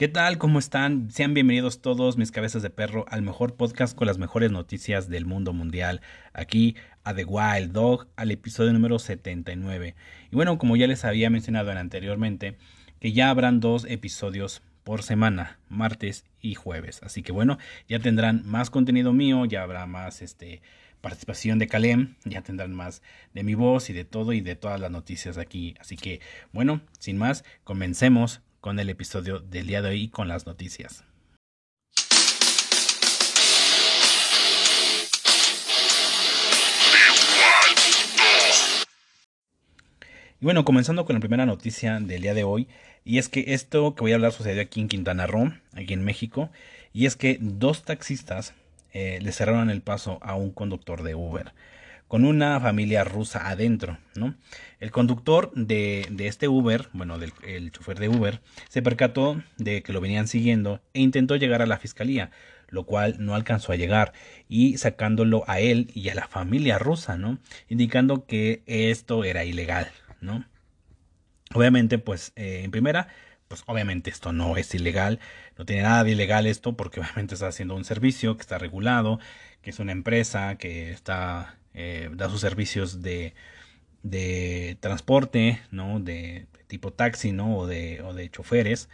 ¿Qué 0.00 0.08
tal? 0.08 0.38
¿Cómo 0.38 0.58
están? 0.58 1.10
Sean 1.10 1.34
bienvenidos 1.34 1.82
todos 1.82 2.16
mis 2.16 2.32
cabezas 2.32 2.62
de 2.62 2.70
perro 2.70 3.04
al 3.10 3.20
mejor 3.20 3.56
podcast 3.56 3.94
con 3.94 4.06
las 4.06 4.16
mejores 4.16 4.50
noticias 4.50 5.10
del 5.10 5.26
mundo 5.26 5.52
mundial. 5.52 6.00
Aquí 6.32 6.74
a 7.04 7.12
The 7.12 7.26
Wild 7.26 7.72
Dog, 7.72 8.08
al 8.16 8.30
episodio 8.30 8.72
número 8.72 8.98
79. 8.98 9.94
Y 10.32 10.34
bueno, 10.34 10.56
como 10.56 10.76
ya 10.76 10.86
les 10.86 11.04
había 11.04 11.28
mencionado 11.28 11.70
anteriormente, 11.72 12.56
que 12.98 13.12
ya 13.12 13.28
habrán 13.28 13.60
dos 13.60 13.84
episodios 13.84 14.62
por 14.84 15.02
semana, 15.02 15.58
martes 15.68 16.24
y 16.40 16.54
jueves. 16.54 17.02
Así 17.02 17.22
que 17.22 17.32
bueno, 17.32 17.58
ya 17.86 17.98
tendrán 17.98 18.42
más 18.46 18.70
contenido 18.70 19.12
mío, 19.12 19.44
ya 19.44 19.62
habrá 19.62 19.84
más 19.84 20.22
este 20.22 20.62
participación 21.02 21.58
de 21.58 21.66
Kalem, 21.66 22.14
ya 22.24 22.40
tendrán 22.40 22.72
más 22.72 23.02
de 23.34 23.42
mi 23.42 23.54
voz 23.54 23.90
y 23.90 23.92
de 23.92 24.06
todo 24.06 24.32
y 24.32 24.40
de 24.40 24.56
todas 24.56 24.80
las 24.80 24.90
noticias 24.90 25.36
aquí. 25.36 25.74
Así 25.78 25.98
que 25.98 26.22
bueno, 26.52 26.80
sin 26.98 27.18
más, 27.18 27.44
comencemos 27.64 28.40
con 28.60 28.78
el 28.78 28.90
episodio 28.90 29.40
del 29.40 29.66
día 29.66 29.82
de 29.82 29.90
hoy 29.90 30.02
y 30.02 30.08
con 30.08 30.28
las 30.28 30.46
noticias. 30.46 31.04
Y 40.40 40.44
bueno, 40.44 40.64
comenzando 40.64 41.04
con 41.04 41.14
la 41.14 41.20
primera 41.20 41.46
noticia 41.46 42.00
del 42.00 42.22
día 42.22 42.34
de 42.34 42.44
hoy, 42.44 42.68
y 43.04 43.18
es 43.18 43.28
que 43.28 43.54
esto 43.54 43.94
que 43.94 44.02
voy 44.02 44.12
a 44.12 44.14
hablar 44.14 44.32
sucedió 44.32 44.62
aquí 44.62 44.80
en 44.80 44.88
Quintana 44.88 45.26
Roo, 45.26 45.52
aquí 45.74 45.92
en 45.92 46.04
México, 46.04 46.50
y 46.92 47.06
es 47.06 47.16
que 47.16 47.38
dos 47.40 47.82
taxistas 47.84 48.54
eh, 48.92 49.18
le 49.22 49.32
cerraron 49.32 49.70
el 49.70 49.82
paso 49.82 50.18
a 50.22 50.34
un 50.34 50.50
conductor 50.50 51.02
de 51.02 51.14
Uber 51.14 51.52
con 52.10 52.24
una 52.24 52.58
familia 52.58 53.04
rusa 53.04 53.48
adentro, 53.48 53.96
¿no? 54.16 54.34
El 54.80 54.90
conductor 54.90 55.52
de, 55.54 56.08
este 56.18 56.48
Uber, 56.48 56.88
bueno, 56.92 57.16
el 57.44 57.70
chofer 57.70 58.00
de 58.00 58.08
Uber, 58.08 58.40
se 58.68 58.82
percató 58.82 59.40
de 59.58 59.84
que 59.84 59.92
lo 59.92 60.00
venían 60.00 60.26
siguiendo 60.26 60.82
e 60.92 61.02
intentó 61.02 61.36
llegar 61.36 61.62
a 61.62 61.66
la 61.66 61.78
fiscalía, 61.78 62.32
lo 62.68 62.82
cual 62.82 63.14
no 63.20 63.36
alcanzó 63.36 63.70
a 63.70 63.76
llegar, 63.76 64.12
y 64.48 64.76
sacándolo 64.76 65.44
a 65.46 65.60
él 65.60 65.92
y 65.94 66.08
a 66.08 66.16
la 66.16 66.26
familia 66.26 66.80
rusa, 66.80 67.16
¿no? 67.16 67.38
Indicando 67.68 68.26
que 68.26 68.64
esto 68.66 69.22
era 69.22 69.44
ilegal, 69.44 69.86
¿no? 70.20 70.44
Obviamente, 71.54 71.98
pues, 71.98 72.32
eh, 72.34 72.62
en 72.64 72.72
primera, 72.72 73.06
pues 73.46 73.62
obviamente 73.66 74.10
esto 74.10 74.32
no 74.32 74.56
es 74.56 74.74
ilegal, 74.74 75.20
no 75.56 75.64
tiene 75.64 75.82
nada 75.82 76.02
de 76.02 76.10
ilegal 76.10 76.46
esto, 76.46 76.76
porque 76.76 76.98
obviamente 76.98 77.34
está 77.34 77.46
haciendo 77.46 77.76
un 77.76 77.84
servicio 77.84 78.34
que 78.34 78.42
está 78.42 78.58
regulado, 78.58 79.20
que 79.62 79.70
es 79.70 79.78
una 79.78 79.92
empresa 79.92 80.56
que 80.56 80.90
está 80.90 81.59
eh, 81.74 82.10
da 82.12 82.28
sus 82.28 82.40
servicios 82.40 83.02
de, 83.02 83.34
de 84.02 84.76
transporte, 84.80 85.60
¿no? 85.70 86.00
De, 86.00 86.46
tipo 86.66 86.92
taxi, 86.92 87.32
¿no? 87.32 87.58
O 87.58 87.66
de, 87.66 88.02
o 88.02 88.14
de 88.14 88.30
choferes 88.30 88.88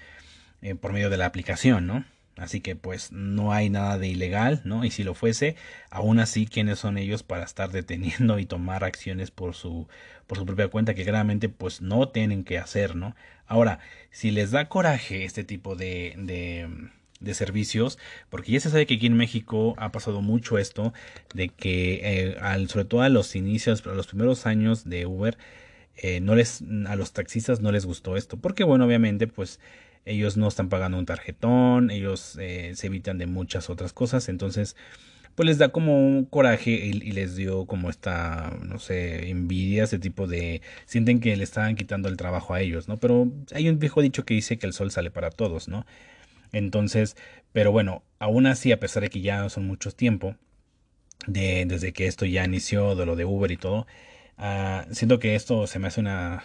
eh, 0.62 0.74
por 0.74 0.92
medio 0.92 1.10
de 1.10 1.18
la 1.18 1.26
aplicación, 1.26 1.86
¿no? 1.86 2.04
Así 2.36 2.60
que 2.60 2.76
pues 2.76 3.12
no 3.12 3.52
hay 3.52 3.70
nada 3.70 3.96
de 3.98 4.08
ilegal, 4.08 4.60
¿no? 4.64 4.84
Y 4.84 4.90
si 4.90 5.04
lo 5.04 5.14
fuese, 5.14 5.56
aún 5.90 6.18
así, 6.18 6.46
¿quiénes 6.46 6.78
son 6.78 6.98
ellos 6.98 7.22
para 7.22 7.44
estar 7.44 7.70
deteniendo 7.70 8.38
y 8.38 8.46
tomar 8.46 8.84
acciones 8.84 9.30
por 9.30 9.54
su, 9.54 9.88
por 10.26 10.36
su 10.38 10.44
propia 10.44 10.68
cuenta 10.68 10.94
que 10.94 11.04
claramente 11.04 11.48
pues 11.48 11.80
no 11.80 12.08
tienen 12.08 12.44
que 12.44 12.58
hacer, 12.58 12.94
¿no? 12.94 13.16
Ahora, 13.46 13.78
si 14.10 14.30
les 14.30 14.50
da 14.50 14.68
coraje 14.68 15.24
este 15.24 15.44
tipo 15.44 15.76
de, 15.76 16.14
de 16.18 16.68
de 17.20 17.34
servicios, 17.34 17.98
porque 18.30 18.52
ya 18.52 18.60
se 18.60 18.70
sabe 18.70 18.86
que 18.86 18.94
aquí 18.94 19.06
en 19.06 19.16
México 19.16 19.74
ha 19.78 19.92
pasado 19.92 20.22
mucho 20.22 20.58
esto, 20.58 20.92
de 21.34 21.48
que 21.48 22.00
eh, 22.02 22.36
al, 22.40 22.68
sobre 22.68 22.84
todo 22.84 23.02
a 23.02 23.08
los 23.08 23.34
inicios, 23.36 23.86
a 23.86 23.94
los 23.94 24.06
primeros 24.06 24.46
años 24.46 24.84
de 24.88 25.06
Uber, 25.06 25.38
eh, 25.96 26.20
no 26.20 26.34
les, 26.34 26.62
a 26.86 26.96
los 26.96 27.12
taxistas 27.12 27.60
no 27.60 27.72
les 27.72 27.86
gustó 27.86 28.16
esto, 28.16 28.36
porque 28.36 28.64
bueno, 28.64 28.84
obviamente 28.84 29.26
pues 29.26 29.60
ellos 30.04 30.36
no 30.36 30.46
están 30.48 30.68
pagando 30.68 30.98
un 30.98 31.06
tarjetón, 31.06 31.90
ellos 31.90 32.36
eh, 32.40 32.72
se 32.74 32.86
evitan 32.88 33.18
de 33.18 33.26
muchas 33.26 33.70
otras 33.70 33.92
cosas, 33.92 34.28
entonces 34.28 34.76
pues 35.34 35.46
les 35.46 35.58
da 35.58 35.68
como 35.70 35.98
un 36.06 36.24
coraje 36.24 36.70
y, 36.70 36.90
y, 36.90 37.12
les 37.12 37.36
dio 37.36 37.66
como 37.66 37.90
esta, 37.90 38.56
no 38.62 38.78
sé, 38.78 39.28
envidia, 39.28 39.84
ese 39.84 39.98
tipo 39.98 40.26
de... 40.26 40.62
sienten 40.86 41.20
que 41.20 41.36
le 41.36 41.44
estaban 41.44 41.76
quitando 41.76 42.08
el 42.08 42.16
trabajo 42.16 42.54
a 42.54 42.62
ellos, 42.62 42.88
¿no? 42.88 42.96
Pero 42.98 43.30
hay 43.54 43.68
un 43.68 43.78
viejo 43.78 44.00
dicho 44.00 44.24
que 44.24 44.32
dice 44.32 44.58
que 44.58 44.66
el 44.66 44.72
sol 44.72 44.90
sale 44.90 45.10
para 45.10 45.30
todos, 45.30 45.68
¿no? 45.68 45.84
Entonces, 46.52 47.16
pero 47.52 47.72
bueno, 47.72 48.02
aún 48.18 48.46
así, 48.46 48.72
a 48.72 48.80
pesar 48.80 49.02
de 49.02 49.10
que 49.10 49.20
ya 49.20 49.48
son 49.48 49.66
muchos 49.66 49.96
tiempo, 49.96 50.36
de, 51.26 51.64
desde 51.66 51.92
que 51.92 52.06
esto 52.06 52.26
ya 52.26 52.44
inició, 52.44 52.94
de 52.94 53.06
lo 53.06 53.16
de 53.16 53.24
Uber 53.24 53.50
y 53.50 53.56
todo, 53.56 53.86
uh, 54.38 54.92
siento 54.92 55.18
que 55.18 55.34
esto 55.34 55.66
se 55.66 55.78
me 55.78 55.88
hace 55.88 56.00
una, 56.00 56.44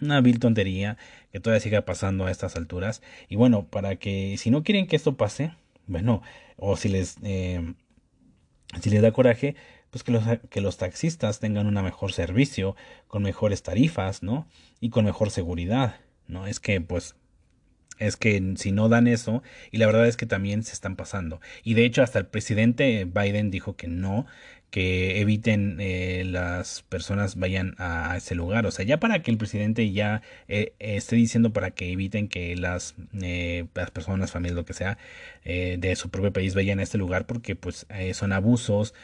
una 0.00 0.20
vil 0.20 0.38
tontería 0.38 0.96
que 1.32 1.40
todavía 1.40 1.60
siga 1.60 1.82
pasando 1.82 2.26
a 2.26 2.30
estas 2.30 2.56
alturas. 2.56 3.02
Y 3.28 3.36
bueno, 3.36 3.66
para 3.66 3.96
que 3.96 4.36
si 4.38 4.50
no 4.50 4.62
quieren 4.62 4.86
que 4.86 4.96
esto 4.96 5.16
pase, 5.16 5.52
bueno, 5.86 6.22
o 6.56 6.76
si 6.76 6.88
les, 6.88 7.16
eh, 7.22 7.74
si 8.80 8.90
les 8.90 9.02
da 9.02 9.12
coraje, 9.12 9.56
pues 9.90 10.02
que 10.02 10.12
los, 10.12 10.24
que 10.50 10.60
los 10.60 10.76
taxistas 10.76 11.40
tengan 11.40 11.66
un 11.66 11.82
mejor 11.82 12.12
servicio, 12.12 12.76
con 13.08 13.22
mejores 13.22 13.62
tarifas, 13.62 14.22
¿no? 14.22 14.46
Y 14.80 14.90
con 14.90 15.04
mejor 15.04 15.30
seguridad, 15.30 16.00
¿no? 16.26 16.46
Es 16.46 16.60
que 16.60 16.80
pues 16.80 17.16
es 17.98 18.16
que 18.16 18.54
si 18.56 18.72
no 18.72 18.88
dan 18.88 19.06
eso, 19.06 19.42
y 19.70 19.78
la 19.78 19.86
verdad 19.86 20.06
es 20.06 20.16
que 20.16 20.26
también 20.26 20.62
se 20.62 20.72
están 20.72 20.96
pasando. 20.96 21.40
Y 21.62 21.74
de 21.74 21.84
hecho 21.84 22.02
hasta 22.02 22.18
el 22.18 22.26
presidente 22.26 23.04
Biden 23.04 23.50
dijo 23.50 23.76
que 23.76 23.88
no, 23.88 24.26
que 24.70 25.20
eviten 25.20 25.78
eh, 25.80 26.24
las 26.26 26.82
personas 26.82 27.36
vayan 27.36 27.74
a, 27.78 28.16
ese 28.16 28.34
lugar. 28.34 28.66
O 28.66 28.70
sea, 28.70 28.84
ya 28.84 29.00
para 29.00 29.22
que 29.22 29.30
el 29.30 29.38
presidente 29.38 29.90
ya 29.92 30.22
eh, 30.48 30.74
esté 30.78 31.16
diciendo 31.16 31.52
para 31.52 31.70
que 31.70 31.92
eviten 31.92 32.28
que 32.28 32.56
las, 32.56 32.94
eh, 33.22 33.66
las 33.74 33.90
personas, 33.90 34.32
familias, 34.32 34.56
lo 34.56 34.64
que 34.64 34.74
sea, 34.74 34.98
de 35.44 35.94
su 35.96 36.10
propio 36.10 36.32
país 36.32 36.54
vayan 36.54 36.80
a 36.80 36.82
este 36.82 36.98
lugar 36.98 37.26
porque 37.26 37.54
pues 37.54 37.86
son 38.14 38.32
abusos 38.32 38.94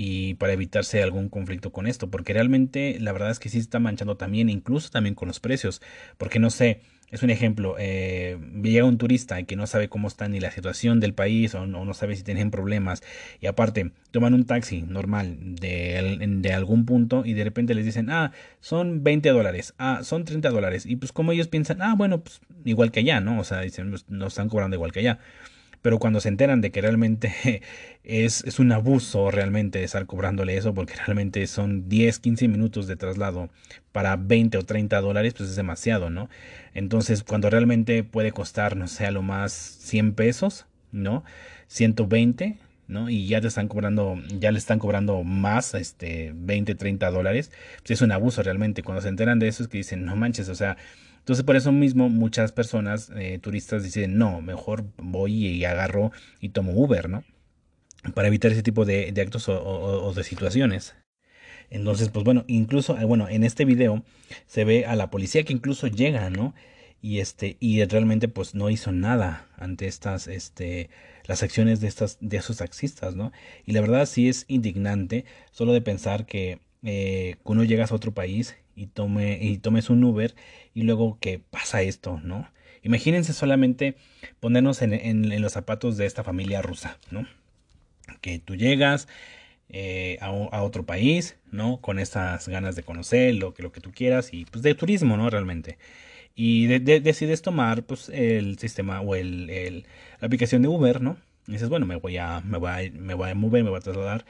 y 0.00 0.34
para 0.34 0.52
evitarse 0.52 1.02
algún 1.02 1.28
conflicto 1.28 1.72
con 1.72 1.88
esto, 1.88 2.08
porque 2.08 2.32
realmente 2.32 2.98
la 3.00 3.10
verdad 3.10 3.32
es 3.32 3.40
que 3.40 3.48
sí 3.48 3.58
está 3.58 3.80
manchando 3.80 4.16
también, 4.16 4.48
incluso 4.48 4.90
también 4.90 5.16
con 5.16 5.26
los 5.26 5.40
precios, 5.40 5.82
porque 6.18 6.38
no 6.38 6.50
sé, 6.50 6.82
es 7.10 7.24
un 7.24 7.30
ejemplo, 7.30 7.74
eh, 7.80 8.38
llega 8.62 8.84
un 8.84 8.96
turista 8.96 9.42
que 9.42 9.56
no 9.56 9.66
sabe 9.66 9.88
cómo 9.88 10.06
está 10.06 10.28
ni 10.28 10.38
la 10.38 10.52
situación 10.52 11.00
del 11.00 11.14
país 11.14 11.52
o 11.56 11.66
no, 11.66 11.92
sabe 11.94 12.14
si 12.14 12.22
tienen 12.22 12.52
problemas 12.52 13.02
y 13.40 13.48
aparte 13.48 13.90
toman 14.12 14.34
un 14.34 14.46
taxi 14.46 14.82
normal 14.82 15.36
de, 15.40 16.16
de, 16.20 16.52
algún 16.52 16.86
punto 16.86 17.24
y 17.24 17.32
de 17.32 17.42
repente 17.42 17.74
les 17.74 17.84
dicen, 17.84 18.08
ah, 18.08 18.30
son 18.60 19.02
20 19.02 19.30
dólares, 19.30 19.74
ah, 19.78 20.02
son 20.04 20.24
30 20.24 20.50
dólares 20.50 20.86
y 20.86 20.94
pues 20.94 21.10
como 21.10 21.32
ellos 21.32 21.48
piensan, 21.48 21.82
ah, 21.82 21.96
bueno, 21.96 22.20
pues 22.20 22.40
igual 22.64 22.92
que 22.92 23.00
allá, 23.00 23.20
¿no? 23.20 23.40
O 23.40 23.44
sea, 23.44 23.62
dicen, 23.62 23.90
pues, 23.90 24.08
nos 24.08 24.34
están 24.34 24.48
cobrando 24.48 24.76
igual 24.76 24.92
que 24.92 25.00
allá 25.00 25.18
pero 25.82 25.98
cuando 25.98 26.20
se 26.20 26.28
enteran 26.28 26.60
de 26.60 26.70
que 26.70 26.80
realmente 26.80 27.62
es, 28.04 28.44
es, 28.44 28.58
un 28.58 28.72
abuso 28.72 29.30
realmente 29.30 29.82
estar 29.84 30.06
cobrándole 30.06 30.56
eso, 30.56 30.74
porque 30.74 30.94
realmente 30.94 31.46
son 31.46 31.88
10, 31.88 32.18
15 32.18 32.48
minutos 32.48 32.86
de 32.86 32.96
traslado 32.96 33.50
para 33.92 34.16
20 34.16 34.58
o 34.58 34.64
30 34.64 35.00
dólares, 35.00 35.34
pues 35.36 35.50
es 35.50 35.56
demasiado, 35.56 36.10
¿no? 36.10 36.28
Entonces, 36.74 37.22
cuando 37.22 37.50
realmente 37.50 38.04
puede 38.04 38.32
costar, 38.32 38.76
no 38.76 38.88
sé, 38.88 39.06
a 39.06 39.10
lo 39.10 39.22
más 39.22 39.52
100 39.52 40.14
pesos, 40.14 40.66
¿no? 40.92 41.24
120, 41.68 42.58
¿no? 42.88 43.10
Y 43.10 43.26
ya 43.26 43.40
te 43.40 43.48
están 43.48 43.68
cobrando, 43.68 44.16
ya 44.38 44.50
le 44.50 44.58
están 44.58 44.78
cobrando 44.78 45.22
más, 45.22 45.74
este, 45.74 46.32
20, 46.34 46.74
30 46.74 47.10
dólares, 47.10 47.50
pues 47.80 47.92
es 47.92 48.02
un 48.02 48.12
abuso 48.12 48.42
realmente. 48.42 48.82
Cuando 48.82 49.02
se 49.02 49.08
enteran 49.08 49.38
de 49.38 49.48
eso 49.48 49.62
es 49.62 49.68
que 49.68 49.78
dicen, 49.78 50.04
no 50.04 50.16
manches, 50.16 50.48
o 50.48 50.54
sea, 50.54 50.76
entonces 51.28 51.44
por 51.44 51.56
eso 51.56 51.72
mismo 51.72 52.08
muchas 52.08 52.52
personas, 52.52 53.12
eh, 53.14 53.38
turistas, 53.38 53.82
dicen, 53.84 54.16
no, 54.16 54.40
mejor 54.40 54.86
voy 54.96 55.46
y 55.46 55.64
agarro 55.66 56.10
y 56.40 56.48
tomo 56.48 56.72
Uber, 56.72 57.10
¿no? 57.10 57.22
Para 58.14 58.28
evitar 58.28 58.50
ese 58.50 58.62
tipo 58.62 58.86
de, 58.86 59.12
actos 59.20 59.46
o, 59.50 60.10
de 60.16 60.24
situaciones. 60.24 60.94
Entonces, 61.68 62.08
pues 62.08 62.24
bueno, 62.24 62.44
incluso, 62.46 62.96
eh, 62.96 63.04
bueno, 63.04 63.28
en 63.28 63.44
este 63.44 63.66
video 63.66 64.04
se 64.46 64.64
ve 64.64 64.86
a 64.86 64.96
la 64.96 65.10
policía 65.10 65.42
que 65.42 65.52
incluso 65.52 65.86
llega, 65.86 66.30
¿no? 66.30 66.54
Y 67.02 67.18
este, 67.18 67.58
y 67.60 67.84
realmente 67.84 68.28
pues 68.28 68.54
no 68.54 68.70
hizo 68.70 68.90
nada 68.90 69.48
ante 69.58 69.86
estas, 69.86 70.28
este, 70.28 70.88
las 71.26 71.42
acciones 71.42 71.80
de 71.82 71.88
estas, 71.88 72.16
de 72.22 72.38
esos 72.38 72.56
taxistas, 72.56 73.16
¿no? 73.16 73.32
Y 73.66 73.72
la 73.72 73.82
verdad 73.82 74.06
sí 74.06 74.30
es 74.30 74.46
indignante 74.48 75.26
solo 75.50 75.74
de 75.74 75.82
pensar 75.82 76.24
que 76.24 76.60
eh, 76.82 77.36
uno 77.44 77.64
llegas 77.64 77.92
a 77.92 77.96
otro 77.96 78.14
país 78.14 78.56
y, 78.78 78.86
tome, 78.86 79.38
y 79.40 79.58
tomes 79.58 79.90
un 79.90 80.04
Uber 80.04 80.34
y 80.74 80.82
luego 80.82 81.18
que 81.20 81.38
pasa 81.38 81.82
esto, 81.82 82.20
¿no? 82.22 82.48
Imagínense 82.82 83.32
solamente 83.32 83.96
ponernos 84.40 84.82
en, 84.82 85.40
los 85.42 85.52
zapatos 85.52 85.96
de 85.96 86.06
esta 86.06 86.22
familia 86.24 86.62
rusa, 86.62 86.98
¿no? 87.10 87.26
Que 88.20 88.38
tú 88.38 88.56
llegas 88.56 89.08
eh, 89.68 90.18
a, 90.20 90.62
otro 90.62 90.86
país, 90.86 91.36
¿no? 91.50 91.80
Con 91.80 91.98
estas 91.98 92.48
ganas 92.48 92.76
de 92.76 92.84
conocer 92.84 93.34
lo 93.34 93.52
que, 93.52 93.62
lo 93.62 93.72
que 93.72 93.80
tú 93.80 93.90
quieras 93.92 94.32
y 94.32 94.44
pues 94.44 94.62
de 94.62 94.74
turismo, 94.74 95.16
¿no? 95.16 95.28
Realmente. 95.28 95.78
Y 96.34 96.68
decides 96.68 97.42
tomar 97.42 97.82
pues 97.82 98.08
el 98.10 98.58
sistema 98.58 99.00
o 99.00 99.16
el, 99.16 99.84
la 100.20 100.26
aplicación 100.26 100.62
de 100.62 100.68
Uber, 100.68 101.00
¿no? 101.00 101.16
Y 101.48 101.52
dices, 101.52 101.68
bueno, 101.68 101.84
me 101.84 101.96
voy 101.96 102.16
a, 102.16 102.40
me 102.42 102.58
voy 102.58 102.90
me 102.92 103.14
voy 103.14 103.30
a 103.30 103.34
mover, 103.34 103.64
me 103.64 103.70
voy 103.70 103.78
a 103.78 103.82
trasladar. 103.82 104.24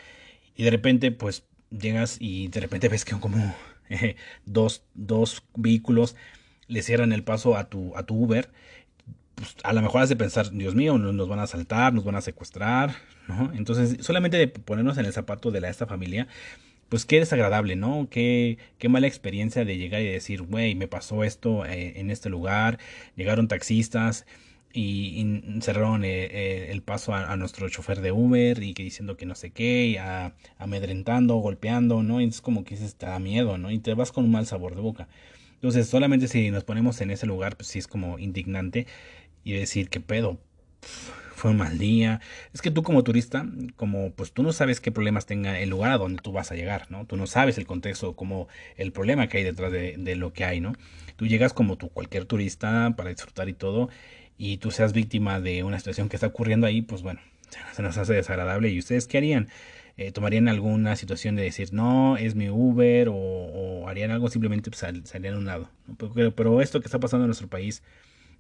Y 0.56 0.65
de 0.65 0.71
repente 0.71 1.12
pues 1.12 1.45
llegas 1.71 2.17
y 2.19 2.49
de 2.49 2.61
repente 2.61 2.89
ves 2.89 3.05
que 3.05 3.19
como 3.21 3.55
dos, 4.46 4.85
dos 4.94 5.44
vehículos 5.55 6.17
le 6.67 6.82
cierran 6.82 7.12
el 7.12 7.25
paso 7.25 7.56
a 7.56 7.69
tu, 7.69 7.96
a 7.96 8.05
tu 8.05 8.14
Uber, 8.14 8.50
pues, 9.35 9.56
a 9.62 9.73
lo 9.73 9.82
mejor 9.82 10.02
hace 10.02 10.17
pensar, 10.17 10.50
Dios 10.50 10.75
mío, 10.75 10.99
nos 10.99 11.29
van 11.29 11.38
a 11.38 11.44
asaltar, 11.44 11.94
nos 11.94 12.05
van 12.05 12.17
a 12.17 12.20
secuestrar, 12.20 12.94
¿no? 13.29 13.52
Entonces, 13.55 14.05
solamente 14.05 14.37
de 14.37 14.49
ponernos 14.49 14.99
en 14.99 15.06
el 15.06 15.12
zapato 15.12 15.50
de 15.50 15.61
la, 15.61 15.69
esta 15.69 15.87
familia, 15.87 16.26
pues 16.88 17.05
qué 17.05 17.20
desagradable, 17.20 17.76
¿no? 17.76 18.08
Qué, 18.11 18.58
qué 18.79 18.88
mala 18.88 19.06
experiencia 19.06 19.64
de 19.64 19.76
llegar 19.76 20.02
y 20.02 20.06
decir, 20.08 20.43
güey, 20.43 20.75
me 20.75 20.88
pasó 20.88 21.23
esto 21.23 21.64
eh, 21.64 22.00
en 22.00 22.11
este 22.11 22.31
lugar, 22.31 22.79
llegaron 23.14 23.46
taxistas 23.49 24.26
y, 24.73 25.61
cerraron 25.61 26.05
eh, 26.05 26.25
eh, 26.25 26.69
el 26.70 26.82
paso 26.82 27.15
a, 27.15 27.37
nuestro 27.37 27.69
chofer 27.69 28.00
de 28.00 28.12
Uber 28.12 28.62
y 28.62 28.75
que 28.75 28.82
diciendo 28.82 29.17
que 29.17 29.26
no 29.26 29.35
sé 29.35 29.50
qué, 29.50 30.00
amedrentando, 30.59 31.37
golpeando, 31.37 32.03
¿no? 32.03 32.20
Y 32.20 32.26
es 32.26 32.41
como 32.41 32.65
que 32.65 32.76
te 32.76 33.06
da 33.06 33.19
miedo, 33.19 33.59
¿no? 33.59 33.70
Y 33.70 33.79
te 33.79 33.94
vas 33.94 34.12
con 34.12 34.25
un 34.25 34.31
mal 34.32 34.47
sabor 34.47 34.75
de 34.75 34.82
boca. 34.82 35.09
Entonces, 35.55 35.88
solamente 35.88 36.29
si 36.29 36.50
nos 36.50 36.65
ponemos 36.65 37.00
en 37.00 37.11
ese 37.11 37.26
lugar, 37.26 37.56
pues 37.56 37.69
sí 37.69 37.79
es 37.79 37.88
como 37.88 38.19
indignante 38.19 38.87
y 39.44 39.53
decir, 39.55 39.88
¿qué 39.88 40.00
pedo? 40.00 40.38
fue 41.38 41.53
un 41.53 41.56
mal 41.56 41.79
día. 41.79 42.21
Es 42.53 42.61
que 42.61 42.71
tú 42.71 42.82
como 42.82 43.03
turista, 43.05 43.47
como 43.76 44.11
pues 44.12 44.32
tú 44.32 44.43
no 44.43 44.53
sabes 44.53 44.81
qué 44.81 44.93
problemas 44.93 45.25
tenga 45.25 45.59
el 45.61 45.71
lugar 45.71 45.93
a 45.93 45.99
donde 45.99 46.21
tú 46.21 46.32
vas 46.32 46.53
a 46.53 46.55
llegar, 46.55 46.91
¿no? 46.91 47.06
Tú 47.06 47.17
no 47.17 47.26
sabes 47.26 47.56
el 47.56 47.67
contexto, 47.67 48.14
como 48.14 48.49
el 48.76 48.93
problema 48.93 49.29
que 49.29 49.38
hay 49.38 49.44
detrás 49.44 49.73
de, 49.73 50.17
lo 50.17 50.32
que 50.32 50.44
hay, 50.44 50.61
¿no? 50.61 50.75
Tú 51.17 51.26
llegas 51.26 51.55
como 51.55 51.76
tú, 51.79 51.88
cualquier 51.88 52.26
turista, 52.26 52.93
para 52.97 53.11
disfrutar 53.11 53.49
y 53.49 53.55
todo, 53.55 53.88
y 54.38 54.58
tú 54.58 54.70
seas 54.70 54.93
víctima 54.93 55.40
de 55.40 55.64
una 55.64 55.79
situación 55.79 56.08
que 56.08 56.17
está 56.17 56.29
ocurriendo 56.29 56.67
ahí, 56.67 56.81
pues 56.81 57.02
bueno, 57.02 57.20
se 57.75 57.82
nos 57.82 57.99
hace 57.99 58.14
desagradable. 58.14 58.70
¿Y 58.70 58.79
ustedes 58.79 59.06
qué 59.06 59.19
harían? 59.19 59.49
Eh, 59.96 60.12
¿Tomarían 60.12 60.46
alguna 60.46 60.94
situación 60.94 61.35
de 61.35 61.43
decir, 61.43 61.73
no, 61.73 62.17
es 62.17 62.37
mi 62.37 62.49
Uber? 62.49 63.08
¿O, 63.11 63.88
harían 63.88 64.12
algo 64.12 64.29
simplemente 64.31 64.70
pues, 64.70 64.87
salían 65.05 65.35
a 65.35 65.38
un 65.38 65.46
lado? 65.46 65.70
Pero, 66.37 66.62
esto 66.62 66.81
que 66.81 66.87
está 66.87 67.00
pasando 67.00 67.25
en 67.25 67.29
nuestro 67.29 67.49
país 67.49 67.82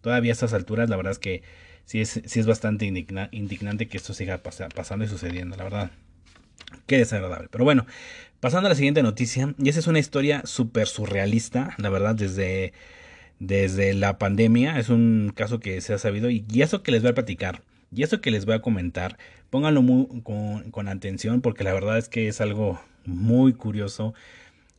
todavía 0.00 0.30
a 0.30 0.34
estas 0.34 0.52
alturas, 0.52 0.88
la 0.88 0.96
verdad 0.96 1.10
es 1.10 1.18
que 1.18 1.42
sí 1.84 2.00
es, 2.00 2.22
sí 2.24 2.38
es 2.38 2.46
bastante 2.46 2.84
indignante 2.84 3.88
que 3.88 3.96
esto 3.96 4.14
siga 4.14 4.38
pasando 4.38 5.04
y 5.04 5.08
sucediendo, 5.08 5.56
la 5.56 5.64
verdad. 5.64 5.90
Qué 6.86 6.98
desagradable. 6.98 7.48
Pero 7.50 7.64
bueno, 7.64 7.86
pasando 8.40 8.66
a 8.66 8.70
la 8.70 8.76
siguiente 8.76 9.02
noticia, 9.02 9.54
y 9.58 9.68
esa 9.68 9.80
es 9.80 9.86
una 9.88 9.98
historia 9.98 10.42
súper 10.44 10.86
surrealista, 10.86 11.74
la 11.78 11.90
verdad, 11.90 12.14
desde, 12.14 12.72
desde 13.38 13.94
la 13.94 14.18
pandemia. 14.18 14.78
Es 14.78 14.88
un 14.88 15.32
caso 15.34 15.60
que 15.60 15.80
se 15.80 15.94
ha 15.94 15.98
sabido 15.98 16.30
y, 16.30 16.44
eso 16.56 16.82
que 16.82 16.92
les 16.92 17.02
voy 17.02 17.12
a 17.12 17.14
platicar. 17.14 17.62
Y 17.94 18.02
eso 18.02 18.20
que 18.20 18.30
les 18.30 18.44
voy 18.44 18.54
a 18.54 18.62
comentar, 18.62 19.16
pónganlo 19.50 19.80
muy, 19.82 20.22
con, 20.22 20.88
atención 20.88 21.40
porque 21.40 21.64
la 21.64 21.72
verdad 21.72 21.96
es 21.96 22.08
que 22.08 22.28
es 22.28 22.40
algo 22.40 22.80
muy 23.06 23.54
curioso, 23.54 24.12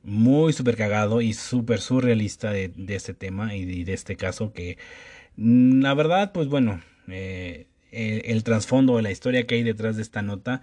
muy 0.03 0.53
súper 0.53 0.77
cagado 0.77 1.21
y 1.21 1.33
súper 1.33 1.79
surrealista 1.79 2.51
de, 2.51 2.71
este 2.89 3.15
tema 3.15 3.55
y 3.55 3.83
de 3.83 3.93
este 3.93 4.15
caso 4.15 4.53
que 4.53 4.77
Mm, 5.39 5.81
la 5.81 5.93
verdad, 5.93 6.33
pues 6.33 6.47
bueno, 6.49 6.81
eh, 7.07 7.67
el, 7.91 8.43
trasfondo 8.43 8.97
de 8.97 9.03
la 9.03 9.11
historia 9.11 9.47
que 9.47 9.55
hay 9.55 9.63
detrás 9.63 9.95
de 9.95 10.01
esta 10.01 10.21
nota 10.21 10.61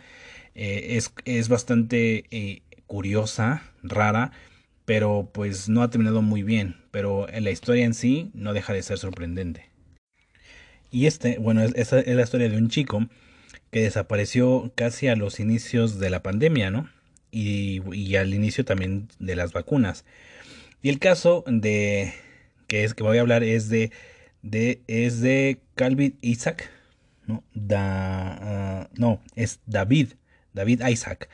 eh, 0.54 0.96
es, 0.96 1.14
es, 1.24 1.48
bastante 1.48 2.24
eh, 2.30 2.62
curiosa, 2.86 3.62
rara, 3.82 4.32
pero 4.86 5.28
pues 5.32 5.68
no 5.68 5.82
ha 5.82 5.90
terminado 5.90 6.22
muy 6.22 6.42
bien. 6.42 6.76
Pero 6.90 7.26
la 7.26 7.50
historia 7.50 7.84
en 7.84 7.92
sí 7.92 8.30
no 8.32 8.54
deja 8.54 8.72
de 8.72 8.82
ser 8.82 8.98
sorprendente. 8.98 9.68
Y 10.90 11.06
este, 11.06 11.38
bueno, 11.38 11.62
es, 11.62 11.92
es 11.92 12.16
la 12.16 12.22
historia 12.22 12.48
de 12.48 12.56
un 12.56 12.70
chico 12.70 13.06
que 13.70 13.82
desapareció 13.82 14.72
casi 14.74 15.08
a 15.08 15.16
los 15.16 15.40
inicios 15.40 15.98
de 15.98 16.08
la 16.08 16.22
pandemia, 16.22 16.70
¿no? 16.70 16.88
Y, 17.30 17.82
y, 17.92 18.16
al 18.16 18.32
inicio 18.32 18.64
también 18.64 19.08
de 19.18 19.36
las 19.36 19.52
vacunas. 19.52 20.06
Y 20.80 20.88
el 20.88 20.98
caso 20.98 21.44
de 21.46 22.14
que 22.66 22.84
es 22.84 22.94
que 22.94 23.02
voy 23.02 23.18
a 23.18 23.20
hablar 23.20 23.42
es 23.42 23.68
de 23.68 23.90
de, 24.50 24.82
es 24.86 25.20
de 25.20 25.60
Calvin 25.74 26.16
Isaac, 26.20 26.70
¿no? 27.26 27.42
Da, 27.54 28.80
ah, 28.80 28.88
no, 28.96 29.20
es 29.34 29.60
David, 29.66 30.12
David 30.54 30.82
Isaac. 30.86 31.28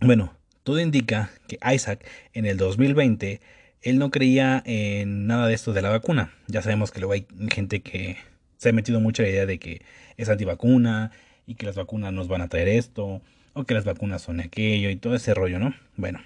Bueno, 0.00 0.34
todo 0.66 0.80
indica 0.80 1.30
que 1.46 1.60
Isaac 1.72 2.04
en 2.32 2.44
el 2.44 2.56
2020 2.56 3.40
él 3.82 3.98
no 4.00 4.10
creía 4.10 4.64
en 4.66 5.28
nada 5.28 5.46
de 5.46 5.54
esto 5.54 5.72
de 5.72 5.80
la 5.80 5.90
vacuna. 5.90 6.34
Ya 6.48 6.60
sabemos 6.60 6.90
que 6.90 6.98
luego 6.98 7.12
hay 7.12 7.24
gente 7.54 7.82
que 7.82 8.16
se 8.56 8.70
ha 8.70 8.72
metido 8.72 8.98
mucho 8.98 9.22
la 9.22 9.28
idea 9.28 9.46
de 9.46 9.60
que 9.60 9.82
es 10.16 10.28
antivacuna 10.28 11.12
y 11.46 11.54
que 11.54 11.66
las 11.66 11.76
vacunas 11.76 12.12
nos 12.12 12.26
van 12.26 12.42
a 12.42 12.48
traer 12.48 12.66
esto 12.66 13.22
o 13.52 13.62
que 13.62 13.74
las 13.74 13.84
vacunas 13.84 14.22
son 14.22 14.40
aquello 14.40 14.90
y 14.90 14.96
todo 14.96 15.14
ese 15.14 15.34
rollo, 15.34 15.60
¿no? 15.60 15.72
Bueno, 15.96 16.20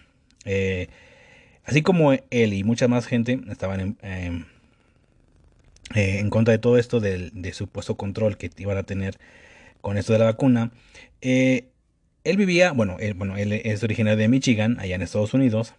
eh, 0.47 0.89
así 1.67 1.83
como 1.83 2.15
él 2.15 2.55
y 2.55 2.65
mucha 2.65 2.89
más 2.89 3.07
gente 3.07 3.39
estaban 3.51 3.95
en, 4.01 4.47
eh, 5.95 6.19
en 6.19 6.31
contra 6.31 6.53
de 6.53 6.59
todo 6.59 6.79
esto 6.79 6.99
del, 6.99 7.31
de 7.35 7.53
supuesto 7.53 7.95
control 7.99 8.39
que 8.39 8.51
iban 8.57 8.79
a 8.79 8.85
tener 8.85 9.19
con 9.83 9.99
esto 9.99 10.15
de 10.15 10.19
la 10.19 10.25
vacuna. 10.25 10.71
Eh, 11.21 11.67
él 12.25 12.37
vivía, 12.37 12.73
bueno 12.73 12.97
él, 13.01 13.15
bueno, 13.15 13.37
él 13.37 13.53
es 13.53 13.83
originario 13.83 14.19
de 14.19 14.29
Michigan, 14.29 14.79
allá 14.81 14.95
en 14.95 15.03
Estados 15.03 15.35
Unidos, 15.35 15.75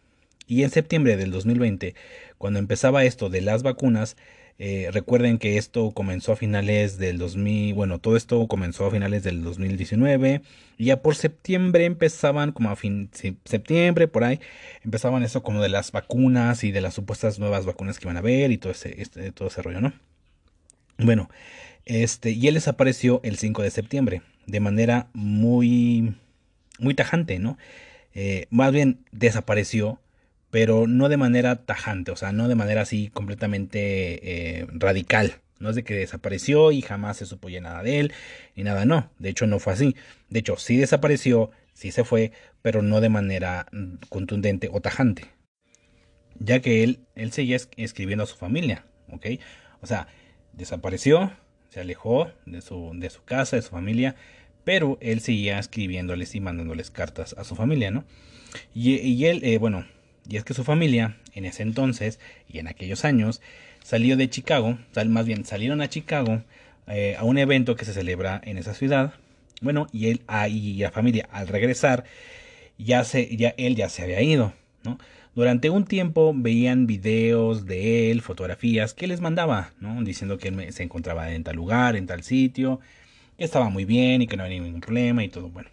y 0.47 0.63
en 0.63 0.69
septiembre 0.69 1.17
del 1.17 1.31
2020, 1.31 1.95
cuando 2.38 2.59
empezaba 2.59 3.05
esto 3.05 3.29
de 3.29 3.41
las 3.41 3.63
vacunas, 3.63 4.17
eh, 4.63 4.89
recuerden 4.91 5.39
que 5.39 5.57
esto 5.57 5.89
comenzó 5.89 6.33
a 6.33 6.35
finales 6.35 6.99
del 6.99 7.17
2000, 7.17 7.73
bueno, 7.73 7.97
todo 7.97 8.15
esto 8.15 8.47
comenzó 8.47 8.85
a 8.85 8.91
finales 8.91 9.23
del 9.23 9.41
2019 9.41 10.43
y 10.77 10.85
ya 10.85 11.01
por 11.01 11.15
septiembre 11.15 11.85
empezaban 11.85 12.51
como 12.51 12.69
a 12.69 12.75
fin 12.75 13.09
septiembre 13.45 14.07
por 14.07 14.23
ahí 14.23 14.39
empezaban 14.83 15.23
eso 15.23 15.41
como 15.41 15.63
de 15.63 15.69
las 15.69 15.91
vacunas 15.91 16.63
y 16.63 16.71
de 16.71 16.81
las 16.81 16.93
supuestas 16.93 17.39
nuevas 17.39 17.65
vacunas 17.65 17.97
que 17.97 18.05
iban 18.05 18.17
a 18.17 18.19
haber 18.19 18.51
y 18.51 18.59
todo 18.59 18.71
ese 18.71 19.01
este, 19.01 19.31
todo 19.31 19.47
ese 19.47 19.63
rollo, 19.63 19.81
¿no? 19.81 19.93
Bueno, 20.99 21.29
este 21.85 22.29
y 22.29 22.47
él 22.47 22.53
desapareció 22.53 23.19
el 23.23 23.38
5 23.38 23.63
de 23.63 23.71
septiembre 23.71 24.21
de 24.45 24.59
manera 24.59 25.07
muy 25.13 26.13
muy 26.81 26.94
tajante, 26.95 27.39
¿no? 27.39 27.57
Eh, 28.13 28.48
más 28.50 28.74
bien 28.74 29.06
desapareció 29.12 30.01
pero 30.51 30.86
no 30.86 31.10
de 31.10 31.18
manera 31.18 31.66
tajante, 31.66 32.12
o 32.12 32.16
sea, 32.16 32.33
no 32.33 32.48
de 32.48 32.56
manera 32.56 32.81
así 32.81 33.10
completamente 33.10 34.60
eh, 34.60 34.68
radical. 34.69 35.42
No 35.60 35.69
es 35.69 35.75
de 35.75 35.83
que 35.83 35.95
desapareció 35.95 36.72
y 36.72 36.81
jamás 36.81 37.18
se 37.18 37.25
supo 37.25 37.48
ya 37.48 37.62
nada 37.62 37.83
de 37.83 38.00
él, 38.00 38.13
ni 38.56 38.63
nada, 38.63 38.83
no. 38.86 39.10
De 39.19 39.30
hecho, 39.30 39.48
no 39.48 39.60
fue 39.60 39.74
así. 39.74 39.95
De 40.30 40.39
hecho, 40.39 40.57
sí 40.57 40.78
desapareció, 40.78 41.51
sí 41.74 41.92
se 41.92 42.04
fue, 42.04 42.31
pero 42.62 42.81
no 42.81 43.00
de 43.00 43.10
manera 43.10 43.68
mm, 43.72 43.95
contundente 44.10 44.69
o 44.72 44.81
tajante. 44.81 45.25
Ya 46.39 46.60
que 46.62 46.84
él, 46.84 47.00
él 47.16 47.31
seguía 47.31 47.57
escribiendo 47.77 48.24
a 48.24 48.27
su 48.27 48.36
familia, 48.36 48.86
¿ok? 49.12 49.27
O 49.81 49.88
sea, 49.88 50.07
desapareció, 50.54 51.31
se 51.69 51.80
alejó 51.80 52.31
de 52.45 52.62
su, 52.62 52.91
de 52.96 53.10
su 53.12 53.24
casa, 53.24 53.55
de 53.55 53.62
su 53.62 53.70
familia, 53.70 54.15
pero 54.63 54.98
él 55.01 55.20
seguía 55.22 55.60
escribiéndoles 55.60 56.36
y 56.36 56.39
mandándoles 56.39 56.91
cartas 56.91 57.36
a 57.38 57.44
su 57.44 57.56
familia, 57.56 57.91
¿no? 57.91 58.03
Y, 58.75 59.25
él, 59.25 59.41
eh, 59.44 59.58
bueno, 59.58 59.86
y 60.27 60.38
es 60.38 60.44
que 60.44 60.53
su 60.53 60.63
familia, 60.63 61.18
en 61.34 61.46
ese 61.46 61.63
entonces 61.63 62.20
y 62.50 62.60
en 62.60 62.68
aquellos 62.68 63.06
años, 63.06 63.41
salió 63.84 64.18
de 64.18 64.30
Chicago, 64.30 64.77
más 65.08 65.25
bien 65.25 65.46
salieron 65.46 65.82
a 65.82 65.89
Chicago 65.89 66.44
eh, 66.88 67.15
a 67.18 67.24
un 67.24 67.38
evento 67.38 67.75
que 67.75 67.86
se 67.86 67.94
celebra 67.94 68.41
en 68.44 68.58
esa 68.58 68.74
ciudad. 68.74 69.13
Bueno, 69.62 69.88
y 69.94 70.08
él 70.08 70.22
ah, 70.27 70.48
y 70.50 70.74
la 70.77 70.91
familia 70.91 71.27
al 71.32 71.48
regresar, 71.48 72.03
ya, 72.77 73.03
se, 73.03 73.36
ya 73.36 73.53
él 73.58 73.75
ya 73.75 73.89
se 73.89 74.03
había 74.03 74.22
ido, 74.22 74.53
¿no? 74.84 74.98
Durante 75.34 75.70
un 75.70 75.86
tiempo 75.86 76.34
veían 76.36 76.88
videos 76.88 77.65
de 77.65 78.12
él, 78.12 78.22
fotografías 78.22 78.94
que 78.94 79.08
les 79.08 79.22
mandaba, 79.22 79.72
¿no? 79.80 80.03
Diciendo 80.03 80.38
que 80.38 80.50
él 80.50 80.74
se 80.74 80.84
encontraba 80.84 81.32
en 81.32 81.44
tal 81.46 81.56
lugar, 81.56 81.96
en 81.96 82.06
tal 82.06 82.24
sitio, 82.24 82.82
estaba 83.45 83.69
muy 83.69 83.86
bien 83.86 84.21
y 84.21 84.27
que 84.27 84.38
no 84.38 84.43
había 84.43 84.60
ningún 84.60 84.81
problema 84.81 85.24
y 85.24 85.29
todo, 85.29 85.50
bueno, 85.50 85.69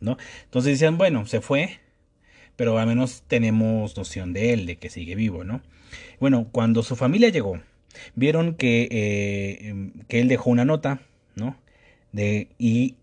¿no? 0.00 0.16
Entonces 0.44 0.72
decían, 0.72 0.98
bueno, 0.98 1.26
se 1.26 1.40
fue, 1.40 1.80
pero 2.56 2.78
al 2.78 2.86
menos 2.86 3.22
tenemos 3.26 3.96
noción 3.96 4.32
de 4.32 4.52
él, 4.52 4.66
de 4.66 4.76
que 4.76 4.90
sigue 4.90 5.14
vivo, 5.14 5.44
¿no? 5.44 5.62
Bueno, 6.18 6.48
cuando 6.52 6.82
su 6.82 6.96
familia 6.96 7.28
llegó, 7.28 7.60
vieron 8.14 8.54
que, 8.54 8.88
eh, 8.90 9.90
que 10.08 10.20
él 10.20 10.28
dejó 10.28 10.50
una 10.50 10.64
nota, 10.64 11.00
¿no? 11.34 11.56
De, 12.12 12.48
y 12.58 12.96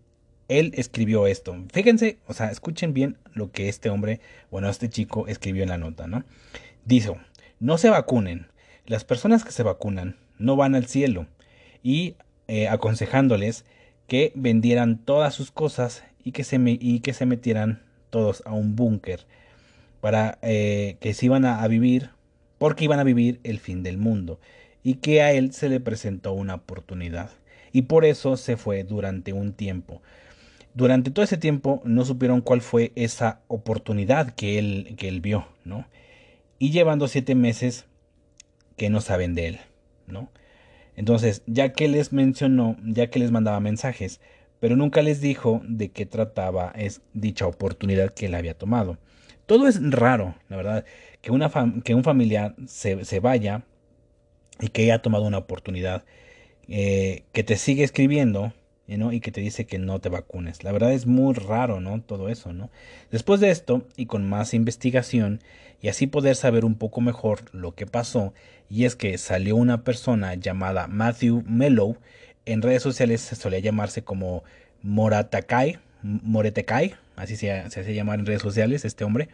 él 0.48 0.72
escribió 0.76 1.26
esto. 1.26 1.56
Fíjense, 1.72 2.18
o 2.26 2.34
sea, 2.34 2.50
escuchen 2.50 2.94
bien 2.94 3.16
lo 3.34 3.52
que 3.52 3.68
este 3.68 3.90
hombre, 3.90 4.20
bueno, 4.50 4.68
este 4.68 4.88
chico 4.88 5.28
escribió 5.28 5.62
en 5.62 5.68
la 5.68 5.78
nota, 5.78 6.06
¿no? 6.06 6.24
Dijo, 6.84 7.18
no 7.60 7.78
se 7.78 7.90
vacunen. 7.90 8.46
Las 8.86 9.04
personas 9.04 9.44
que 9.44 9.52
se 9.52 9.62
vacunan 9.62 10.16
no 10.38 10.56
van 10.56 10.74
al 10.74 10.86
cielo. 10.86 11.26
Y 11.82 12.16
eh, 12.48 12.68
aconsejándoles 12.68 13.64
que 14.08 14.32
vendieran 14.34 14.98
todas 14.98 15.34
sus 15.34 15.52
cosas 15.52 16.02
y 16.24 16.32
que 16.32 16.42
se, 16.42 16.58
y 16.60 17.00
que 17.00 17.12
se 17.12 17.26
metieran 17.26 17.82
todos 18.10 18.42
a 18.46 18.52
un 18.52 18.74
búnker 18.74 19.26
para 20.00 20.38
eh, 20.42 20.96
que 21.00 21.14
se 21.14 21.26
iban 21.26 21.44
a, 21.44 21.66
vivir, 21.68 22.10
porque 22.58 22.84
iban 22.84 22.98
a 22.98 23.04
vivir 23.04 23.38
el 23.44 23.58
fin 23.58 23.82
del 23.82 23.98
mundo, 23.98 24.40
y 24.82 24.94
que 24.94 25.22
a 25.22 25.32
él 25.32 25.52
se 25.52 25.68
le 25.68 25.80
presentó 25.80 26.32
una 26.32 26.54
oportunidad, 26.54 27.30
y 27.72 27.82
por 27.82 28.04
eso 28.04 28.36
se 28.36 28.56
fue 28.56 28.84
durante 28.84 29.32
un 29.32 29.52
tiempo. 29.52 30.02
Durante 30.74 31.10
todo 31.10 31.24
ese 31.24 31.36
tiempo 31.36 31.82
no 31.84 32.04
supieron 32.04 32.40
cuál 32.40 32.60
fue 32.62 32.92
esa 32.94 33.40
oportunidad 33.48 34.34
que 34.34 34.58
él, 34.58 34.94
que 34.96 35.08
él 35.08 35.20
vio, 35.20 35.46
¿no? 35.64 35.86
Y 36.58 36.70
llevando 36.70 37.08
siete 37.08 37.34
meses 37.34 37.86
que 38.76 38.88
no 38.90 39.00
saben 39.00 39.34
de 39.34 39.48
él, 39.48 39.60
¿no? 40.06 40.30
Entonces, 40.98 41.44
ya 41.46 41.72
que 41.72 41.86
les 41.86 42.12
mencionó, 42.12 42.76
ya 42.84 43.08
que 43.08 43.20
les 43.20 43.30
mandaba 43.30 43.60
mensajes, 43.60 44.20
pero 44.58 44.74
nunca 44.74 45.00
les 45.00 45.20
dijo 45.20 45.62
de 45.64 45.92
qué 45.92 46.06
trataba 46.06 46.72
es 46.74 47.02
dicha 47.14 47.46
oportunidad 47.46 48.12
que 48.12 48.26
él 48.26 48.34
había 48.34 48.58
tomado. 48.58 48.98
Todo 49.46 49.68
es 49.68 49.80
raro, 49.92 50.34
la 50.48 50.56
verdad, 50.56 50.84
que, 51.20 51.30
una 51.30 51.52
un 51.54 52.02
familiar 52.02 52.56
se, 52.66 53.04
se, 53.04 53.20
vaya 53.20 53.62
y 54.58 54.70
que 54.70 54.82
haya 54.82 55.00
tomado 55.00 55.24
una 55.24 55.38
oportunidad, 55.38 56.04
eh, 56.66 57.22
que 57.30 57.44
te 57.44 57.56
sigue 57.58 57.84
escribiendo 57.84 58.52
y 58.88 59.20
que 59.20 59.30
te 59.30 59.42
dice 59.42 59.66
que 59.66 59.78
no 59.78 60.00
te 60.00 60.08
vacunes. 60.08 60.64
La 60.64 60.72
verdad 60.72 60.92
es 60.92 61.06
muy 61.06 61.34
raro, 61.34 61.78
¿no? 61.80 62.00
Todo 62.00 62.30
eso, 62.30 62.54
¿no? 62.54 62.70
Después 63.10 63.38
de 63.38 63.50
esto, 63.50 63.86
y 63.96 64.06
con 64.06 64.26
más 64.26 64.54
investigación, 64.54 65.40
y 65.82 65.88
así 65.88 66.06
poder 66.06 66.36
saber 66.36 66.64
un 66.64 66.74
poco 66.74 67.02
mejor 67.02 67.42
lo 67.52 67.74
que 67.74 67.86
pasó, 67.86 68.32
y 68.70 68.86
es 68.86 68.96
que 68.96 69.18
salió 69.18 69.56
una 69.56 69.84
persona 69.84 70.34
llamada 70.34 70.86
Matthew 70.88 71.44
Mellow, 71.46 71.98
en 72.46 72.62
redes 72.62 72.82
sociales 72.82 73.20
se 73.20 73.36
solía 73.36 73.58
llamarse 73.58 74.02
como 74.02 74.42
Moratakai, 74.82 75.78
Moretekai, 76.02 76.94
así 77.16 77.36
se, 77.36 77.68
se 77.68 77.80
hace 77.80 77.94
llamar 77.94 78.20
en 78.20 78.26
redes 78.26 78.42
sociales 78.42 78.86
este 78.86 79.04
hombre, 79.04 79.28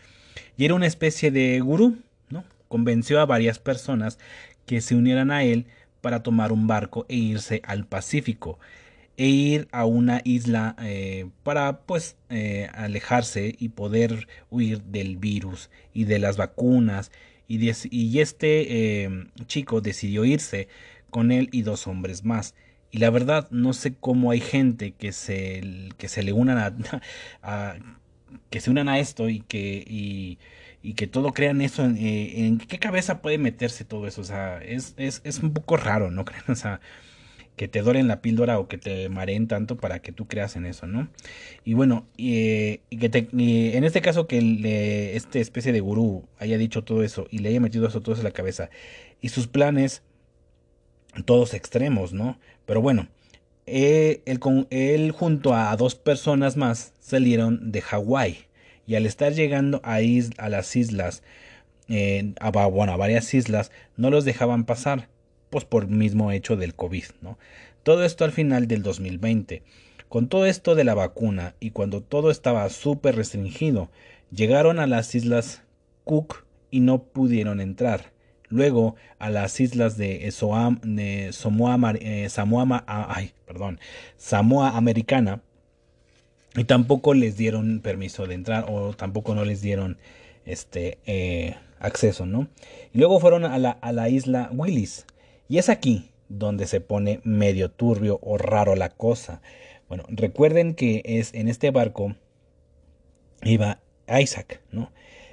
y 0.57 0.65
era 0.65 0.75
una 0.75 0.89
especie 0.89 1.31
de 1.31 1.61
gurú, 1.61 1.99
¿no? 2.29 2.43
Convenció 2.67 3.21
a 3.21 3.27
varias 3.27 3.61
personas 3.61 4.19
que 4.67 4.81
se 4.81 4.97
unieran 4.97 5.31
a 5.31 5.45
él 5.45 5.67
para 6.01 6.25
tomar 6.25 6.51
un 6.51 6.67
barco 6.67 7.07
e 7.09 7.15
irse 7.15 7.63
al 7.65 7.87
Pacífico 7.87 8.59
e 9.17 9.27
ir 9.29 9.69
a 9.73 9.85
una 9.85 10.21
isla 10.25 10.75
eh, 10.81 11.29
para 11.43 11.81
pues 11.81 12.17
eh, 12.31 12.69
alejarse 12.75 13.55
y 13.59 13.71
poder 13.71 14.29
huir 14.51 14.83
del 14.83 15.17
virus 15.17 15.71
y 15.93 16.05
de 16.05 16.19
las 16.19 16.37
vacunas. 16.37 17.13
Y, 17.47 17.71
y 17.91 18.21
este 18.21 19.05
eh, 19.05 19.27
chico 19.47 19.81
decidió 19.81 20.25
irse 20.25 20.69
con 21.11 21.31
él 21.31 21.49
y 21.53 21.63
dos 21.63 21.87
hombres 21.87 22.25
más. 22.25 22.55
Y 22.91 22.99
la 22.99 23.11
verdad 23.11 23.49
no 23.51 23.73
sé 23.73 23.95
cómo 23.95 24.31
hay 24.31 24.41
gente 24.41 24.93
que 24.93 25.13
se 25.13 25.91
que 25.99 26.09
se 26.09 26.23
le 26.23 26.33
unan 26.33 26.59
a, 27.43 27.77
que 28.51 28.61
se 28.61 28.71
unan 28.71 28.89
a 28.89 28.99
esto 28.99 29.29
y 29.29 29.41
que 29.41 29.85
y, 29.87 30.39
que 30.95 31.07
todo 31.07 31.33
crean 31.33 31.61
eso 31.63 31.83
en, 31.83 31.97
en, 31.99 32.59
qué 32.59 32.79
cabeza 32.79 33.23
puede 33.23 33.39
meterse 33.39 33.85
todo 33.85 34.07
eso. 34.07 34.21
O 34.21 34.25
sea 34.25 34.63
es, 34.63 34.95
es, 34.97 35.23
es 35.25 35.39
un 35.41 35.53
poco 35.53 35.77
raro 35.77 36.11
no 36.11 36.25
creen 36.25 36.45
o 36.49 36.55
sea 36.55 36.81
que 37.57 37.69
te 37.69 37.83
doren 37.83 38.09
la 38.09 38.21
píldora 38.21 38.59
o 38.59 38.67
que 38.67 38.79
te 38.79 39.09
mareen 39.09 39.47
tanto 39.47 39.77
para 39.77 40.01
que 40.01 40.13
tú 40.13 40.27
creas 40.27 40.57
en 40.57 40.67
eso, 40.67 40.87
¿no? 40.87 41.09
Y 41.65 41.75
bueno, 41.75 42.07
y, 42.17 42.79
que 42.99 43.09
te, 43.09 43.29
en 43.33 43.85
este 43.85 44.01
caso 44.01 44.27
que 44.27 44.43
le, 44.43 45.17
este 45.17 45.41
especie 45.41 45.73
de 45.73 45.81
gurú 45.81 46.25
haya 46.39 46.59
dicho 46.59 46.83
todo 46.83 47.05
eso 47.05 47.27
y 47.31 47.39
le 47.39 47.51
haya 47.51 47.61
metido 47.61 47.87
eso 47.87 48.01
todo 48.01 48.17
en 48.17 48.25
la 48.25 48.33
cabeza 48.33 48.71
y 49.21 49.29
sus 49.29 49.47
planes 49.47 50.03
todos 51.25 51.55
extremos, 51.55 52.13
¿no? 52.13 52.39
Pero 52.67 52.83
bueno, 52.83 53.09
eh, 53.67 54.23
él, 54.27 54.41
él 54.71 55.13
junto 55.13 55.55
a 55.55 55.77
dos 55.77 55.95
personas 55.95 56.57
más 56.57 56.93
salieron 56.99 57.71
de 57.71 57.81
Hawái 57.83 58.47
y 58.87 58.97
al 58.97 59.07
estar 59.07 59.33
llegando 59.33 59.81
a, 59.85 59.99
a 60.39 60.49
las 60.49 60.77
islas, 60.77 61.23
eh, 61.89 62.35
a, 62.41 62.51
bueno, 62.51 62.93
a 62.93 62.97
varias 62.97 63.33
islas, 63.33 63.71
no 63.97 64.11
los 64.11 64.25
dejaban 64.25 64.65
pasar 64.65 65.09
pues 65.55 65.65
por 65.65 65.87
mismo 65.87 66.33
hecho 66.33 66.57
del 66.57 66.75
COVID, 66.75 67.05
¿no? 67.23 67.39
Todo 67.85 68.05
esto 68.05 68.25
al 68.25 68.33
final 68.33 68.67
del 68.67 68.83
2020. 68.83 69.63
Con 70.09 70.27
todo 70.27 70.47
esto 70.47 70.75
de 70.75 70.83
la 70.83 70.95
vacuna 70.95 71.55
y 71.61 71.71
cuando 71.71 72.01
todo 72.01 72.33
estaba 72.33 72.69
súper 72.71 73.15
restringido, 73.15 73.89
llegaron 74.33 74.81
a 74.81 74.89
las 74.89 75.15
islas 75.15 75.63
Cook 76.03 76.45
y 76.73 76.81
no 76.81 77.05
pudieron 77.05 77.61
entrar. 77.61 78.11
Luego 78.49 78.97
a 79.21 79.31
las 79.31 79.61
islas 79.61 79.97
de, 79.97 80.29
Soam, 80.33 80.81
de 80.83 81.33
Samoa, 81.33 81.79
eh, 82.01 82.29
Samoa, 82.31 82.83
ay, 82.89 83.31
perdón, 83.47 83.79
Samoa 84.17 84.77
Americana 84.77 85.41
y 86.57 86.65
tampoco 86.65 87.15
les 87.15 87.37
dieron 87.37 87.79
permiso 87.79 88.27
de 88.27 88.35
entrar 88.35 88.67
o 88.69 88.93
tampoco 88.93 89.37
no 89.37 89.45
les 89.45 89.63
dieron 89.63 89.99
este 90.47 90.99
eh, 91.07 91.55
acceso, 91.79 92.27
¿no? 92.27 92.49
Y 92.93 92.99
luego 92.99 93.21
fueron 93.21 93.45
a 93.45 93.57
la, 93.59 93.71
a 93.71 93.93
la 93.93 94.09
isla 94.09 94.51
Willis 94.53 95.07
y 95.49 95.59
es 95.59 95.69
aquí 95.69 96.11
donde 96.29 96.67
se 96.67 96.81
pone 96.81 97.21
medio 97.25 97.71
turbio 97.71 98.19
o 98.23 98.39
raro 98.39 98.77
la 98.77 98.89
cosa. 98.89 99.43
Bueno, 99.89 100.05
recuerden 100.09 100.75
que 100.75 101.03
es 101.05 101.35
en 101.35 101.49
este 101.49 101.71
barco 101.71 102.15
iba 103.43 103.81
Isaac, 104.09 104.63
¿no? 104.71 104.91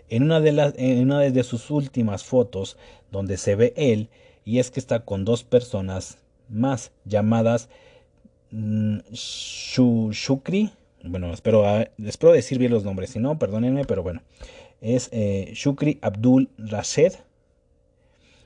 En 0.09 0.23
una 0.23 0.41
de 0.41 0.51
las 0.51 0.73
en 0.77 1.01
una 1.01 1.19
de 1.19 1.43
sus 1.43 1.71
últimas 1.71 2.25
fotos 2.25 2.77
donde 3.11 3.37
se 3.37 3.55
ve 3.55 3.73
él 3.77 4.09
y 4.43 4.59
es 4.59 4.71
que 4.71 4.79
está 4.79 5.05
con 5.05 5.23
dos 5.23 5.43
personas 5.43 6.17
más 6.49 6.91
llamadas 7.05 7.69
mm, 8.51 8.99
Shukri, 9.11 10.71
bueno, 11.03 11.33
espero, 11.33 11.63
espero 12.05 12.33
decir 12.33 12.59
bien 12.59 12.71
los 12.71 12.83
nombres, 12.83 13.11
si 13.11 13.19
no, 13.19 13.39
perdónenme, 13.39 13.85
pero 13.85 14.03
bueno, 14.03 14.21
es 14.81 15.09
eh, 15.11 15.51
Shukri 15.53 15.99
Abdul 16.01 16.49
Rashed 16.57 17.13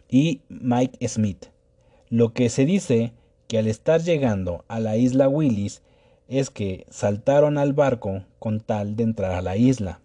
y 0.09 0.41
Mike 0.49 1.07
Smith. 1.07 1.47
Lo 2.15 2.31
que 2.31 2.47
se 2.47 2.65
dice 2.65 3.11
que 3.49 3.57
al 3.57 3.67
estar 3.67 3.99
llegando 3.99 4.63
a 4.69 4.79
la 4.79 4.95
isla 4.95 5.27
Willis 5.27 5.81
es 6.29 6.49
que 6.49 6.85
saltaron 6.89 7.57
al 7.57 7.73
barco 7.73 8.23
con 8.39 8.61
tal 8.61 8.95
de 8.95 9.03
entrar 9.03 9.33
a 9.33 9.41
la 9.41 9.57
isla. 9.57 9.99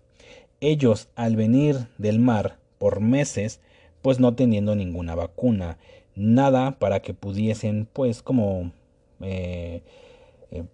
Ellos 0.61 1.09
al 1.15 1.37
venir 1.37 1.87
del 1.99 2.19
mar 2.19 2.59
por 2.79 2.99
meses, 2.99 3.61
pues 4.03 4.19
no 4.19 4.35
teniendo 4.35 4.75
ninguna 4.75 5.15
vacuna, 5.15 5.79
nada 6.17 6.73
para 6.81 6.99
que 6.99 7.15
pudiesen, 7.15 7.87
pues 7.93 8.23
como 8.23 8.73
eh, 9.21 9.85
eh, 10.51 10.65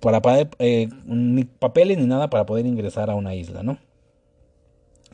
para 0.00 0.20
eh, 0.58 0.88
ni 1.06 1.44
papeles 1.44 1.96
ni 1.96 2.06
nada 2.06 2.28
para 2.28 2.44
poder 2.44 2.66
ingresar 2.66 3.08
a 3.08 3.14
una 3.14 3.36
isla, 3.36 3.62
¿no? 3.62 3.78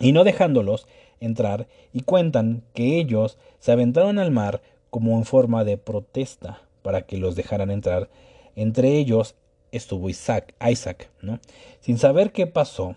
Y 0.00 0.12
no 0.12 0.24
dejándolos 0.24 0.88
entrar 1.20 1.68
y 1.92 2.00
cuentan 2.00 2.62
que 2.72 2.98
ellos 2.98 3.36
se 3.58 3.70
aventaron 3.70 4.18
al 4.18 4.30
mar 4.30 4.62
como 4.94 5.18
en 5.18 5.24
forma 5.24 5.64
de 5.64 5.76
protesta 5.76 6.62
para 6.82 7.02
que 7.02 7.16
los 7.16 7.34
dejaran 7.34 7.72
entrar. 7.72 8.08
Entre 8.54 8.96
ellos 8.96 9.34
estuvo 9.72 10.08
Isaac, 10.08 10.54
Isaac, 10.64 11.10
¿no? 11.20 11.40
Sin 11.80 11.98
saber 11.98 12.30
qué 12.30 12.46
pasó. 12.46 12.94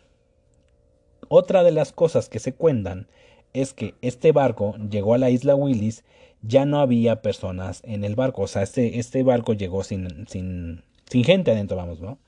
Otra 1.27 1.63
de 1.63 1.72
las 1.72 1.94
cosas 1.94 2.30
que 2.30 2.38
se 2.38 2.54
cuentan 2.54 3.08
es 3.54 3.74
que 3.74 3.96
este 4.04 4.32
barco 4.32 4.75
llegó 4.92 5.16
a 5.16 5.18
la 5.18 5.32
isla 5.32 5.56
Willis, 5.56 6.04
ya 6.44 6.66
no 6.66 6.82
había 6.82 7.24
personas 7.24 7.82
en 7.84 8.04
el 8.04 8.13
barco, 8.13 8.44
o 8.44 8.48
sea, 8.48 8.62
este, 8.62 9.00
este 9.00 9.24
barco 9.24 9.54
llegó 9.54 9.84
sin, 9.84 10.27
sin, 10.27 10.84
sin 11.10 11.24
gente 11.24 11.50
adentro, 11.50 11.77
vamos, 11.77 12.00
¿no? 12.00 12.20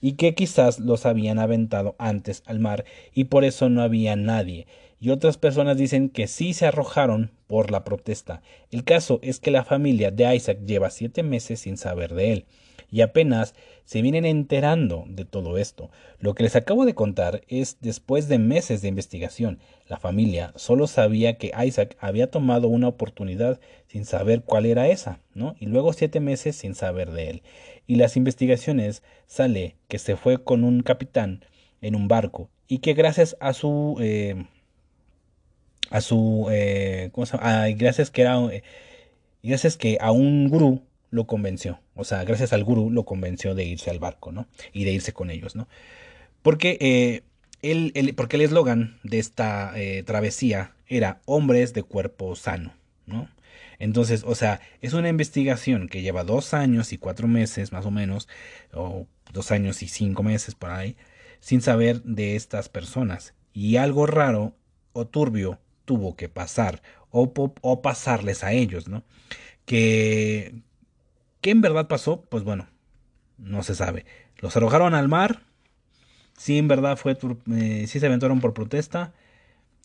Y 0.00 0.12
que 0.12 0.34
quizás 0.34 0.80
los 0.80 1.06
habían 1.06 1.38
aventado 1.38 1.94
antes 1.98 2.42
al 2.46 2.58
mar 2.58 2.84
y 3.12 3.24
por 3.24 3.44
eso 3.44 3.68
no 3.68 3.82
había 3.82 4.16
nadie 4.16 4.66
y 5.00 5.10
otras 5.10 5.38
personas 5.38 5.78
dicen 5.78 6.10
que 6.10 6.26
sí 6.26 6.52
se 6.52 6.66
arrojaron 6.66 7.32
por 7.46 7.70
la 7.70 7.84
protesta. 7.84 8.42
El 8.70 8.84
caso 8.84 9.18
es 9.22 9.40
que 9.40 9.50
la 9.50 9.64
familia 9.64 10.10
de 10.10 10.36
Isaac 10.36 10.58
lleva 10.66 10.90
siete 10.90 11.22
meses 11.22 11.60
sin 11.60 11.78
saber 11.78 12.14
de 12.14 12.32
él 12.32 12.46
y 12.90 13.00
apenas 13.00 13.54
se 13.84 14.02
vienen 14.02 14.24
enterando 14.24 15.04
de 15.08 15.24
todo 15.24 15.58
esto. 15.58 15.90
Lo 16.18 16.34
que 16.34 16.42
les 16.42 16.54
acabo 16.54 16.84
de 16.84 16.94
contar 16.94 17.42
es 17.48 17.78
después 17.80 18.28
de 18.28 18.38
meses 18.38 18.82
de 18.82 18.88
investigación. 18.88 19.58
La 19.88 19.96
familia 19.96 20.52
solo 20.56 20.86
sabía 20.86 21.38
que 21.38 21.52
Isaac 21.64 21.96
había 21.98 22.30
tomado 22.30 22.68
una 22.68 22.88
oportunidad 22.88 23.58
sin 23.88 24.04
saber 24.04 24.42
cuál 24.42 24.66
era 24.66 24.88
esa, 24.88 25.20
¿no? 25.34 25.56
Y 25.58 25.66
luego 25.66 25.92
siete 25.92 26.20
meses 26.20 26.56
sin 26.56 26.74
saber 26.74 27.10
de 27.10 27.30
él. 27.30 27.42
Y 27.90 27.96
las 27.96 28.16
investigaciones 28.16 29.02
sale 29.26 29.74
que 29.88 29.98
se 29.98 30.14
fue 30.14 30.44
con 30.44 30.62
un 30.62 30.84
capitán 30.84 31.44
en 31.80 31.96
un 31.96 32.06
barco 32.06 32.48
y 32.68 32.78
que 32.78 32.94
gracias 32.94 33.36
a 33.40 33.52
su 33.52 33.96
eh, 34.00 34.46
a 35.90 36.00
su 36.00 36.46
eh, 36.52 37.10
¿cómo 37.10 37.26
se 37.26 37.36
llama? 37.36 37.66
gracias 37.70 38.12
que 38.12 38.22
era 38.22 38.38
eh, 38.44 38.62
gracias 39.42 39.76
que 39.76 39.98
a 40.00 40.12
un 40.12 40.48
gurú 40.48 40.84
lo 41.10 41.26
convenció 41.26 41.80
o 41.96 42.04
sea 42.04 42.22
gracias 42.22 42.52
al 42.52 42.62
gurú 42.62 42.90
lo 42.90 43.04
convenció 43.04 43.56
de 43.56 43.64
irse 43.64 43.90
al 43.90 43.98
barco 43.98 44.30
no 44.30 44.46
y 44.72 44.84
de 44.84 44.92
irse 44.92 45.12
con 45.12 45.32
ellos 45.32 45.56
no 45.56 45.66
porque 46.42 46.78
eh, 46.80 47.22
el, 47.60 48.14
porque 48.14 48.36
el 48.36 48.42
eslogan 48.42 49.00
de 49.02 49.18
esta 49.18 49.72
eh, 49.74 50.04
travesía 50.04 50.76
era 50.86 51.22
hombres 51.24 51.74
de 51.74 51.82
cuerpo 51.82 52.36
sano 52.36 52.72
no 53.06 53.28
entonces 53.78 54.24
o 54.26 54.34
sea 54.34 54.60
es 54.80 54.92
una 54.92 55.08
investigación 55.08 55.88
que 55.88 56.02
lleva 56.02 56.24
dos 56.24 56.54
años 56.54 56.92
y 56.92 56.98
cuatro 56.98 57.28
meses 57.28 57.72
más 57.72 57.86
o 57.86 57.90
menos 57.90 58.28
o 58.72 59.06
dos 59.32 59.50
años 59.50 59.82
y 59.82 59.88
cinco 59.88 60.22
meses 60.22 60.54
por 60.54 60.70
ahí 60.70 60.96
sin 61.40 61.60
saber 61.60 62.02
de 62.02 62.36
estas 62.36 62.68
personas 62.68 63.34
y 63.52 63.76
algo 63.76 64.06
raro 64.06 64.54
o 64.92 65.06
turbio 65.06 65.58
tuvo 65.84 66.16
que 66.16 66.28
pasar 66.28 66.82
o, 67.10 67.32
o 67.60 67.82
pasarles 67.82 68.44
a 68.44 68.52
ellos, 68.52 68.88
¿no? 68.88 69.02
Que, 69.64 70.54
¿Qué 71.40 71.50
en 71.50 71.60
verdad 71.60 71.88
pasó? 71.88 72.22
Pues 72.22 72.44
bueno, 72.44 72.68
no 73.38 73.62
se 73.62 73.74
sabe. 73.74 74.04
Los 74.38 74.56
arrojaron 74.56 74.94
al 74.94 75.08
mar. 75.08 75.42
Sí, 76.36 76.58
en 76.58 76.68
verdad 76.68 76.96
fue. 76.96 77.16
Eh, 77.52 77.86
sí 77.86 78.00
se 78.00 78.06
aventaron 78.06 78.40
por 78.40 78.54
protesta. 78.54 79.12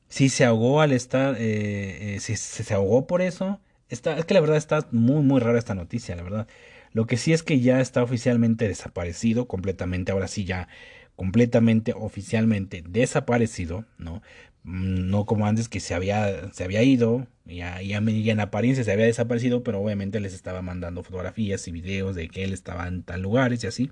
Sí 0.09 0.29
se 0.29 0.45
ahogó 0.45 0.81
al 0.81 0.91
estar. 0.91 1.35
Eh, 1.39 2.15
eh 2.15 2.19
se, 2.19 2.73
ahogó 2.73 3.07
por 3.07 3.21
eso. 3.21 3.59
Está, 3.89 4.17
es 4.17 4.25
que 4.25 4.33
la 4.33 4.41
verdad 4.41 4.57
está 4.57 4.87
muy, 4.91 5.21
muy 5.23 5.39
rara 5.39 5.59
esta 5.59 5.75
noticia, 5.75 6.15
la 6.15 6.23
verdad. 6.23 6.47
Lo 6.91 7.07
que 7.07 7.17
sí 7.17 7.33
es 7.33 7.43
que 7.43 7.59
ya 7.59 7.81
está 7.81 8.03
oficialmente 8.03 8.67
desaparecido 8.67 9.47
completamente, 9.47 10.11
ahora 10.11 10.27
sí 10.27 10.45
ya 10.45 10.67
completamente 11.15 11.93
oficialmente 11.95 12.83
desaparecido, 12.87 13.85
¿no? 13.97 14.21
Mm, 14.63 15.09
no 15.09 15.25
como 15.25 15.45
antes 15.45 15.69
que 15.69 15.79
se 15.79 15.93
había, 15.93 16.51
se 16.53 16.63
había 16.63 16.83
ido, 16.83 17.27
ya, 17.45 17.81
ya, 17.81 17.97
en 17.97 18.39
apariencia 18.39 18.83
se 18.83 18.91
había 18.91 19.05
desaparecido, 19.05 19.63
pero 19.63 19.79
obviamente 19.79 20.19
les 20.19 20.33
estaba 20.33 20.61
mandando 20.61 21.03
fotografías 21.03 21.67
y 21.67 21.71
videos 21.71 22.15
de 22.15 22.29
que 22.29 22.43
él 22.43 22.53
estaba 22.53 22.87
en 22.87 23.03
tal 23.03 23.21
lugares 23.21 23.63
y 23.63 23.67
así, 23.67 23.91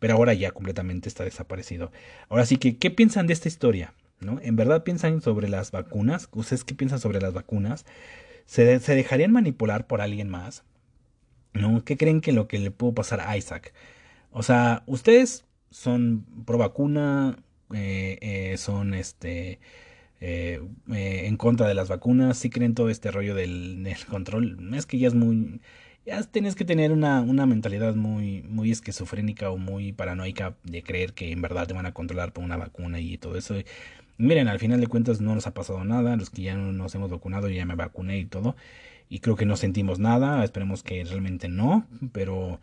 pero 0.00 0.14
ahora 0.14 0.34
ya 0.34 0.50
completamente 0.50 1.08
está 1.08 1.24
desaparecido. 1.24 1.92
Ahora 2.28 2.46
sí 2.46 2.56
que, 2.56 2.78
¿qué 2.78 2.90
piensan 2.90 3.26
de 3.28 3.34
esta 3.34 3.48
historia? 3.48 3.94
¿No? 4.20 4.40
¿En 4.42 4.56
verdad 4.56 4.84
piensan 4.84 5.20
sobre 5.20 5.48
las 5.48 5.72
vacunas? 5.72 6.28
¿Ustedes 6.32 6.64
qué 6.64 6.74
piensan 6.74 7.00
sobre 7.00 7.20
las 7.20 7.32
vacunas? 7.32 7.84
¿Se, 8.46 8.78
dejarían 8.78 9.32
manipular 9.32 9.86
por 9.86 10.00
alguien 10.00 10.28
más? 10.28 10.64
¿No? 11.54 11.84
¿Qué 11.84 11.96
creen 11.96 12.20
que 12.20 12.32
lo 12.32 12.48
que 12.48 12.58
le 12.58 12.70
pudo 12.70 12.94
pasar 12.94 13.20
a 13.20 13.36
Isaac? 13.36 13.74
O 14.30 14.42
sea, 14.42 14.82
ustedes 14.86 15.44
son 15.70 16.24
pro 16.46 16.58
vacuna, 16.58 17.36
eh, 17.74 18.18
eh, 18.20 18.56
son 18.58 18.94
este 18.94 19.60
eh, 20.20 20.60
en 20.86 21.36
contra 21.36 21.66
de 21.66 21.74
las 21.74 21.88
vacunas, 21.88 22.38
si 22.38 22.48
creen 22.48 22.74
todo 22.74 22.90
este 22.90 23.10
rollo 23.10 23.34
del, 23.34 23.86
control. 24.08 24.72
Es 24.74 24.86
que 24.86 24.98
ya 24.98 25.08
es 25.08 25.14
muy. 25.14 25.60
Ya 26.06 26.22
tienes 26.24 26.54
que 26.56 26.64
tener 26.64 26.92
una, 26.92 27.20
una, 27.20 27.46
mentalidad 27.46 27.94
muy, 27.94 28.42
muy 28.42 28.70
esquizofrénica 28.72 29.50
o 29.50 29.56
muy 29.56 29.92
paranoica 29.92 30.56
de 30.64 30.82
creer 30.82 31.12
que 31.12 31.32
en 31.32 31.42
verdad 31.42 31.66
te 31.68 31.74
van 31.74 31.86
a 31.86 31.94
controlar 31.94 32.32
por 32.32 32.44
una 32.44 32.56
vacuna 32.56 33.00
y 33.00 33.18
todo 33.18 33.36
eso. 33.36 33.54
Miren, 34.18 34.48
al 34.48 34.58
final 34.58 34.80
de 34.80 34.86
cuentas 34.86 35.20
no 35.20 35.34
nos 35.34 35.46
ha 35.46 35.54
pasado 35.54 35.84
nada. 35.84 36.16
Los 36.16 36.30
que 36.30 36.42
ya 36.42 36.56
nos 36.56 36.94
hemos 36.94 37.10
vacunado, 37.10 37.48
ya 37.48 37.66
me 37.66 37.74
vacuné 37.74 38.18
y 38.18 38.24
todo. 38.24 38.56
Y 39.08 39.20
creo 39.20 39.36
que 39.36 39.46
no 39.46 39.56
sentimos 39.56 39.98
nada. 39.98 40.44
Esperemos 40.44 40.82
que 40.82 41.04
realmente 41.04 41.48
no. 41.48 41.86
Pero 42.12 42.60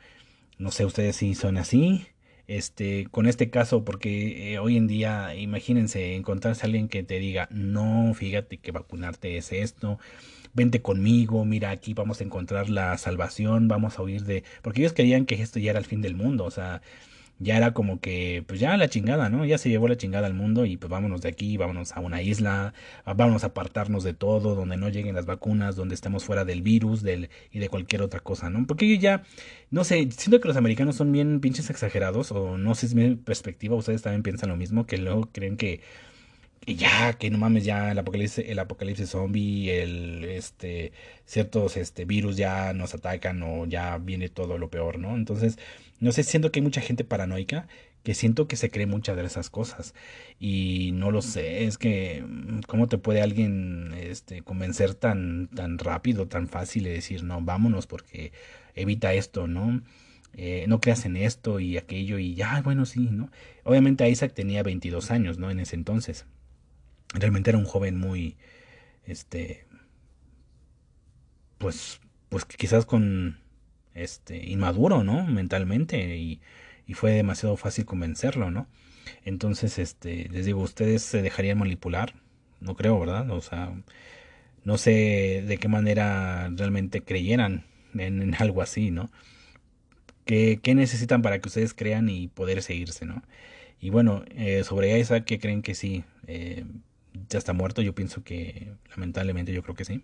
no 0.58 0.72
sé 0.72 0.86
ustedes 0.86 1.15
si 1.18 1.36
son 1.36 1.58
así 1.58 2.08
este, 2.50 3.08
con 3.12 3.27
este 3.27 3.51
caso, 3.51 3.86
porque 3.86 4.53
eh, 4.53 4.60
hoy 4.60 4.75
en 4.75 4.88
día, 4.88 5.36
imagínense 5.36 6.15
encontrarse 6.15 6.63
a 6.63 6.65
alguien 6.65 6.89
que 6.89 7.03
te 7.03 7.20
diga, 7.20 7.48
no, 7.51 8.12
fíjate 8.15 8.58
que 8.58 8.72
vacunarte 8.72 9.38
es 9.38 9.51
esto, 9.51 10.00
vente 10.56 10.82
conmigo, 10.82 11.46
mira, 11.46 11.70
aquí 11.70 11.94
vamos 11.94 12.22
a 12.22 12.24
encontrar 12.24 12.70
la 12.70 12.98
salvación, 12.98 13.68
vamos 13.68 14.00
a 14.00 14.01
huir 14.01 14.24
de... 14.24 14.44
Porque 14.63 14.82
ellos 14.82 14.94
creían 14.94 15.27
que 15.27 15.36
esto 15.36 15.60
ya 15.60 15.70
era 15.70 15.79
el 15.79 15.86
fin 15.86 16.01
del 16.01 16.15
mundo, 16.15 16.44
o 16.44 16.50
sea, 16.50 16.82
ya 17.39 17.58
era 17.58 17.74
como 17.74 18.00
que, 18.01 18.43
pues 18.48 18.60
ya 18.60 18.75
la 18.77 18.89
chingada, 18.89 19.29
¿no? 19.29 19.46
Ya 19.46 19.58
se 19.58 19.69
llevó 19.69 19.88
la 19.88 19.98
chingada 19.98 20.27
al 20.27 20.34
mundo 20.34 20.65
y 20.65 20.77
pues 20.77 20.89
vámonos 20.89 21.22
de 21.22 21.29
aquí, 21.29 21.58
vámonos 21.58 21.93
a 21.93 22.01
una 22.01 22.22
isla, 22.22 22.74
vámonos 23.05 23.43
a 23.43 23.48
apartarnos 23.48 24.03
de 24.03 24.13
todo, 24.13 24.55
donde 24.55 24.77
no 24.77 24.89
lleguen 24.89 25.15
las 25.15 25.25
vacunas, 25.25 25.75
donde 25.75 25.96
estemos 25.96 26.25
fuera 26.25 26.46
del 26.46 26.62
virus 26.62 27.01
del, 27.01 27.29
y 27.51 27.60
de 27.60 27.69
cualquier 27.69 28.01
otra 28.01 28.19
cosa, 28.19 28.50
¿no? 28.50 28.67
Porque 28.67 28.88
yo 28.89 28.96
ya, 29.00 29.24
no 29.72 29.84
sé, 29.86 30.10
siento 30.12 30.41
que 30.41 30.48
los 30.50 30.58
americanos 30.58 30.98
son 30.98 31.12
bien 31.12 31.39
pinches 31.39 31.69
exagerados, 31.69 32.31
o 32.31 32.58
no 32.58 32.75
sé 32.75 32.81
si 32.81 32.86
es 32.88 32.96
mi 32.96 33.15
perspectiva, 33.15 33.75
ustedes 33.75 34.01
también 34.01 34.24
piensan 34.24 34.50
lo 34.50 34.58
mismo, 34.58 34.86
que 34.86 34.98
luego 34.98 35.29
creen 35.31 35.58
que 35.58 35.81
y 36.65 36.75
ya, 36.75 37.13
que 37.13 37.29
no 37.31 37.38
mames, 37.38 37.65
ya 37.65 37.91
el 37.91 38.00
apocalipsis, 38.00 38.46
el 38.48 38.60
apocalipsis 38.60 39.10
zombie, 39.10 39.72
el 39.72 40.24
este 40.25 40.91
ciertos 41.25 41.77
este 41.77 42.05
virus 42.05 42.38
ya 42.38 42.74
nos 42.74 42.93
atacan 42.93 43.41
o 43.43 43.65
ya 43.65 43.98
viene 43.98 44.29
todo 44.29 44.58
lo 44.58 44.69
peor, 44.69 45.00
¿no? 45.00 45.15
Entonces, 45.15 45.58
no 46.00 46.12
sé, 46.12 46.24
siento 46.24 46.51
que 46.51 46.60
hay 46.60 46.63
mucha 46.63 46.82
gente 46.82 47.03
paranoica 47.03 47.68
que 48.03 48.13
siento 48.13 48.48
que 48.48 48.56
se 48.56 48.72
cree 48.72 48.86
muchas 48.88 49.18
de 49.18 49.25
esas 49.25 49.50
cosas 49.50 49.94
y 50.39 50.91
no 50.94 51.12
lo 51.12 51.22
sé, 51.22 51.65
es 51.65 51.77
que 51.77 52.24
mm, 52.27 52.62
cómo 52.68 52.88
te 52.88 52.98
puede 52.98 53.22
alguien 53.22 53.94
este 53.98 54.41
convencer 54.41 54.96
tan 54.96 55.48
tan 55.50 55.77
rápido, 55.77 56.27
tan 56.27 56.48
fácil 56.48 56.84
de 56.86 56.91
decir, 56.94 57.24
"No, 57.24 57.41
vámonos 57.41 57.88
porque 57.88 58.32
evita 58.75 59.13
esto", 59.13 59.48
¿no? 59.48 59.82
Eh, 60.34 60.65
no 60.68 60.79
creas 60.79 61.06
en 61.06 61.18
esto 61.18 61.60
y 61.60 61.77
aquello 61.77 62.20
y 62.20 62.35
ya, 62.35 62.62
bueno, 62.62 62.85
sí, 62.85 63.09
¿no? 63.12 63.31
Obviamente 63.64 64.07
Isaac 64.09 64.33
tenía 64.33 64.64
22 64.64 65.12
años, 65.12 65.38
¿no? 65.40 65.51
En 65.51 65.59
ese 65.59 65.75
entonces. 65.75 66.25
Realmente 67.14 67.50
era 67.51 67.57
un 67.59 67.66
joven 67.66 67.98
muy, 68.00 68.38
este, 69.05 69.66
pues, 71.57 72.00
pues 72.29 72.46
quizás 72.46 72.85
con, 72.85 73.40
este, 73.94 74.38
inmaduro, 74.50 75.04
¿no? 75.04 75.25
Mentalmente 75.25 76.18
y, 76.18 76.42
fue 76.94 77.12
demasiado 77.12 77.56
fácil 77.56 77.86
convencerlo, 77.86 78.50
¿no? 78.50 78.68
Entonces, 79.24 79.78
este, 79.78 80.28
les 80.30 80.46
digo, 80.48 80.60
ustedes 80.62 81.04
se 81.04 81.22
dejarían 81.22 81.60
manipular, 81.60 82.16
no 82.62 82.75
creo, 82.75 83.00
¿verdad? 83.00 83.30
O 83.30 83.42
sea, 83.42 83.74
no 84.64 84.78
sé 84.80 85.44
de 85.48 85.58
qué 85.60 85.68
manera 85.68 86.50
realmente 86.56 87.02
creyeran 87.02 87.66
en, 87.96 88.34
algo 88.40 88.64
así, 88.64 88.90
¿no? 88.92 89.12
¿Qué, 90.25 90.60
¿Qué, 90.64 90.74
necesitan 90.75 91.22
para 91.22 91.40
que 91.40 91.48
ustedes 91.48 91.74
crean 91.75 92.10
y 92.10 92.28
poder 92.28 92.64
seguirse, 92.64 93.06
¿no? 93.06 93.22
Y 93.80 93.92
bueno, 93.92 94.24
eh, 94.36 94.64
sobre 94.64 95.00
Isaac, 95.00 95.25
¿qué 95.25 95.40
creen 95.40 95.62
que 95.62 95.75
sí? 95.75 96.04
Eh, 96.28 96.66
ya 97.30 97.38
está 97.38 97.54
muerto, 97.54 97.82
yo 97.82 97.96
pienso 97.96 98.24
que 98.24 98.74
lamentablemente 98.90 99.54
yo 99.54 99.64
creo 99.64 99.75
que 99.75 99.86
sí. 99.86 100.04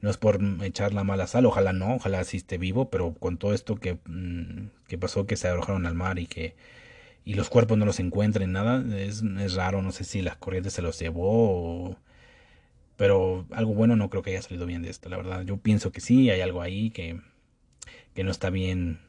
No 0.00 0.10
es 0.10 0.16
por 0.18 0.40
echar 0.62 0.94
la 0.94 1.04
mala 1.04 1.26
sal, 1.26 1.46
ojalá 1.46 1.72
no, 1.72 1.96
ojalá 1.96 2.24
sí 2.24 2.38
esté 2.38 2.58
vivo, 2.58 2.90
pero 2.90 3.14
con 3.14 3.38
todo 3.38 3.54
esto 3.54 3.76
que, 3.76 3.98
mm, 4.06 4.70
que 4.88 4.98
pasó, 4.98 5.26
que 5.26 5.36
se 5.36 5.48
arrojaron 5.48 5.86
al 5.86 5.94
mar 5.94 6.18
y 6.18 6.26
que 6.26 6.56
y 7.24 7.34
los 7.34 7.50
cuerpos 7.50 7.78
no 7.78 7.86
los 7.86 8.00
encuentren, 8.00 8.52
nada, 8.52 8.84
es, 8.98 9.22
es 9.22 9.54
raro, 9.54 9.82
no 9.82 9.92
sé 9.92 10.04
si 10.04 10.22
las 10.22 10.36
corrientes 10.36 10.74
se 10.74 10.82
los 10.82 10.98
llevó 11.00 11.96
Pero 12.96 13.46
algo 13.50 13.74
bueno 13.74 13.96
no 13.96 14.08
creo 14.10 14.22
que 14.22 14.30
haya 14.30 14.42
salido 14.42 14.66
bien 14.66 14.82
de 14.82 14.90
esto, 14.90 15.08
la 15.08 15.16
verdad. 15.16 15.42
Yo 15.44 15.56
pienso 15.58 15.90
que 15.92 16.00
sí, 16.00 16.30
hay 16.30 16.40
algo 16.40 16.62
ahí 16.62 16.90
que, 16.90 17.20
que 18.14 18.24
no 18.24 18.30
está 18.30 18.50
bien, 18.50 19.00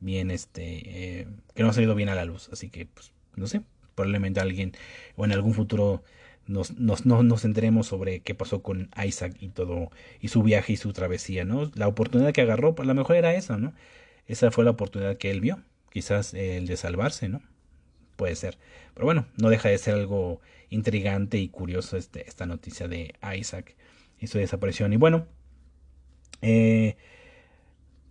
bien, 0.00 0.30
este, 0.30 1.20
eh, 1.22 1.28
que 1.54 1.62
no 1.64 1.70
ha 1.70 1.74
salido 1.74 1.94
bien 1.94 2.08
a 2.10 2.14
la 2.16 2.24
luz. 2.26 2.50
Así 2.52 2.70
que, 2.70 2.86
pues, 2.86 3.12
no 3.36 3.46
sé, 3.46 3.62
probablemente 3.94 4.40
alguien 4.40 4.72
o 5.16 5.24
en 5.24 5.32
algún 5.32 5.54
futuro 5.54 6.04
nos, 6.46 6.76
nos, 6.78 7.04
nos 7.06 7.44
enteremos 7.44 7.86
sobre 7.86 8.20
qué 8.20 8.34
pasó 8.34 8.62
con 8.62 8.90
Isaac 9.04 9.36
y 9.40 9.48
todo, 9.48 9.90
y 10.20 10.28
su 10.28 10.42
viaje 10.42 10.74
y 10.74 10.76
su 10.76 10.92
travesía, 10.92 11.44
¿no? 11.44 11.70
La 11.74 11.88
oportunidad 11.88 12.32
que 12.32 12.42
agarró, 12.42 12.74
pues 12.74 12.86
a 12.86 12.92
lo 12.92 12.94
mejor 12.94 13.16
era 13.16 13.34
esa, 13.34 13.56
¿no? 13.56 13.72
Esa 14.26 14.50
fue 14.50 14.64
la 14.64 14.70
oportunidad 14.72 15.16
que 15.16 15.30
él 15.30 15.40
vio, 15.40 15.60
quizás 15.90 16.34
el 16.34 16.66
de 16.66 16.76
salvarse, 16.76 17.28
¿no? 17.28 17.42
Puede 18.16 18.36
ser. 18.36 18.58
Pero 18.94 19.06
bueno, 19.06 19.26
no 19.36 19.48
deja 19.48 19.68
de 19.68 19.78
ser 19.78 19.94
algo 19.94 20.40
intrigante 20.70 21.38
y 21.38 21.48
curioso 21.48 21.96
este, 21.96 22.28
esta 22.28 22.46
noticia 22.46 22.88
de 22.88 23.14
Isaac 23.36 23.76
y 24.18 24.26
su 24.26 24.38
desaparición. 24.38 24.92
Y 24.92 24.96
bueno, 24.96 25.26
eh, 26.40 26.96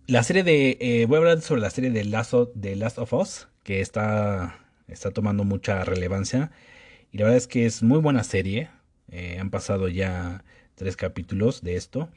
la 0.06 0.22
serie 0.22 0.42
de. 0.42 0.76
Eh, 0.80 1.06
voy 1.06 1.16
a 1.16 1.18
hablar 1.18 1.40
sobre 1.40 1.60
la 1.60 1.70
serie 1.70 1.90
de 1.90 2.04
Last 2.04 2.34
de 2.54 2.76
Last 2.76 2.98
of 2.98 3.12
Us, 3.12 3.48
que 3.62 3.80
está, 3.80 4.58
está 4.88 5.10
tomando 5.10 5.44
mucha 5.44 5.84
relevancia. 5.84 6.50
Y 7.12 7.18
la 7.18 7.24
verdad 7.24 7.36
es 7.36 7.46
que 7.46 7.66
es 7.66 7.82
muy 7.82 8.00
buena 8.00 8.24
serie. 8.24 8.70
Eh, 9.10 9.36
han 9.38 9.50
pasado 9.50 9.88
ya 9.88 10.44
tres 10.74 10.96
capítulos 10.96 11.62
de 11.62 11.76
esto. 11.76 12.08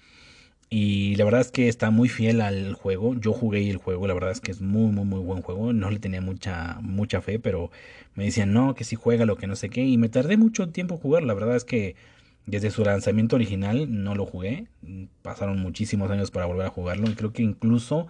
Y 0.69 1.15
la 1.17 1.25
verdad 1.25 1.41
es 1.41 1.51
que 1.51 1.67
está 1.67 1.91
muy 1.91 2.07
fiel 2.09 2.41
al 2.41 2.73
juego. 2.73 3.13
Yo 3.15 3.33
jugué 3.33 3.69
el 3.69 3.77
juego, 3.77 4.07
la 4.07 4.13
verdad 4.13 4.31
es 4.31 4.41
que 4.41 4.51
es 4.51 4.61
muy, 4.61 4.91
muy, 4.91 5.05
muy 5.05 5.19
buen 5.19 5.41
juego. 5.41 5.73
No 5.73 5.91
le 5.91 5.99
tenía 5.99 6.21
mucha, 6.21 6.79
mucha 6.81 7.21
fe, 7.21 7.39
pero 7.39 7.71
me 8.15 8.25
decían, 8.25 8.53
no, 8.53 8.73
que 8.73 8.85
si 8.85 8.95
juega 8.95 9.25
lo 9.25 9.37
que 9.37 9.47
no 9.47 9.57
sé 9.57 9.69
qué. 9.69 9.83
Y 9.85 9.97
me 9.97 10.09
tardé 10.09 10.37
mucho 10.37 10.69
tiempo 10.69 10.95
en 10.95 11.01
jugar. 11.01 11.23
La 11.23 11.33
verdad 11.33 11.57
es 11.57 11.65
que 11.65 11.95
desde 12.45 12.71
su 12.71 12.83
lanzamiento 12.85 13.35
original 13.35 14.03
no 14.03 14.15
lo 14.15 14.25
jugué. 14.25 14.67
Pasaron 15.21 15.59
muchísimos 15.59 16.09
años 16.09 16.31
para 16.31 16.45
volver 16.45 16.67
a 16.67 16.69
jugarlo. 16.69 17.09
Y 17.09 17.15
creo 17.15 17.33
que 17.33 17.43
incluso 17.43 18.07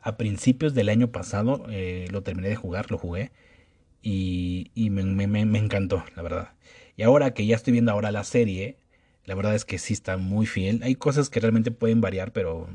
a 0.00 0.16
principios 0.16 0.74
del 0.74 0.88
año 0.88 1.08
pasado 1.12 1.66
eh, 1.68 2.06
lo 2.10 2.22
terminé 2.22 2.48
de 2.48 2.56
jugar, 2.56 2.90
lo 2.90 2.98
jugué 2.98 3.30
y, 4.04 4.90
me, 4.90 5.26
me, 5.26 5.58
encantó, 5.58 6.04
la 6.14 6.22
verdad. 6.22 6.50
Y 6.96 7.02
ahora 7.02 7.32
que 7.32 7.46
ya 7.46 7.56
estoy 7.56 7.72
viendo 7.72 7.90
ahora 7.92 8.12
la 8.12 8.24
serie, 8.24 8.76
la 9.24 9.34
verdad 9.34 9.54
es 9.54 9.64
que 9.64 9.78
sí 9.78 9.94
está 9.94 10.16
muy 10.18 10.46
fiel. 10.46 10.82
Hay 10.82 10.94
cosas 10.94 11.30
que 11.30 11.40
realmente 11.40 11.70
pueden 11.70 12.00
variar, 12.00 12.32
pero 12.32 12.68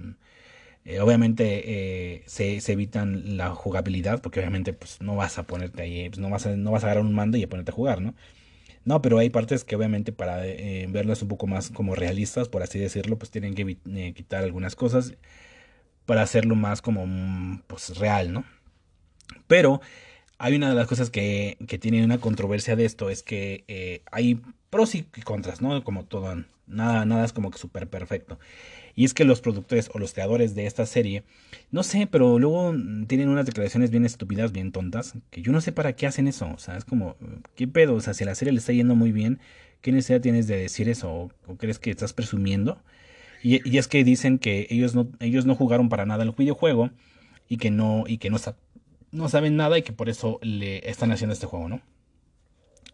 eh, 0.85 0.99
obviamente 0.99 2.15
eh, 2.17 2.23
se, 2.25 2.61
se, 2.61 2.71
evitan 2.73 3.37
la 3.37 3.51
jugabilidad, 3.51 4.21
porque 4.21 4.39
obviamente 4.39 4.73
pues 4.73 5.01
no 5.01 5.15
vas 5.15 5.37
a 5.37 5.43
ponerte 5.43 5.83
ahí, 5.83 6.09
pues, 6.09 6.19
no, 6.19 6.29
vas 6.29 6.47
a, 6.47 6.55
no 6.55 6.71
vas 6.71 6.83
a 6.83 6.87
agarrar 6.87 7.05
un 7.05 7.13
mando 7.13 7.37
y 7.37 7.43
a 7.43 7.49
ponerte 7.49 7.71
a 7.71 7.75
jugar, 7.75 8.01
¿no? 8.01 8.15
No, 8.85 9.01
pero 9.01 9.19
hay 9.19 9.29
partes 9.29 9.63
que 9.65 9.75
obviamente 9.75 10.11
para 10.11 10.47
eh, 10.47 10.87
verlas 10.89 11.21
un 11.21 11.27
poco 11.27 11.47
más 11.47 11.69
como 11.69 11.95
realistas, 11.95 12.49
por 12.49 12.63
así 12.63 12.79
decirlo, 12.79 13.19
pues 13.19 13.29
tienen 13.31 13.53
que 13.53 13.77
quitar 14.13 14.43
algunas 14.43 14.75
cosas 14.75 15.13
para 16.05 16.23
hacerlo 16.23 16.55
más 16.55 16.81
como 16.81 17.05
mm, 17.05 17.63
pues 17.67 17.97
real, 17.99 18.33
¿no? 18.33 18.45
Pero 19.47 19.81
hay 20.39 20.55
una 20.55 20.69
de 20.69 20.75
las 20.75 20.87
cosas 20.87 21.09
que, 21.09 21.57
que 21.67 21.77
tiene 21.77 22.03
una 22.03 22.17
controversia 22.17 22.75
de 22.75 22.85
esto, 22.85 23.09
es 23.09 23.21
que 23.21 23.65
eh, 23.67 24.01
hay 24.11 24.41
pros 24.69 24.95
y 24.95 25.03
contras, 25.23 25.61
¿no? 25.61 25.83
Como 25.83 26.05
todo, 26.05 26.33
nada, 26.69 27.05
nada 27.05 27.25
es 27.25 27.33
como 27.33 27.51
que 27.51 27.57
súper 27.57 27.87
perfecto. 27.87 28.39
Y 28.95 29.05
es 29.05 29.13
que 29.13 29.25
los 29.25 29.41
productores 29.41 29.89
o 29.93 29.99
los 29.99 30.13
creadores 30.13 30.55
de 30.55 30.65
esta 30.65 30.85
serie, 30.85 31.23
no 31.71 31.83
sé, 31.83 32.07
pero 32.07 32.39
luego 32.39 32.73
tienen 33.07 33.29
unas 33.29 33.45
declaraciones 33.45 33.91
bien 33.91 34.05
estúpidas, 34.05 34.51
bien 34.51 34.71
tontas, 34.71 35.13
que 35.29 35.41
yo 35.41 35.51
no 35.51 35.61
sé 35.61 35.71
para 35.71 35.93
qué 35.93 36.07
hacen 36.07 36.27
eso. 36.27 36.49
O 36.53 36.57
sea, 36.57 36.77
es 36.77 36.85
como, 36.85 37.15
¿qué 37.55 37.67
pedo? 37.67 37.95
O 37.95 38.01
sea, 38.01 38.13
si 38.13 38.25
la 38.25 38.35
serie 38.35 38.51
le 38.51 38.59
está 38.59 38.73
yendo 38.73 38.95
muy 38.95 39.11
bien, 39.11 39.39
¿qué 39.81 39.91
necesidad 39.91 40.21
tienes 40.21 40.47
de 40.47 40.57
decir 40.57 40.89
eso? 40.89 41.29
¿O, 41.47 41.55
crees 41.57 41.79
que 41.79 41.91
estás 41.91 42.13
presumiendo? 42.13 42.81
Y, 43.41 43.77
es 43.77 43.87
que 43.87 44.03
dicen 44.03 44.37
que 44.37 44.67
ellos 44.69 44.95
no, 44.95 45.09
ellos 45.19 45.45
no 45.45 45.55
jugaron 45.55 45.89
para 45.89 46.05
nada 46.05 46.23
el 46.23 46.33
videojuego 46.33 46.91
y 47.47 47.57
que 47.57 47.71
no, 47.71 48.03
y 48.05 48.17
que 48.17 48.29
no, 48.29 48.37
no 49.11 49.29
saben 49.29 49.55
nada 49.55 49.77
y 49.77 49.81
que 49.81 49.93
por 49.93 50.09
eso 50.09 50.39
le 50.41 50.89
están 50.89 51.11
haciendo 51.11 51.33
este 51.33 51.47
juego, 51.47 51.69
¿no? 51.69 51.81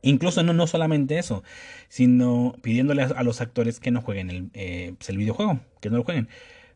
Incluso 0.05 0.43
no, 0.43 0.53
no 0.53 0.67
solamente 0.67 1.17
eso, 1.17 1.43
sino 1.89 2.55
pidiéndole 2.61 3.01
a, 3.03 3.23
los 3.23 3.41
actores 3.41 3.79
que 3.79 3.89
no 3.89 4.01
jueguen 4.01 4.29
el, 4.29 4.49
eh, 4.53 4.93
pues, 4.97 5.09
el, 5.09 5.17
videojuego, 5.17 5.59
que 5.81 5.89
no 5.89 5.97
lo 5.97 6.03
jueguen. 6.03 6.29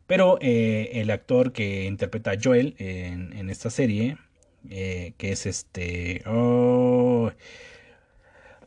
Pero 0.08 0.38
eh, 0.40 0.90
el 0.94 1.10
actor 1.10 1.52
que 1.52 1.84
interpreta 1.84 2.32
a 2.32 2.38
Joel 2.42 2.74
en, 2.78 3.48
esta 3.48 3.70
serie, 3.70 4.16
eh, 4.68 5.12
que 5.16 5.30
es 5.30 5.46
este... 5.46 6.22
Oh, 6.26 7.30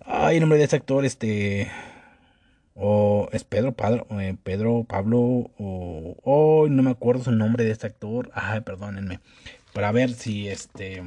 ay, 0.06 0.36
el 0.38 0.42
nombre 0.42 0.58
de 0.58 0.64
este 0.64 0.78
actor, 0.78 1.04
este... 1.04 1.70
O 2.76 3.28
es 3.34 3.44
Pedro, 3.44 3.74
Padro, 3.74 4.08
Pedro 4.44 4.86
Pablo, 4.86 5.20
o 5.20 6.16
oh, 6.24 6.68
no 6.70 6.82
me 6.84 6.90
acuerdo 6.90 7.26
su 7.26 7.32
nombre 7.32 7.66
de 7.66 7.72
este 7.72 7.86
actor. 7.86 8.32
Ay, 8.34 8.62
perdónenme. 8.62 9.20
Para 9.74 9.92
ver 9.92 10.14
si 10.14 10.48
este 10.48 11.02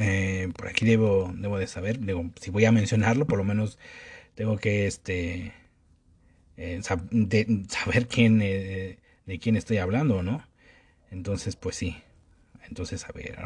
eh, 0.00 0.48
por 0.56 0.68
aquí 0.68 0.86
debo, 0.86 1.32
debo 1.34 1.58
de 1.58 1.66
saber, 1.66 1.98
si 2.40 2.50
voy 2.50 2.64
a 2.64 2.72
mencionarlo, 2.72 3.26
por 3.26 3.38
lo 3.38 3.44
menos 3.44 3.78
tengo 4.34 4.56
que 4.56 4.86
este, 4.86 5.52
eh, 6.56 6.80
saber 6.82 8.06
quién, 8.06 8.40
eh, 8.42 8.98
de 9.26 9.38
quién 9.38 9.56
estoy 9.56 9.78
hablando, 9.78 10.22
¿no? 10.22 10.46
Entonces, 11.10 11.56
pues 11.56 11.76
sí. 11.76 11.96
Entonces, 12.68 13.06
a 13.06 13.12
ver. 13.12 13.38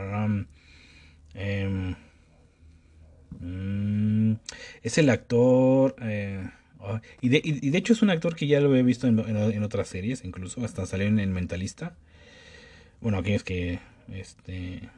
Em, 1.35 1.95
mm, 3.41 4.35
es 4.83 4.99
el 4.99 5.11
actor... 5.11 5.97
Oh, 6.85 7.01
y, 7.21 7.29
de, 7.29 7.41
y, 7.45 7.71
de, 7.71 7.79
hecho 7.79 7.93
es 7.93 8.03
un 8.03 8.11
actor 8.11 8.35
que 8.35 8.49
ya 8.49 8.61
lo 8.61 8.75
he 8.75 8.83
visto 8.83 9.07
en, 9.07 9.17
en, 9.21 9.63
otras 9.63 9.87
series, 9.87 10.25
incluso 10.25 10.65
hasta 10.65 10.85
salió 10.85 11.07
en 11.07 11.21
El 11.21 11.31
Mentalista. 11.31 11.97
Bueno, 13.03 13.19
aquí 13.19 13.35
es 13.35 13.45
que... 13.45 13.81
Este 14.09 14.89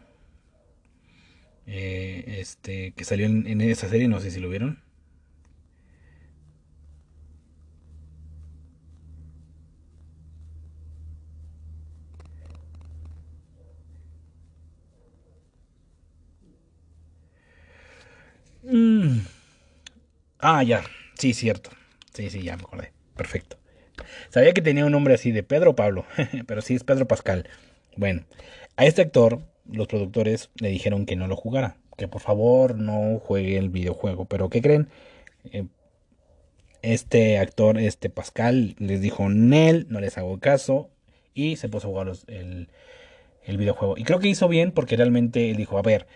eh, 1.66 2.38
este, 2.40 2.92
que 2.92 3.04
salió 3.04 3.26
en, 3.26 3.60
esa 3.60 3.88
serie, 3.88 4.08
no 4.08 4.20
sé 4.20 4.30
si 4.30 4.40
lo 4.40 4.48
vieron. 4.50 4.82
Mm. 18.62 19.20
Ah, 20.38 20.62
ya, 20.62 20.84
sí, 21.18 21.32
cierto. 21.34 21.70
Sí, 22.12 22.30
sí, 22.30 22.42
ya 22.42 22.56
me 22.56 22.62
acordé. 22.62 22.92
Perfecto. 23.16 23.58
Sabía 24.30 24.52
que 24.52 24.62
tenía 24.62 24.84
un 24.86 24.92
nombre 24.92 25.14
así 25.14 25.32
de 25.32 25.42
Pedro 25.42 25.74
Pablo, 25.76 26.06
pero 26.46 26.62
sí 26.62 26.74
es 26.74 26.84
Pedro 26.84 27.06
Pascal. 27.06 27.48
Bueno, 27.96 28.22
a 28.76 28.86
este 28.86 29.02
actor 29.02 29.42
los 29.70 29.86
productores 29.86 30.50
le 30.56 30.68
dijeron 30.68 31.06
que 31.06 31.16
no 31.16 31.26
lo 31.26 31.36
jugara, 31.36 31.76
que 31.96 32.08
por 32.08 32.20
favor 32.20 32.76
no 32.76 33.18
juegue 33.18 33.56
el 33.56 33.70
videojuego. 33.70 34.26
Pero 34.26 34.48
¿qué 34.50 34.60
creen? 34.60 34.88
Eh, 35.44 35.66
este 36.82 37.38
actor, 37.38 37.78
este 37.78 38.10
Pascal, 38.10 38.76
les 38.78 39.00
dijo 39.00 39.28
Nel, 39.28 39.86
no 39.88 40.00
les 40.00 40.18
hago 40.18 40.38
caso 40.38 40.90
y 41.32 41.56
se 41.56 41.68
puso 41.68 41.88
a 41.88 41.90
jugar 41.90 42.12
el, 42.28 42.68
el 43.44 43.56
videojuego. 43.56 43.96
Y 43.96 44.04
creo 44.04 44.18
que 44.18 44.28
hizo 44.28 44.48
bien 44.48 44.72
porque 44.72 44.96
realmente 44.96 45.50
él 45.50 45.56
dijo, 45.56 45.78
a 45.78 45.82
ver, 45.82 46.06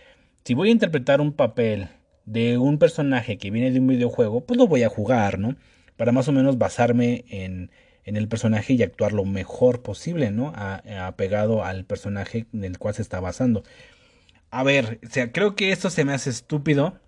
si 0.45 0.55
voy 0.55 0.69
a 0.69 0.73
interpretar 0.73 1.21
un 1.21 1.33
papel 1.33 1.89
de 2.27 2.59
un 2.59 2.79
personaje 2.79 3.39
que 3.39 3.51
viene 3.51 3.71
de 3.71 3.81
un 3.81 3.87
videojuego, 3.87 4.43
pues 4.43 4.59
lo 4.59 4.67
voy 4.67 4.83
a 4.83 4.89
jugar, 4.89 5.39
¿no? 5.39 5.57
Para 5.97 6.13
más 6.13 6.29
o 6.29 6.33
menos 6.33 6.59
basarme 6.59 7.25
en, 7.29 7.71
en 8.09 8.17
el 8.17 8.27
personaje 8.27 8.73
y 8.73 8.83
actuar 8.83 9.13
lo 9.13 9.27
mejor 9.27 9.83
posible, 9.83 10.31
¿no? 10.31 10.55
Apegado 10.57 11.63
al 11.63 11.85
personaje 11.85 12.47
en 12.55 12.65
el 12.65 12.79
cual 12.79 12.95
se 12.95 13.03
está 13.03 13.21
basando. 13.21 13.65
A 14.51 14.63
ver, 14.63 14.99
o 15.07 15.11
sea, 15.11 15.31
creo 15.31 15.55
que 15.55 15.73
esto 15.73 15.91
se 15.91 16.07
me 16.07 16.15
hace 16.15 16.31
estúpido 16.31 16.99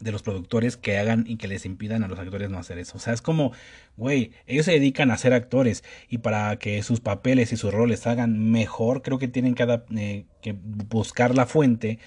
de 0.00 0.10
los 0.10 0.22
productores 0.22 0.76
que 0.76 0.98
hagan 0.98 1.24
y 1.26 1.36
que 1.36 1.46
les 1.46 1.64
impidan 1.64 2.02
a 2.02 2.08
los 2.08 2.18
actores 2.18 2.50
no 2.50 2.58
hacer 2.58 2.78
eso. 2.78 2.96
O 2.96 3.00
sea, 3.00 3.12
es 3.12 3.22
como, 3.22 3.52
güey, 3.96 4.32
ellos 4.46 4.64
se 4.64 4.72
dedican 4.72 5.12
a 5.12 5.18
ser 5.18 5.32
actores 5.32 5.84
y 6.08 6.18
para 6.18 6.56
que 6.58 6.82
sus 6.82 6.98
papeles 7.00 7.52
y 7.52 7.56
sus 7.56 7.72
roles 7.72 8.06
hagan 8.08 8.50
mejor, 8.50 9.02
creo 9.02 9.18
que 9.18 9.28
tienen 9.28 9.54
cada, 9.54 9.84
eh, 9.96 10.26
que 10.42 10.52
buscar 10.52 11.34
la 11.36 11.46
fuente 11.46 12.00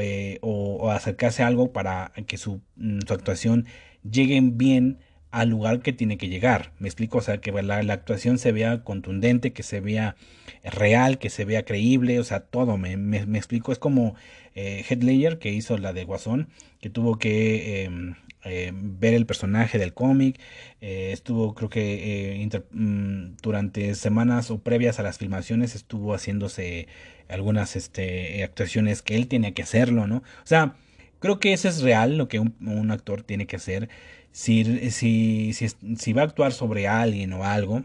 eh, 0.00 0.38
o, 0.42 0.90
acercarse 0.90 1.42
a 1.42 1.46
algo 1.46 1.72
para 1.72 2.12
que 2.26 2.36
su, 2.36 2.60
mm, 2.76 3.00
su 3.06 3.14
actuación 3.14 3.66
lleguen 4.02 4.58
bien 4.58 4.98
al 5.36 5.50
lugar 5.50 5.80
que 5.80 5.92
tiene 5.92 6.16
que 6.16 6.28
llegar. 6.30 6.72
Me 6.78 6.88
explico, 6.88 7.18
o 7.18 7.20
sea, 7.20 7.38
que 7.42 7.52
la, 7.52 7.76
actuación 7.92 8.38
se 8.38 8.52
vea 8.52 8.82
contundente, 8.84 9.52
que 9.52 9.62
se 9.62 9.80
vea 9.80 10.16
real, 10.64 11.18
que 11.18 11.28
se 11.28 11.44
vea 11.44 11.62
creíble, 11.66 12.18
o 12.18 12.24
sea, 12.24 12.40
todo. 12.40 12.78
Me, 12.78 12.96
me, 12.96 13.36
explico, 13.36 13.70
es 13.70 13.78
como 13.78 14.14
eh, 14.54 14.82
Headlayer 14.88 15.38
que 15.38 15.52
hizo 15.52 15.76
la 15.76 15.92
de 15.92 16.04
Guasón, 16.04 16.48
que 16.80 16.88
tuvo 16.88 17.18
que 17.18 17.84
em, 17.84 18.14
eh, 18.44 18.72
ver 18.74 19.12
el 19.12 19.26
personaje 19.26 19.78
del 19.78 19.92
cómic, 19.92 20.40
eh, 20.80 21.10
estuvo 21.12 21.54
creo 21.54 21.68
que 21.68 22.40
eh, 22.42 22.62
mm, 22.70 23.36
durante 23.42 23.94
semanas 23.94 24.50
o 24.50 24.60
previas 24.62 24.98
a 24.98 25.02
las 25.02 25.18
filmaciones 25.18 25.74
estuvo 25.74 26.14
haciéndose 26.14 26.88
algunas 27.28 27.76
este, 27.76 28.42
actuaciones 28.42 29.02
que 29.02 29.16
él 29.16 29.28
tenía 29.28 29.52
que 29.52 29.62
hacerlo, 29.62 30.06
¿no? 30.06 30.18
O 30.18 30.46
sea, 30.46 30.76
creo 31.18 31.40
que 31.40 31.52
eso 31.52 31.68
es 31.68 31.82
real, 31.82 32.16
lo 32.16 32.28
que 32.28 32.38
un 32.38 32.90
actor 32.90 33.22
tiene 33.22 33.46
que 33.46 33.56
hacer 33.56 33.90
si, 34.36 34.90
si, 34.90 35.54
si, 35.54 36.12
va 36.12 36.20
a 36.20 36.24
actuar 36.26 36.52
sobre 36.52 36.86
alguien 36.86 37.32
o 37.32 37.44
algo, 37.44 37.84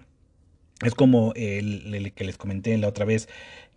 es 0.84 0.94
como 0.94 1.32
el, 1.38 2.12
que 2.14 2.26
les 2.26 2.38
comenté 2.38 2.78
la 2.78 2.90
otra 2.90 3.06
vez, 3.06 3.30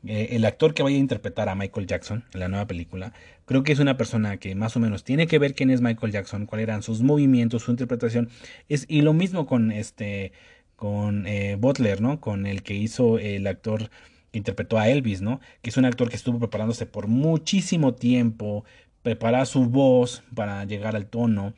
eh, 0.05 0.31
el 0.33 0.45
actor 0.45 0.75
que 0.75 0.83
vaya 0.83 0.97
a 0.97 0.99
interpretar 0.99 1.49
a 1.49 1.55
Michael 1.55 1.87
Jackson 1.87 2.25
en 2.35 2.41
la 2.41 2.49
nueva 2.49 2.67
película, 2.67 3.13
creo 3.47 3.63
que 3.63 3.71
es 3.71 3.79
una 3.79 3.97
persona 3.97 4.39
que 4.39 4.57
más 4.57 4.75
o 4.75 4.81
menos 4.81 5.05
tiene 5.05 5.29
que 5.29 5.39
ver 5.39 5.55
quién 5.55 5.71
es 5.71 5.83
Michael 5.83 6.11
Jackson, 6.11 6.47
cuáles 6.47 6.65
eran 6.65 6.83
sus 6.83 7.01
movimientos, 7.01 7.63
su 7.63 7.71
interpretación, 7.71 8.29
es, 8.69 8.87
y 8.89 9.03
lo 9.03 9.13
mismo 9.13 9.47
con 9.47 9.71
este, 9.71 10.33
con 10.75 11.29
eh, 11.29 11.55
Butler, 11.57 12.01
¿no? 12.01 12.21
Con 12.21 12.45
el 12.45 12.65
que 12.65 12.75
hizo 12.75 13.21
el 13.21 13.47
actor 13.47 13.89
que 14.33 14.39
interpretó 14.39 14.79
a 14.79 14.89
Elvis, 14.89 15.23
¿no? 15.23 15.41
Que 15.63 15.71
es 15.71 15.77
un 15.77 15.85
actor 15.85 16.09
que 16.09 16.17
estuvo 16.17 16.41
preparándose 16.41 16.87
por 16.87 17.07
muchísimo 17.07 17.95
tiempo, 17.95 18.65
prepara 19.05 19.47
su 19.47 19.67
voz 19.67 20.25
para 20.35 20.65
llegar 20.65 20.97
al 20.97 21.07
tono 21.07 21.55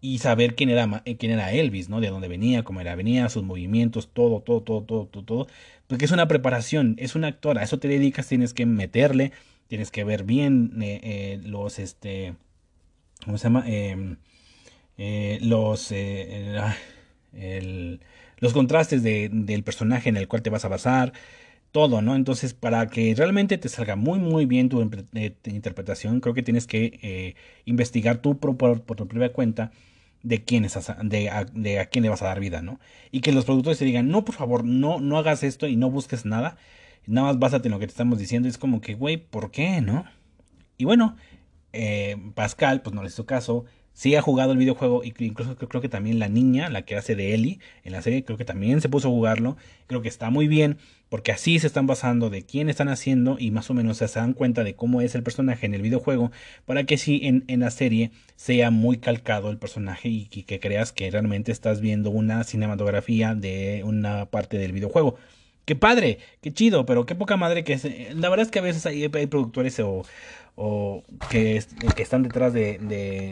y 0.00 0.18
saber 0.18 0.54
quién 0.54 0.70
era, 0.70 1.02
eh, 1.04 1.16
quién 1.16 1.32
era 1.32 1.52
Elvis, 1.52 1.88
¿no? 1.88 2.00
De 2.00 2.08
dónde 2.08 2.28
venía, 2.28 2.62
cómo 2.62 2.80
era, 2.80 2.94
venía, 2.94 3.28
sus 3.28 3.42
movimientos, 3.42 4.10
todo, 4.12 4.40
todo, 4.40 4.62
todo, 4.62 4.82
todo, 4.82 5.06
todo, 5.06 5.24
todo. 5.24 5.46
Porque 5.86 6.04
es 6.04 6.12
una 6.12 6.28
preparación, 6.28 6.94
es 6.98 7.14
una 7.14 7.28
actora, 7.28 7.62
a 7.62 7.64
eso 7.64 7.78
te 7.78 7.88
dedicas, 7.88 8.28
tienes 8.28 8.54
que 8.54 8.66
meterle, 8.66 9.32
tienes 9.68 9.90
que 9.90 10.04
ver 10.04 10.24
bien 10.24 10.72
eh, 10.82 11.00
eh, 11.02 11.40
los, 11.42 11.78
este, 11.78 12.34
¿cómo 13.24 13.38
se 13.38 13.44
llama? 13.44 13.64
Em, 13.66 14.16
los, 15.42 15.92
los 18.38 18.52
contrastes 18.52 19.02
de, 19.02 19.28
del 19.32 19.62
personaje 19.64 20.08
en 20.08 20.16
el 20.16 20.28
cual 20.28 20.42
te 20.42 20.50
vas 20.50 20.64
a 20.64 20.68
basar, 20.68 21.12
todo, 21.72 22.02
¿no? 22.02 22.16
Entonces, 22.16 22.54
para 22.54 22.86
que 22.88 23.14
realmente 23.14 23.58
te 23.58 23.68
salga 23.68 23.96
muy, 23.96 24.18
muy 24.18 24.46
bien 24.46 24.68
tu 24.68 24.80
interpretación, 24.80 26.20
creo 26.20 26.34
que 26.34 26.42
tienes 26.42 26.66
que 26.66 27.36
investigar 27.64 28.18
tú 28.18 28.38
por, 28.38 28.80
tu 28.80 29.08
propia 29.08 29.32
cuenta 29.32 29.70
de 30.22 30.44
quién 30.44 30.64
es 30.64 30.78
de, 31.04 31.30
a, 31.30 31.44
de 31.44 31.78
a 31.80 31.86
quién 31.86 32.02
le 32.02 32.08
vas 32.08 32.22
a 32.22 32.26
dar 32.26 32.40
vida, 32.40 32.62
¿no? 32.62 32.80
Y 33.10 33.20
que 33.20 33.32
los 33.32 33.44
productores 33.44 33.78
te 33.78 33.84
digan, 33.84 34.08
no, 34.08 34.24
por 34.24 34.34
favor, 34.34 34.64
no, 34.64 35.00
no 35.00 35.18
hagas 35.18 35.42
esto 35.42 35.66
y 35.68 35.76
no 35.76 35.90
busques 35.90 36.24
nada, 36.24 36.56
nada 37.06 37.28
más 37.28 37.38
básate 37.38 37.68
en 37.68 37.72
lo 37.72 37.78
que 37.78 37.86
te 37.86 37.92
estamos 37.92 38.18
diciendo, 38.18 38.48
es 38.48 38.58
como 38.58 38.80
que, 38.80 38.94
güey, 38.94 39.16
¿por 39.16 39.50
qué, 39.50 39.80
no? 39.80 40.04
Y 40.76 40.84
bueno, 40.84 41.16
eh, 41.72 42.16
Pascal, 42.34 42.82
pues 42.82 42.94
no 42.94 43.02
le 43.02 43.08
hizo 43.08 43.26
caso, 43.26 43.64
sí 43.98 44.14
ha 44.14 44.22
jugado 44.22 44.52
el 44.52 44.58
videojuego 44.58 45.02
y 45.02 45.12
incluso 45.18 45.56
creo, 45.56 45.80
que 45.82 45.88
también 45.88 46.20
la 46.20 46.28
niña, 46.28 46.68
la 46.70 46.82
que 46.82 46.94
hace 46.94 47.16
de 47.16 47.34
Ellie 47.34 47.58
en 47.82 47.90
la 47.90 48.00
serie, 48.00 48.22
creo 48.22 48.38
que 48.38 48.44
también 48.44 48.80
se 48.80 48.88
puso 48.88 49.08
a 49.08 49.10
jugarlo. 49.10 49.56
Creo 49.88 50.02
que 50.02 50.08
está 50.08 50.30
muy 50.30 50.46
bien 50.46 50.78
porque 51.08 51.32
así 51.32 51.58
se 51.58 51.66
están 51.66 51.88
basando 51.88 52.30
de 52.30 52.44
quién 52.44 52.68
están 52.68 52.88
haciendo 52.90 53.38
y 53.40 53.50
más 53.50 53.70
o 53.70 53.74
menos 53.74 53.96
se 53.96 54.06
dan 54.06 54.34
cuenta 54.34 54.62
de 54.62 54.76
cómo 54.76 55.00
es 55.00 55.16
el 55.16 55.24
personaje 55.24 55.66
en 55.66 55.74
el 55.74 55.82
videojuego 55.82 56.30
para 56.64 56.84
que 56.84 56.96
sí 56.96 57.22
en, 57.24 57.42
en 57.48 57.58
la 57.58 57.72
serie 57.72 58.12
sea 58.36 58.70
muy 58.70 58.98
calcado 58.98 59.50
el 59.50 59.58
personaje 59.58 60.08
y, 60.08 60.26
que 60.26 60.60
creas 60.60 60.92
que 60.92 61.10
realmente 61.10 61.50
estás 61.50 61.80
viendo 61.80 62.10
una 62.10 62.44
cinematografía 62.44 63.34
de 63.34 63.82
una 63.84 64.26
parte 64.26 64.58
del 64.58 64.70
videojuego. 64.70 65.16
Qué 65.68 65.76
padre, 65.76 66.18
qué 66.40 66.50
chido, 66.50 66.86
pero 66.86 67.04
qué 67.04 67.14
poca 67.14 67.36
madre 67.36 67.62
que 67.62 67.74
es. 67.74 67.84
La 68.14 68.30
verdad 68.30 68.46
es 68.46 68.50
que 68.50 68.58
a 68.58 68.62
veces 68.62 68.86
hay, 68.86 69.06
productores 69.08 69.78
o, 69.80 70.02
o 70.56 71.02
que, 71.28 71.62
que 71.94 72.02
están 72.02 72.22
detrás 72.22 72.54
de, 72.54 72.78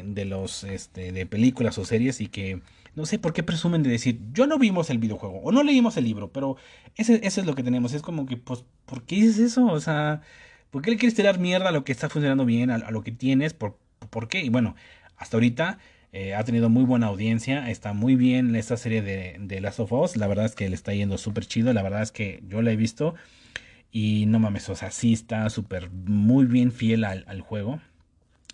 de, 0.04 0.24
los 0.26 0.62
este, 0.62 1.12
de 1.12 1.24
películas 1.24 1.78
o 1.78 1.86
series 1.86 2.20
y 2.20 2.26
que 2.26 2.60
no 2.94 3.06
sé 3.06 3.18
por 3.18 3.32
qué 3.32 3.42
presumen 3.42 3.82
de 3.82 3.88
decir 3.88 4.20
yo 4.34 4.46
no 4.46 4.58
vimos 4.58 4.90
el 4.90 4.98
videojuego 4.98 5.38
o 5.38 5.50
no 5.50 5.62
leímos 5.62 5.96
el 5.96 6.04
libro, 6.04 6.30
pero 6.30 6.58
ese, 6.94 7.24
es 7.24 7.46
lo 7.46 7.54
que 7.54 7.62
tenemos. 7.62 7.94
Es 7.94 8.02
como 8.02 8.26
que, 8.26 8.36
pues, 8.36 8.66
¿por 8.84 9.04
qué 9.04 9.16
dices 9.16 9.38
eso? 9.38 9.64
O 9.68 9.80
sea, 9.80 10.20
¿por 10.70 10.82
qué 10.82 10.90
le 10.90 10.98
quieres 10.98 11.16
tirar 11.16 11.38
mierda 11.38 11.70
a 11.70 11.72
lo 11.72 11.84
que 11.84 11.92
está 11.92 12.10
funcionando 12.10 12.44
bien, 12.44 12.70
a, 12.70 12.90
lo 12.90 13.02
que 13.02 13.12
tienes? 13.12 13.54
¿Por, 13.54 13.78
¿Por 14.10 14.28
qué? 14.28 14.42
Y 14.42 14.50
bueno, 14.50 14.76
hasta 15.16 15.38
ahorita 15.38 15.78
Eh, 16.12 16.34
ha 16.34 16.44
tenido 16.44 16.68
muy 16.70 16.84
buena 16.84 17.08
audiencia, 17.08 17.70
está 17.70 17.92
muy 17.92 18.16
bien 18.16 18.56
esta 18.56 18.76
serie 18.76 19.02
de, 19.02 19.36
de 19.38 19.60
Last 19.60 19.80
of 19.80 19.92
Us, 19.92 20.16
la 20.16 20.26
verdad 20.26 20.46
es 20.46 20.54
que 20.54 20.68
le 20.68 20.74
está 20.74 20.94
yendo 20.94 21.18
súper 21.18 21.46
chido, 21.46 21.72
la 21.72 21.82
verdad 21.82 22.02
es 22.02 22.12
que 22.12 22.42
yo 22.48 22.62
la 22.62 22.70
he 22.70 22.76
visto 22.76 23.14
y 23.98 24.26
no 24.26 24.38
mames, 24.38 24.68
o 24.68 24.76
sea, 24.76 24.90
sí 24.90 25.14
está 25.14 25.48
súper 25.48 25.90
muy 25.90 26.44
bien 26.44 26.70
fiel 26.70 27.02
al, 27.02 27.40
juego. 27.40 27.80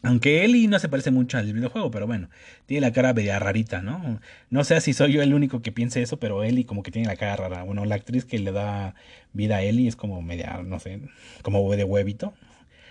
Aunque 0.05 0.45
Ellie 0.45 0.69
no 0.69 0.79
se 0.79 0.89
parece 0.89 1.11
mucho 1.11 1.37
al 1.37 1.53
videojuego, 1.53 1.91
pero 1.91 2.07
bueno, 2.07 2.29
tiene 2.67 2.83
la 2.83 2.93
cara 2.93 3.13
media 3.13 3.41
rarita, 3.41 3.83
¿no? 3.83 4.21
No 4.51 4.63
sé 4.63 4.81
si 4.81 4.93
soy 4.93 5.13
yo 5.13 5.21
el 5.21 5.35
único 5.35 5.61
que 5.61 5.73
piense 5.73 6.01
eso, 6.01 6.19
pero 6.21 6.45
Ellie 6.45 6.65
como 6.65 6.85
que 6.85 6.93
tiene 6.93 7.09
la 7.09 7.17
cara 7.17 7.35
rara. 7.35 7.65
Bueno, 7.65 7.85
la 7.85 7.97
actriz 7.97 8.25
que 8.25 8.39
le 8.39 8.53
da 8.53 8.95
vida 9.33 9.57
a 9.57 9.63
Ellie 9.63 9.89
es 9.89 9.97
como 9.97 10.23
media, 10.23 10.61
no 10.65 10.79
sé, 10.79 11.01
como 11.43 11.69
de 11.75 11.83
huevito. 11.83 12.35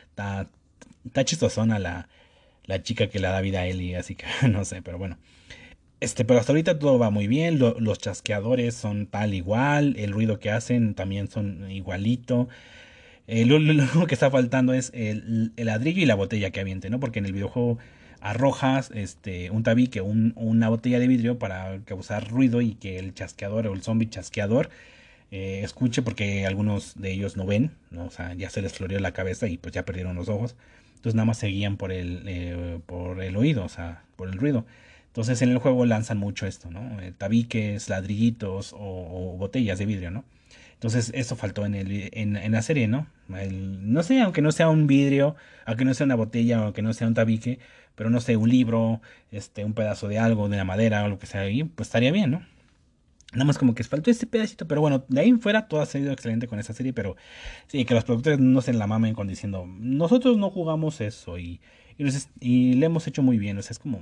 Está 0.09 1.23
chistosona 1.23 1.79
la, 1.79 2.09
la 2.65 2.83
chica 2.83 3.07
que 3.07 3.19
le 3.19 3.27
da 3.27 3.41
vida 3.41 3.61
a 3.61 3.67
Ellie, 3.67 3.95
así 3.95 4.15
que 4.15 4.25
no 4.49 4.65
sé, 4.65 4.81
pero 4.81 4.97
bueno. 4.97 5.17
Este, 5.99 6.25
pero 6.25 6.39
hasta 6.39 6.51
ahorita 6.51 6.79
todo 6.79 6.97
va 6.97 7.11
muy 7.11 7.27
bien, 7.27 7.59
los 7.59 7.99
chasqueadores 7.99 8.73
son 8.73 9.05
tal 9.05 9.35
igual, 9.35 9.95
el 9.99 10.11
ruido 10.11 10.39
que 10.39 10.49
hacen 10.49 10.95
también 10.95 11.29
son 11.29 11.69
igualito. 11.69 12.49
Eh, 13.27 13.45
lo, 13.45 13.57
único 13.57 14.07
que 14.07 14.15
está 14.15 14.31
faltando 14.31 14.73
es 14.73 14.91
el, 14.95 15.53
ladrillo 15.55 16.01
y 16.01 16.05
la 16.05 16.15
botella 16.15 16.49
que 16.49 16.59
aviente, 16.59 16.89
¿no? 16.89 16.99
Porque 16.99 17.19
en 17.19 17.25
el 17.27 17.33
videojuego 17.33 17.77
arrojas 18.19 18.91
este, 18.93 19.51
un 19.51 19.63
tabique, 19.63 20.01
un, 20.01 20.33
una 20.35 20.69
botella 20.69 20.99
de 20.99 21.07
vidrio 21.07 21.39
para 21.39 21.79
causar 21.85 22.29
ruido 22.29 22.61
y 22.61 22.73
que 22.75 22.97
el 22.99 23.13
chasqueador 23.13 23.67
o 23.67 23.73
el 23.73 23.83
zombie 23.83 24.09
chasqueador 24.09 24.69
eh, 25.31 25.61
escuche 25.63 26.01
porque 26.01 26.45
algunos 26.45 26.99
de 26.99 27.11
ellos 27.11 27.37
no 27.37 27.45
ven, 27.45 27.71
¿no? 27.89 28.05
O 28.05 28.11
sea, 28.11 28.33
ya 28.33 28.49
se 28.49 28.61
les 28.61 28.73
floreó 28.73 28.99
la 28.99 29.13
cabeza 29.13 29.47
y 29.47 29.57
pues 29.57 29.73
ya 29.73 29.85
perdieron 29.85 30.15
los 30.15 30.29
ojos. 30.29 30.55
Entonces 31.01 31.15
nada 31.15 31.25
más 31.25 31.39
seguían 31.39 31.77
por 31.77 31.91
el, 31.91 32.21
eh, 32.27 32.79
por 32.85 33.23
el 33.23 33.35
oído, 33.35 33.65
o 33.65 33.69
sea, 33.69 34.03
por 34.15 34.29
el 34.29 34.35
ruido. 34.35 34.67
Entonces 35.07 35.41
en 35.41 35.49
el 35.49 35.57
juego 35.57 35.83
lanzan 35.87 36.19
mucho 36.19 36.45
esto, 36.45 36.69
¿no? 36.69 37.01
Eh, 37.01 37.11
tabiques, 37.17 37.89
ladrillitos 37.89 38.75
o, 38.77 39.35
botellas 39.35 39.79
de 39.79 39.87
vidrio, 39.87 40.11
¿no? 40.11 40.25
Entonces 40.75 41.11
eso 41.15 41.35
faltó 41.35 41.65
en, 41.65 41.73
el, 41.73 42.11
en, 42.13 42.51
la 42.51 42.61
serie, 42.61 42.87
¿no? 42.87 43.07
no 43.27 44.03
sé, 44.03 44.21
aunque 44.21 44.43
no 44.43 44.51
sea 44.51 44.69
un 44.69 44.85
vidrio, 44.85 45.35
aunque 45.65 45.85
no 45.85 45.93
sea 45.95 46.05
una 46.05 46.15
botella, 46.15 46.59
aunque 46.59 46.83
no 46.83 46.93
sea 46.93 47.07
un 47.07 47.15
tabique, 47.15 47.57
pero 47.95 48.11
no 48.11 48.19
sé, 48.21 48.37
un 48.37 48.49
libro, 48.49 49.01
este, 49.31 49.65
un 49.65 49.73
pedazo 49.73 50.07
de 50.07 50.19
algo, 50.19 50.49
de 50.49 50.57
la 50.57 50.65
madera 50.65 51.03
o 51.03 51.09
lo 51.09 51.17
que 51.17 51.25
sea 51.25 51.41
ahí, 51.41 51.63
pues 51.63 51.87
estaría 51.87 52.11
bien, 52.11 52.29
¿no? 52.29 52.45
Nada 53.33 53.45
más 53.45 53.57
como 53.57 53.73
que 53.73 53.83
faltó 53.83 54.11
este 54.11 54.27
pedacito, 54.27 54.67
pero 54.67 54.81
bueno, 54.81 55.05
de 55.07 55.21
ahí 55.21 55.29
en 55.29 55.39
fuera 55.39 55.67
todo 55.67 55.81
ha 55.81 55.85
salido 55.85 56.11
excelente 56.11 56.47
con 56.47 56.59
esta 56.59 56.73
serie, 56.73 56.91
pero 56.91 57.15
sí, 57.67 57.85
que 57.85 57.93
los 57.93 58.03
productores 58.03 58.39
no 58.39 58.61
se 58.61 58.73
la 58.73 58.87
mamen 58.87 59.13
con 59.13 59.27
diciendo, 59.27 59.65
nosotros 59.65 60.37
no 60.37 60.49
jugamos 60.49 60.99
eso 60.99 61.37
y, 61.37 61.61
y, 61.97 62.73
le 62.73 62.85
hemos 62.85 63.07
hecho 63.07 63.23
muy 63.23 63.37
bien, 63.37 63.57
o 63.57 63.61
sea, 63.61 63.71
es 63.71 63.79
como, 63.79 64.01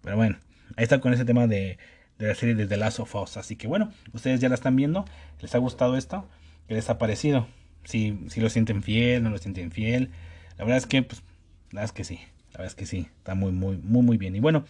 pero 0.00 0.16
bueno, 0.16 0.38
ahí 0.76 0.84
está 0.84 1.00
con 1.00 1.12
ese 1.12 1.26
tema 1.26 1.46
de, 1.46 1.76
de 2.18 2.28
la 2.28 2.34
serie 2.34 2.54
de 2.54 2.66
The 2.66 2.78
Last 2.78 2.98
of 3.00 3.14
Us, 3.14 3.36
así 3.36 3.56
que 3.56 3.66
bueno, 3.66 3.92
ustedes 4.14 4.40
ya 4.40 4.48
la 4.48 4.54
están 4.54 4.74
viendo, 4.74 5.04
¿les 5.40 5.54
ha 5.54 5.58
gustado 5.58 5.98
esto? 5.98 6.26
¿Qué 6.66 6.74
les 6.74 6.88
ha 6.88 6.96
parecido? 6.96 7.46
Si, 7.84 8.18
si 8.28 8.40
lo 8.40 8.48
sienten 8.48 8.82
fiel, 8.82 9.22
no 9.22 9.28
lo 9.28 9.36
sienten 9.36 9.70
fiel, 9.70 10.10
la 10.56 10.64
verdad 10.64 10.78
es 10.78 10.86
que, 10.86 11.02
pues, 11.02 11.22
la 11.72 11.80
verdad 11.80 11.84
es 11.84 11.92
que 11.92 12.04
sí, 12.04 12.20
la 12.52 12.58
verdad 12.58 12.66
es 12.68 12.74
que 12.74 12.86
sí, 12.86 13.08
está 13.18 13.34
muy, 13.34 13.52
muy, 13.52 13.76
muy, 13.76 14.02
muy 14.02 14.16
bien. 14.16 14.36
Y 14.36 14.40
bueno, 14.40 14.64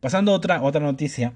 pasando 0.00 0.32
a 0.32 0.34
otra, 0.34 0.60
otra 0.62 0.80
noticia, 0.80 1.34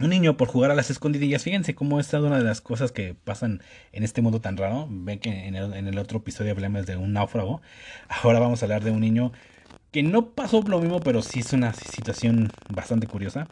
un 0.00 0.10
niño 0.10 0.36
por 0.36 0.48
jugar 0.48 0.70
a 0.70 0.74
las 0.74 0.90
escondidillas. 0.90 1.42
Fíjense 1.42 1.74
cómo 1.74 2.00
esta 2.00 2.18
es 2.18 2.22
una 2.22 2.38
de 2.38 2.44
las 2.44 2.60
cosas 2.60 2.92
que 2.92 3.14
pasan 3.14 3.62
en 3.92 4.02
este 4.02 4.22
mundo 4.22 4.40
tan 4.40 4.56
raro. 4.56 4.86
Ven 4.90 5.18
que 5.18 5.46
en 5.46 5.54
el, 5.54 5.98
otro 5.98 6.18
episodio 6.18 6.52
hablamos 6.52 6.86
de 6.86 6.96
un 6.96 7.12
náufrago. 7.12 7.60
Ahora 8.08 8.40
vamos 8.40 8.62
a 8.62 8.66
hablar 8.66 8.82
de 8.82 8.90
un 8.90 9.00
niño 9.00 9.32
que 9.92 10.02
no 10.02 10.30
pasó 10.30 10.62
lo 10.62 10.80
mismo, 10.80 11.00
pero 11.00 11.20
sí 11.20 11.40
es 11.40 11.52
una 11.52 11.74
situación 11.74 12.50
bastante 12.68 13.06
curiosa. 13.06 13.48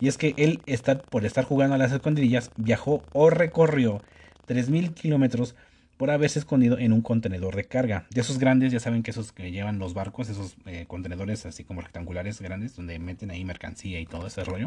Y 0.00 0.08
es 0.08 0.18
que 0.18 0.34
él, 0.36 0.60
está, 0.66 0.98
por 0.98 1.24
estar 1.24 1.44
jugando 1.44 1.74
a 1.74 1.78
las 1.78 1.92
escondidillas, 1.92 2.50
viajó 2.56 3.02
o 3.12 3.30
recorrió 3.30 4.02
3.000 4.48 4.94
kilómetros 4.94 5.54
por 6.02 6.10
haberse 6.10 6.40
escondido 6.40 6.80
en 6.80 6.92
un 6.92 7.00
contenedor 7.00 7.54
de 7.54 7.62
carga. 7.62 8.06
De 8.10 8.22
esos 8.22 8.40
grandes, 8.40 8.72
ya 8.72 8.80
saben 8.80 9.04
que 9.04 9.12
esos 9.12 9.30
que 9.30 9.52
llevan 9.52 9.78
los 9.78 9.94
barcos, 9.94 10.28
esos 10.28 10.56
eh, 10.66 10.84
contenedores 10.88 11.46
así 11.46 11.62
como 11.62 11.80
rectangulares 11.80 12.40
grandes, 12.40 12.74
donde 12.74 12.98
meten 12.98 13.30
ahí 13.30 13.44
mercancía 13.44 14.00
y 14.00 14.06
todo 14.06 14.26
ese 14.26 14.42
rollo. 14.42 14.66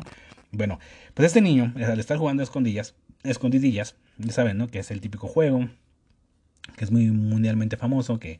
Bueno, 0.53 0.79
pues 1.13 1.25
este 1.25 1.41
niño, 1.41 1.73
al 1.75 1.99
estar 1.99 2.17
jugando 2.17 2.41
a 2.41 2.45
escondidillas, 3.25 3.95
ya 4.17 4.31
saben, 4.31 4.57
¿no? 4.57 4.69
Que 4.69 4.79
es 4.79 4.91
el 4.91 5.01
típico 5.01 5.27
juego, 5.27 5.67
que 6.77 6.85
es 6.85 6.91
muy 6.91 7.11
mundialmente 7.11 7.75
famoso, 7.75 8.17
que 8.17 8.39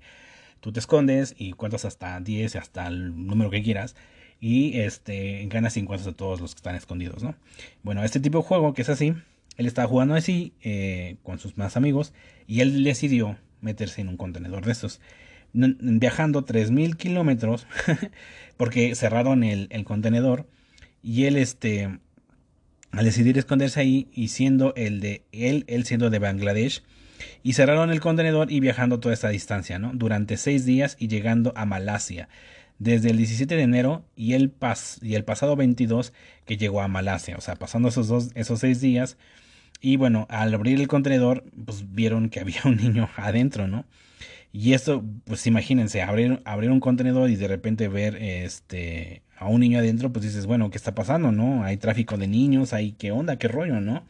tú 0.61 0.71
te 0.71 0.79
escondes 0.79 1.35
y 1.37 1.51
cuentas 1.51 1.83
hasta 1.83 2.17
10, 2.21 2.55
hasta 2.55 2.87
el 2.87 3.27
número 3.27 3.49
que 3.49 3.61
quieras. 3.61 3.97
Y 4.39 4.79
este, 4.79 5.45
ganas 5.47 5.75
y 5.75 5.81
encuentras 5.81 6.07
a 6.07 6.15
todos 6.15 6.39
los 6.39 6.55
que 6.55 6.59
están 6.59 6.75
escondidos, 6.75 7.23
¿no? 7.23 7.35
Bueno, 7.83 8.05
este 8.05 8.21
tipo 8.21 8.37
de 8.37 8.45
juego 8.45 8.73
que 8.73 8.83
es 8.83 8.89
así, 8.89 9.15
él 9.57 9.65
estaba 9.67 9.87
jugando 9.87 10.15
así 10.15 10.53
eh, 10.61 11.17
con 11.23 11.39
sus 11.39 11.57
más 11.57 11.77
amigos 11.77 12.13
y 12.47 12.61
él 12.61 12.83
decidió 12.83 13.37
meterse 13.61 14.01
en 14.01 14.09
un 14.09 14.17
contenedor 14.17 14.65
de 14.65 14.71
estos. 14.71 15.01
Viajando 15.53 16.45
3.000 16.45 16.97
kilómetros 16.97 17.65
porque 18.57 18.93
cerraron 18.95 19.43
el, 19.43 19.69
contenedor 19.85 20.47
y 21.01 21.25
él 21.25 21.37
este 21.37 21.99
al 22.91 23.05
decidir 23.05 23.37
esconderse 23.37 23.79
ahí 23.79 24.07
y 24.13 24.29
siendo 24.29 24.73
el 24.75 25.01
de 25.01 25.23
él, 25.31 25.65
él 25.67 25.85
siendo 25.85 26.09
de 26.09 26.19
Bangladesh 26.19 26.81
y 27.43 27.53
cerraron 27.53 27.91
el 27.91 27.99
contenedor 27.99 28.51
y 28.51 28.59
viajando 28.59 28.99
toda 28.99 29.13
esta 29.13 29.29
distancia, 29.29 29.79
¿no? 29.79 29.91
Durante 29.93 30.37
seis 30.37 30.65
días 30.65 30.95
y 30.99 31.07
llegando 31.07 31.51
a 31.55 31.65
Malasia 31.65 32.29
desde 32.79 33.09
el 33.09 33.17
17 33.17 33.55
de 33.55 33.61
enero 33.61 34.05
y 34.15 34.33
el, 34.33 34.49
pas 34.49 34.99
y 35.01 35.15
el 35.15 35.23
pasado 35.23 35.55
22 35.55 36.13
que 36.45 36.57
llegó 36.57 36.81
a 36.81 36.87
Malasia, 36.87 37.37
o 37.37 37.41
sea, 37.41 37.55
pasando 37.55 37.89
esos 37.89 38.07
dos, 38.07 38.29
esos 38.35 38.59
seis 38.59 38.81
días 38.81 39.17
y 39.85 39.97
bueno, 39.97 40.25
al 40.31 40.51
abrir 40.51 40.81
el 40.81 40.87
contenedor, 40.87 41.43
pues 41.63 41.93
vieron 41.93 42.29
que 42.29 42.39
había 42.39 42.59
un 42.65 42.75
niño 42.75 43.07
adentro, 43.17 43.67
¿no? 43.67 43.85
Y 44.51 44.73
esto, 44.73 45.03
pues 45.25 45.45
imagínense, 45.45 46.01
abrir, 46.01 46.41
abrir 46.43 46.71
un 46.71 46.79
contenedor 46.79 47.29
y 47.29 47.35
de 47.35 47.47
repente 47.47 47.87
ver 47.87 48.15
este 48.15 49.21
a 49.37 49.47
un 49.47 49.59
niño 49.59 49.77
adentro, 49.77 50.11
pues 50.11 50.25
dices, 50.25 50.47
bueno, 50.47 50.71
¿qué 50.71 50.77
está 50.77 50.95
pasando, 50.95 51.31
no? 51.31 51.63
Hay 51.63 51.77
tráfico 51.77 52.17
de 52.17 52.25
niños, 52.25 52.73
hay 52.73 52.93
qué 52.93 53.11
onda, 53.11 53.37
qué 53.37 53.47
rollo, 53.47 53.79
¿no? 53.79 54.07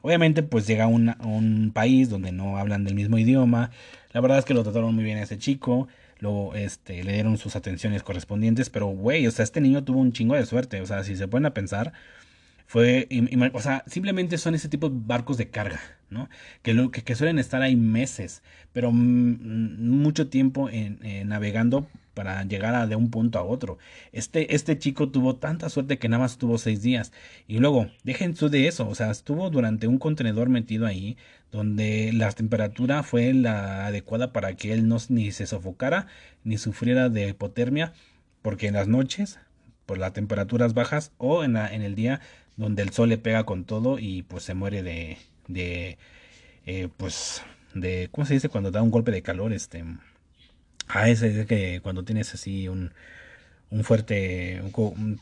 Obviamente, 0.00 0.42
pues 0.42 0.66
llega 0.66 0.84
a 0.84 0.86
un, 0.86 1.72
país 1.74 2.08
donde 2.08 2.32
no 2.32 2.56
hablan 2.56 2.84
del 2.84 2.94
mismo 2.94 3.18
idioma. 3.18 3.70
La 4.12 4.22
verdad 4.22 4.38
es 4.38 4.46
que 4.46 4.54
lo 4.54 4.62
trataron 4.62 4.94
muy 4.94 5.04
bien 5.04 5.18
a 5.18 5.24
ese 5.24 5.36
chico, 5.36 5.88
lo, 6.20 6.54
este, 6.54 7.04
le 7.04 7.12
dieron 7.12 7.36
sus 7.36 7.54
atenciones 7.54 8.02
correspondientes, 8.02 8.70
pero 8.70 8.86
güey, 8.86 9.26
o 9.26 9.30
sea, 9.30 9.42
este 9.42 9.60
niño 9.60 9.84
tuvo 9.84 10.00
un 10.00 10.12
chingo 10.12 10.36
de 10.36 10.46
suerte, 10.46 10.80
o 10.80 10.86
sea, 10.86 11.04
si 11.04 11.16
se 11.16 11.28
pueden 11.28 11.44
a 11.44 11.52
pensar, 11.52 11.92
fue, 12.68 13.08
o 13.54 13.60
sea, 13.62 13.82
simplemente 13.86 14.36
son 14.36 14.54
ese 14.54 14.68
tipo 14.68 14.90
de 14.90 14.96
barcos 15.00 15.38
de 15.38 15.48
carga, 15.48 15.80
¿no? 16.10 16.28
Que, 16.60 16.74
lo, 16.74 16.90
que, 16.90 17.14
suelen 17.14 17.38
estar 17.38 17.62
ahí 17.62 17.76
meses, 17.76 18.42
pero 18.74 18.92
mucho 18.92 20.28
tiempo 20.28 20.68
en, 20.68 20.98
navegando 21.26 21.88
para 22.12 22.44
llegar 22.44 22.86
de 22.86 22.94
un 22.94 23.10
punto 23.10 23.38
a 23.38 23.42
otro. 23.42 23.78
Este, 24.12 24.54
este 24.54 24.78
chico 24.78 25.08
tuvo 25.08 25.36
tanta 25.36 25.70
suerte 25.70 25.98
que 25.98 26.10
nada 26.10 26.24
más 26.24 26.32
estuvo 26.32 26.58
seis 26.58 26.82
días. 26.82 27.10
Y 27.46 27.56
luego, 27.58 27.86
dejen 28.04 28.36
su 28.36 28.50
de 28.50 28.68
eso, 28.68 28.86
o 28.86 28.94
sea, 28.94 29.10
estuvo 29.10 29.48
durante 29.48 29.86
un 29.86 29.96
contenedor 29.96 30.50
metido 30.50 30.84
ahí, 30.84 31.16
donde 31.50 32.12
la 32.12 32.30
temperatura 32.32 33.02
fue 33.02 33.32
la 33.32 33.86
adecuada 33.86 34.30
para 34.34 34.56
que 34.56 34.74
él 34.74 34.88
no 34.88 34.98
ni 35.08 35.32
se 35.32 35.46
sofocara, 35.46 36.06
ni 36.44 36.58
sufriera 36.58 37.08
de 37.08 37.30
hipotermia, 37.30 37.94
porque 38.42 38.66
en 38.66 38.74
las 38.74 38.88
noches, 38.88 39.38
por 39.86 39.96
las 39.96 40.12
temperaturas 40.12 40.74
bajas, 40.74 41.12
o 41.16 41.44
en, 41.44 41.54
la, 41.54 41.74
en 41.74 41.80
el 41.80 41.94
día 41.94 42.20
donde 42.58 42.82
el 42.82 42.90
sol 42.90 43.08
le 43.08 43.18
pega 43.18 43.44
con 43.44 43.64
todo 43.64 43.98
y 43.98 44.22
pues 44.24 44.42
se 44.44 44.52
muere 44.52 44.82
de, 44.82 45.16
de 45.46 45.96
eh, 46.66 46.88
pues, 46.96 47.42
de, 47.72 48.08
¿cómo 48.12 48.26
se 48.26 48.34
dice? 48.34 48.50
Cuando 48.50 48.70
da 48.70 48.82
un 48.82 48.90
golpe 48.90 49.12
de 49.12 49.22
calor, 49.22 49.52
este, 49.54 49.84
ah, 50.88 51.08
ese 51.08 51.40
es 51.40 51.46
que 51.46 51.80
cuando 51.82 52.04
tienes 52.04 52.34
así 52.34 52.68
un, 52.68 52.92
un 53.70 53.84
fuerte, 53.84 54.60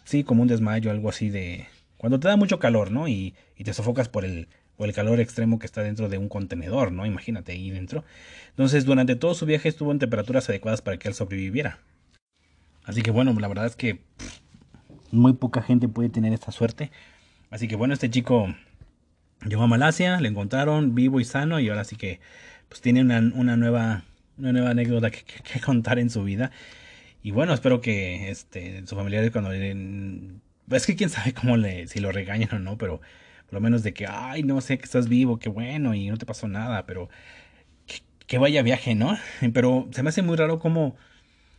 sí, 0.04 0.24
como 0.24 0.42
un 0.42 0.48
desmayo, 0.48 0.90
algo 0.90 1.10
así 1.10 1.30
de, 1.30 1.66
cuando 1.98 2.18
te 2.18 2.26
da 2.26 2.36
mucho 2.36 2.58
calor, 2.58 2.90
¿no? 2.90 3.06
Y, 3.06 3.34
y 3.56 3.64
te 3.64 3.74
sofocas 3.74 4.08
por 4.08 4.24
el, 4.24 4.48
por 4.76 4.88
el 4.88 4.94
calor 4.94 5.20
extremo 5.20 5.58
que 5.58 5.66
está 5.66 5.82
dentro 5.82 6.08
de 6.08 6.18
un 6.18 6.28
contenedor, 6.28 6.90
¿no? 6.90 7.04
Imagínate 7.04 7.52
ahí 7.52 7.70
dentro. 7.70 8.02
Entonces, 8.50 8.86
durante 8.86 9.14
todo 9.14 9.34
su 9.34 9.44
viaje 9.46 9.68
estuvo 9.68 9.92
en 9.92 9.98
temperaturas 9.98 10.48
adecuadas 10.48 10.80
para 10.82 10.96
que 10.98 11.08
él 11.08 11.14
sobreviviera. 11.14 11.80
Así 12.84 13.02
que 13.02 13.10
bueno, 13.10 13.38
la 13.38 13.48
verdad 13.48 13.66
es 13.66 13.76
que 13.76 14.00
muy 15.10 15.34
poca 15.34 15.62
gente 15.62 15.86
puede 15.88 16.08
tener 16.08 16.32
esta 16.32 16.50
suerte. 16.50 16.90
Así 17.56 17.68
que 17.68 17.76
bueno, 17.76 17.94
este 17.94 18.10
chico 18.10 18.54
llegó 19.48 19.62
a 19.62 19.66
Malasia, 19.66 20.20
le 20.20 20.28
encontraron 20.28 20.94
vivo 20.94 21.20
y 21.20 21.24
sano 21.24 21.58
y 21.58 21.70
ahora 21.70 21.84
sí 21.84 21.96
que 21.96 22.20
pues 22.68 22.82
tiene 22.82 23.00
una, 23.00 23.22
nueva 23.22 24.04
una 24.36 24.52
nueva 24.52 24.72
anécdota 24.72 25.10
que, 25.10 25.24
contar 25.64 25.98
en 25.98 26.10
su 26.10 26.22
vida. 26.22 26.50
Y 27.22 27.30
bueno, 27.30 27.54
espero 27.54 27.80
que 27.80 28.28
este 28.28 28.86
su 28.86 28.94
familiares 28.94 29.30
cuando 29.30 29.52
es 29.52 30.86
que 30.86 30.96
quién 30.96 31.08
sabe 31.08 31.32
cómo 31.32 31.56
le 31.56 31.86
si 31.86 31.98
lo 31.98 32.12
regañan 32.12 32.50
o 32.52 32.58
no, 32.58 32.76
pero 32.76 33.00
por 33.46 33.54
lo 33.54 33.62
menos 33.62 33.82
de 33.82 33.94
que 33.94 34.06
ay, 34.06 34.42
no 34.42 34.60
sé 34.60 34.76
que 34.76 34.84
estás 34.84 35.08
vivo, 35.08 35.38
qué 35.38 35.48
bueno 35.48 35.94
y 35.94 36.08
no 36.10 36.18
te 36.18 36.26
pasó 36.26 36.48
nada, 36.48 36.84
pero 36.84 37.08
que, 38.26 38.36
vaya 38.36 38.60
viaje, 38.60 38.94
¿no? 38.94 39.16
Pero 39.54 39.88
se 39.92 40.02
me 40.02 40.10
hace 40.10 40.20
muy 40.20 40.36
raro 40.36 40.58
como 40.58 40.94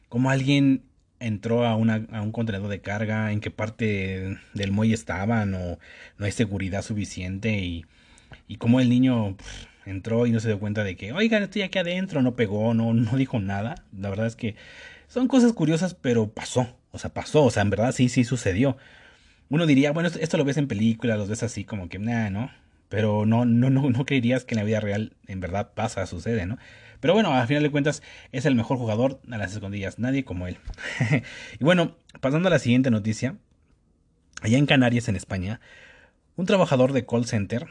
como 0.09 0.29
alguien 0.29 0.83
entró 1.19 1.65
a, 1.65 1.75
una, 1.75 2.05
a 2.11 2.21
un 2.21 2.31
contenedor 2.31 2.69
de 2.69 2.81
carga, 2.81 3.31
en 3.31 3.39
qué 3.39 3.51
parte 3.51 4.37
del 4.53 4.71
muelle 4.71 4.93
estaban 4.93 5.53
o 5.53 5.79
no 6.17 6.25
hay 6.25 6.31
seguridad 6.31 6.81
suficiente 6.81 7.59
y, 7.59 7.85
y 8.47 8.57
el 8.79 8.89
niño 8.89 9.35
entró 9.85 10.25
y 10.25 10.31
no 10.31 10.39
se 10.39 10.49
dio 10.49 10.59
cuenta 10.59 10.83
de 10.83 10.95
que, 10.95 11.13
oigan, 11.13 11.43
estoy 11.43 11.61
aquí 11.63 11.79
adentro, 11.79 12.21
no 12.21 12.35
pegó, 12.35 12.73
no, 12.73 12.93
no 12.93 13.17
dijo 13.17 13.39
nada. 13.39 13.75
La 13.97 14.09
verdad 14.09 14.27
es 14.27 14.35
que 14.35 14.55
son 15.07 15.27
cosas 15.27 15.53
curiosas, 15.53 15.93
pero 15.93 16.29
pasó, 16.29 16.77
o 16.91 16.99
sea, 16.99 17.13
pasó, 17.13 17.45
o 17.45 17.51
sea, 17.51 17.63
en 17.63 17.69
verdad 17.69 17.91
sí, 17.91 18.09
sí 18.09 18.23
sucedió. 18.23 18.77
Uno 19.49 19.65
diría, 19.65 19.91
bueno, 19.93 20.09
esto, 20.09 20.37
lo 20.37 20.43
ves 20.43 20.57
en 20.57 20.67
películas, 20.67 21.17
lo 21.17 21.25
ves 21.25 21.43
así 21.43 21.63
como 21.63 21.87
que, 21.89 21.99
nada, 21.99 22.29
¿no? 22.29 22.51
Pero 22.89 23.25
no, 23.25 23.45
no, 23.45 23.69
no, 23.69 23.89
no 23.89 24.05
creerías 24.05 24.43
que 24.45 24.55
en 24.55 24.59
la 24.59 24.65
vida 24.65 24.79
real 24.79 25.13
en 25.27 25.39
verdad 25.39 25.71
pasa, 25.73 26.05
sucede, 26.05 26.45
¿no? 26.45 26.57
Pero 26.99 27.13
bueno, 27.13 27.33
al 27.33 27.47
final 27.47 27.63
de 27.63 27.71
cuentas 27.71 28.01
es 28.31 28.45
el 28.45 28.55
mejor 28.55 28.77
jugador 28.77 29.19
a 29.29 29.37
las 29.37 29.53
escondillas, 29.53 29.99
nadie 29.99 30.23
como 30.23 30.47
él. 30.47 30.57
y 31.59 31.63
bueno, 31.63 31.95
pasando 32.21 32.47
a 32.47 32.51
la 32.51 32.59
siguiente 32.59 32.91
noticia, 32.91 33.35
allá 34.41 34.57
en 34.57 34.65
Canarias, 34.65 35.07
en 35.07 35.15
España, 35.15 35.59
un 36.35 36.45
trabajador 36.45 36.93
de 36.93 37.05
call 37.05 37.25
center 37.25 37.67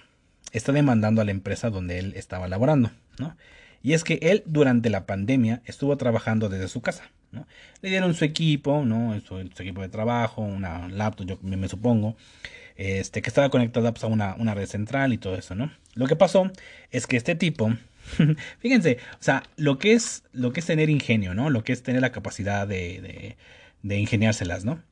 está 0.52 0.72
demandando 0.72 1.20
a 1.20 1.24
la 1.24 1.30
empresa 1.30 1.70
donde 1.70 1.98
él 1.98 2.12
estaba 2.16 2.48
laborando, 2.48 2.90
¿no? 3.18 3.36
Y 3.82 3.92
es 3.92 4.04
que 4.04 4.18
él 4.22 4.42
durante 4.46 4.90
la 4.90 5.06
pandemia 5.06 5.62
estuvo 5.64 5.96
trabajando 5.96 6.48
desde 6.48 6.66
su 6.68 6.80
casa, 6.80 7.10
¿no? 7.30 7.46
Le 7.82 7.90
dieron 7.90 8.14
su 8.14 8.24
equipo, 8.24 8.84
¿no? 8.84 9.18
Su, 9.20 9.38
equipo 9.38 9.82
de 9.82 9.88
trabajo, 9.88 10.42
una 10.42 10.88
laptop, 10.88 11.26
yo 11.26 11.38
me, 11.42 11.68
supongo, 11.68 12.16
este, 12.76 13.22
que 13.22 13.28
estaba 13.28 13.48
conectada 13.50 13.92
pues, 13.92 14.02
a 14.02 14.08
una, 14.08 14.34
una 14.36 14.54
red 14.54 14.66
central 14.66 15.12
y 15.12 15.18
todo 15.18 15.36
eso, 15.36 15.54
¿no? 15.54 15.70
Lo 15.94 16.06
que 16.06 16.16
pasó 16.16 16.50
es 16.90 17.06
que 17.06 17.16
este 17.16 17.34
tipo 17.34 17.72
Fíjense, 18.58 18.98
o 19.12 19.22
sea, 19.22 19.42
lo 19.56 19.78
que 19.78 19.92
es 19.92 20.22
lo 20.32 20.52
que 20.52 20.60
es 20.60 20.66
tener 20.66 20.90
ingenio, 20.90 21.34
¿no? 21.34 21.50
Lo 21.50 21.64
que 21.64 21.72
es 21.72 21.82
tener 21.82 22.02
la 22.02 22.12
capacidad 22.12 22.66
de, 22.66 23.36
de, 23.82 23.98
ingeniárselas, 23.98 24.64
¿no? 24.64 24.82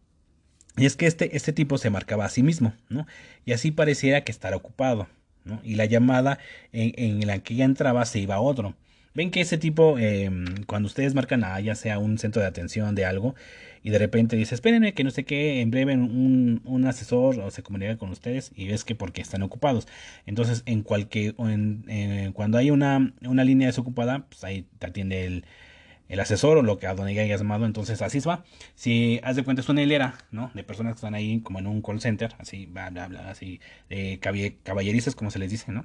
Y 0.77 0.87
es 0.87 0.96
que 0.96 1.07
este, 1.07 1.37
este 1.37 1.53
tipo 1.53 1.79
se 1.79 1.90
marcaba 1.90 2.24
a 2.24 2.29
sí 2.29 2.42
mismo, 2.42 2.74
¿no? 2.88 3.07
Y 3.44 3.53
así 3.53 3.70
pareciera 3.70 4.24
que 4.24 4.33
estará 4.33 4.57
ocupado, 4.57 5.09
¿no? 5.44 5.61
Y 5.62 5.77
la 5.77 5.85
llamada 5.85 6.38
en, 6.72 6.92
en 6.96 7.27
la 7.27 7.38
que 7.38 7.55
ya 7.55 7.64
entraba 7.64 8.05
se 8.07 8.18
iba 8.18 8.37
a 8.37 8.40
otro. 8.40 8.74
Ven 9.14 9.31
que 9.31 9.40
ese 9.40 9.59
tipo, 9.59 9.96
em, 9.98 10.44
cuando 10.66 10.88
ustedes 10.88 11.14
marcan 11.14 11.44
a 11.44 11.61
ya 11.61 11.77
sea 11.77 11.98
un 12.00 12.18
centro 12.18 12.42
de 12.42 12.48
atención 12.48 12.96
de 12.96 13.05
algo, 13.05 13.37
y 13.85 13.90
de 13.90 13.99
repente 13.99 14.35
dice, 14.35 14.55
espérenme 14.55 14.94
que 14.94 15.05
no 15.05 15.11
sé 15.11 15.25
qué, 15.25 15.61
en 15.61 15.70
breve 15.70 15.94
un, 15.94 16.62
un 16.64 16.87
asesor 16.87 17.53
se 17.53 17.62
comunica 17.62 17.99
con 17.99 18.11
ustedes 18.11 18.51
y 18.57 18.66
ves 18.66 18.83
que 18.83 18.94
porque 18.94 19.20
están 19.20 19.42
ocupados. 19.42 19.87
Entonces, 20.25 20.62
en 20.64 20.83
cualquier, 20.83 21.35
en, 21.38 22.33
cuando 22.33 22.57
hay 22.57 22.70
una, 22.70 23.12
una 23.23 23.44
línea 23.44 23.68
desocupada, 23.68 24.27
pues 24.29 24.42
ahí 24.42 24.66
te 24.79 24.87
atiende 24.87 25.27
el, 25.27 25.44
el 26.09 26.18
asesor 26.18 26.57
o 26.57 26.62
lo 26.62 26.79
que 26.79 26.87
a 26.87 26.94
donde 26.94 27.20
hayas 27.20 27.40
llamado, 27.40 27.66
entonces 27.66 28.01
así 28.01 28.20
va. 28.20 28.44
Si 28.75 29.20
haz 29.23 29.37
de 29.37 29.44
cuenta 29.44 29.61
es 29.61 29.68
una 29.68 29.83
hilera, 29.83 30.16
¿no? 30.31 30.51
De 30.55 30.64
personas 30.64 30.94
que 30.94 30.99
están 30.99 31.14
ahí 31.14 31.40
como 31.40 31.59
en 31.59 31.66
un 31.66 31.83
call 31.83 32.01
center, 32.01 32.35
así, 32.38 32.64
bla, 32.64 32.88
bla, 32.88 33.09
bla, 33.09 33.31
así, 33.31 33.61
de 33.90 34.18
caballerizas 34.62 35.14
como 35.14 35.31
se 35.31 35.38
les 35.38 35.51
dice, 35.51 35.73
¿no? 35.73 35.85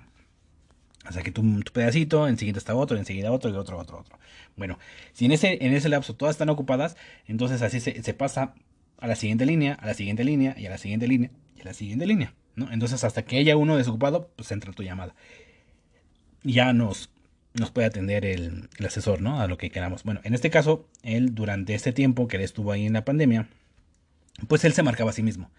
Sea 1.09 1.23
que 1.23 1.31
tu, 1.31 1.41
tu 1.61 1.71
pedacito, 1.71 2.27
enseguida 2.27 2.57
está 2.57 2.75
otro, 2.75 2.97
enseguida 2.97 3.31
otro 3.31 3.49
y 3.49 3.53
otro, 3.53 3.79
otro, 3.79 3.99
otro. 3.99 4.19
Bueno, 4.55 4.77
si 5.13 5.25
en 5.25 5.31
ese, 5.31 5.57
en 5.65 5.73
ese 5.73 5.89
lapso 5.89 6.15
todas 6.15 6.35
están 6.35 6.49
ocupadas, 6.49 6.97
entonces 7.27 7.61
así 7.61 7.79
se, 7.79 8.13
pasa 8.13 8.53
a 8.99 9.07
la 9.07 9.15
siguiente 9.15 9.45
línea, 9.45 9.73
a 9.75 9.87
la 9.87 9.93
siguiente 9.93 10.23
línea, 10.23 10.55
y 10.57 10.65
a 10.65 10.69
la 10.69 10.77
siguiente 10.77 11.07
línea, 11.07 11.31
y 11.55 11.61
a 11.61 11.65
la 11.65 11.73
siguiente 11.73 12.05
línea, 12.05 12.33
¿no? 12.55 12.71
Entonces 12.71 13.03
hasta 13.03 13.23
que 13.23 13.37
haya 13.37 13.55
uno 13.57 13.77
desocupado, 13.77 14.29
pues 14.35 14.51
entra 14.51 14.73
tu 14.73 14.83
llamada. 14.83 15.15
Ya 16.43 16.73
nos, 16.73 17.09
nos 17.53 17.71
puede 17.71 17.87
atender 17.87 18.25
el, 18.25 18.69
el, 18.77 18.85
asesor, 18.85 19.21
¿no? 19.21 19.41
A 19.41 19.47
lo 19.47 19.57
que 19.57 19.71
queramos. 19.71 20.03
Bueno, 20.03 20.19
en 20.23 20.33
este 20.33 20.49
caso, 20.49 20.85
él 21.01 21.33
durante 21.33 21.73
este 21.73 21.93
tiempo 21.93 22.27
que 22.27 22.37
él 22.37 22.43
estuvo 22.43 22.71
ahí 22.71 22.85
en 22.85 22.93
la 22.93 23.05
pandemia, 23.05 23.47
pues 24.47 24.63
él 24.65 24.73
se 24.73 24.83
marcaba 24.83 25.09
a 25.09 25.13
sí 25.13 25.23
mismo. 25.23 25.49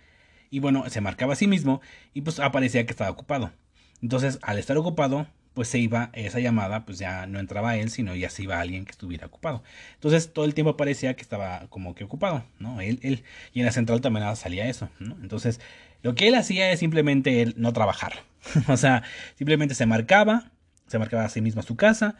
Y 0.51 0.61
bueno, 0.61 0.89
se 0.91 1.01
marcaba 1.01 1.33
a 1.33 1.37
sí 1.37 1.47
mismo 1.47 1.81
y 2.13 2.23
pues 2.23 2.41
aparecía 2.41 2.85
que 2.85 2.93
estaba 2.93 3.11
ocupado. 3.11 3.53
Entonces, 4.03 4.39
al 4.43 4.59
estar 4.59 4.77
ocupado, 4.77 5.27
pues 5.55 5.69
se 5.69 5.79
iba 5.79 6.11
esa 6.13 6.41
llamada, 6.41 6.85
pues 6.87 6.99
ya 6.99 7.27
no 7.27 7.39
entraba 7.39 7.77
él, 7.77 7.91
sino 7.91 8.15
ya 8.15 8.31
se 8.31 8.45
iba 8.45 8.61
alguien 8.61 8.85
que 8.85 8.93
estuviera 8.93 9.27
ocupado. 9.27 9.63
Entonces, 9.95 10.33
todo 10.33 10.45
el 10.45 10.55
tiempo 10.55 10.77
parecía 10.77 11.15
que 11.15 11.23
estaba 11.23 11.67
como 11.69 11.95
que 11.95 12.05
ocupado, 12.05 12.45
¿no? 12.59 12.81
Él, 12.81 13.01
él, 13.03 13.25
y 13.53 13.61
en 13.61 13.67
la 13.67 13.73
central 13.73 14.01
también 14.01 14.37
salía 14.37 14.69
eso, 14.69 14.89
¿no? 14.99 15.17
Entonces, 15.23 15.61
lo 16.03 16.15
que 16.15 16.29
él 16.29 16.35
hacía 16.35 16.71
es 16.73 16.79
simplemente 16.79 17.43
él 17.43 17.55
no 17.57 17.73
trabajar. 17.73 18.25
o 18.69 18.77
sea, 18.77 19.03
simplemente 19.37 19.75
se 19.75 19.87
marcaba, 19.87 20.51
se 20.87 20.99
marcaba 20.99 21.25
a 21.25 21.29
sí 21.29 21.41
mismo 21.41 21.61
a 21.61 21.65
su 21.65 21.77
casa, 21.77 22.17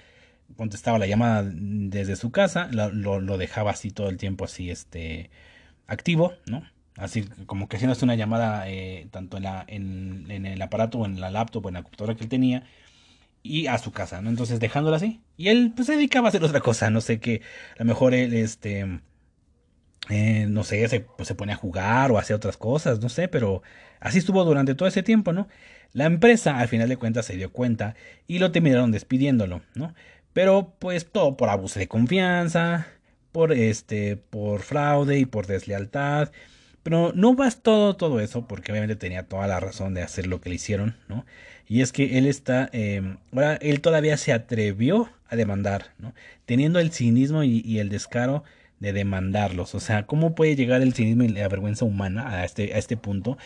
contestaba 0.57 0.99
la 0.99 1.07
llamada 1.07 1.45
desde 1.45 2.17
su 2.17 2.33
casa, 2.33 2.69
lo, 2.73 2.91
lo, 2.91 3.21
lo 3.21 3.39
dejaba 3.39 3.71
así 3.71 3.91
todo 3.91 4.09
el 4.09 4.17
tiempo 4.17 4.45
así, 4.45 4.71
este, 4.71 5.31
activo, 5.87 6.35
¿no? 6.47 6.65
Así 7.01 7.25
como 7.47 7.67
que 7.67 7.77
haciendo 7.77 7.97
una 8.03 8.15
llamada 8.15 8.69
eh, 8.69 9.09
tanto 9.11 9.39
en, 9.39 9.43
la, 9.45 9.65
en, 9.67 10.47
el 10.47 10.61
aparato 10.61 10.99
o 10.99 11.07
en 11.07 11.19
la 11.19 11.31
laptop 11.31 11.65
o 11.65 11.69
en 11.69 11.75
la 11.75 11.83
computadora 11.83 12.15
que 12.15 12.25
él 12.25 12.29
tenía 12.29 12.65
y 13.43 13.69
a 13.69 13.79
su 13.79 13.91
casa, 13.91 14.21
¿no? 14.21 14.29
Entonces 14.29 14.61
dejándola 14.61 14.99
así. 14.99 15.23
Y 15.39 15.49
él 15.49 15.73
pues 15.75 15.87
se 15.87 15.95
dedicaba 15.95 16.27
a 16.27 16.29
hacer 16.29 16.45
otra 16.45 16.61
cosa, 16.61 16.91
no 16.91 17.01
sé 17.01 17.19
qué, 17.19 17.41
a 17.77 17.79
lo 17.81 17.85
mejor 17.87 18.15
él 18.15 18.35
este... 18.35 19.01
Eh, 20.11 20.47
no 20.49 20.65
sé, 20.65 20.87
se, 20.89 21.01
pues, 21.01 21.29
se 21.29 21.35
pone 21.35 21.53
a 21.53 21.57
jugar 21.57 22.11
o 22.11 22.19
a 22.19 22.21
hacer 22.21 22.35
otras 22.37 22.57
cosas, 22.57 23.01
no 23.01 23.09
sé, 23.09 23.29
pero 23.29 23.63
así 24.01 24.19
estuvo 24.19 24.45
durante 24.45 24.75
todo 24.75 24.89
ese 24.89 25.03
tiempo, 25.03 25.33
¿no? 25.33 25.47
La 25.93 26.05
empresa 26.07 26.59
al 26.59 26.69
final 26.69 26.89
de 26.89 26.97
cuentas 26.97 27.27
se 27.27 27.37
dio 27.37 27.53
cuenta 27.53 27.95
y 28.27 28.41
lo 28.41 28.51
terminaron 28.51 28.91
despidiéndolo, 28.93 29.63
¿no? 29.75 29.95
Pero 30.33 30.75
pues 30.79 31.11
todo 31.11 31.37
por 31.37 31.49
abuso 31.49 31.79
de 31.79 31.89
confianza, 31.89 32.89
por 33.33 33.53
este, 33.53 34.17
por 34.17 34.63
fraude 34.63 35.19
y 35.19 35.27
por 35.27 35.47
deslealtad 35.47 36.31
pero 36.83 37.13
no 37.15 37.35
bastó 37.35 37.95
todo 37.97 38.21
eso, 38.21 38.47
porque 38.47 38.73
obviamente 38.73 38.97
tenía 38.97 39.25
toda 39.25 39.47
la 39.47 39.61
razón 39.61 39.95
de 39.95 40.03
hacer 40.03 40.27
lo 40.27 40.41
que 40.41 40.49
le 40.49 40.57
hicieron, 40.57 40.97
¿no? 41.09 41.27
Y 41.69 41.83
es 41.83 41.93
que 41.93 42.19
él 42.19 42.27
está, 42.27 42.69
eh, 42.73 43.17
ahora 43.33 43.55
él 43.57 43.81
todavía 43.81 44.17
se 44.17 44.33
atrevió 44.33 45.09
a 45.29 45.37
demandar, 45.37 45.93
¿no? 45.99 46.15
Teniendo 46.47 46.81
el 46.81 46.91
cinismo 46.91 47.45
y, 47.45 47.79
el 47.79 47.89
descaro 47.89 48.43
de 48.81 48.93
demandarlos. 48.93 49.75
O 49.75 49.81
sea, 49.81 50.05
¿cómo 50.07 50.35
puede 50.35 50.57
llegar 50.57 50.83
el 50.83 50.95
cinismo 50.95 51.23
y 51.23 51.29
la 51.29 51.47
vergüenza 51.49 51.85
humana 51.85 52.29
a 52.31 52.45
este, 52.45 52.75
a 52.75 52.79
este 52.79 52.97
punto 52.97 53.39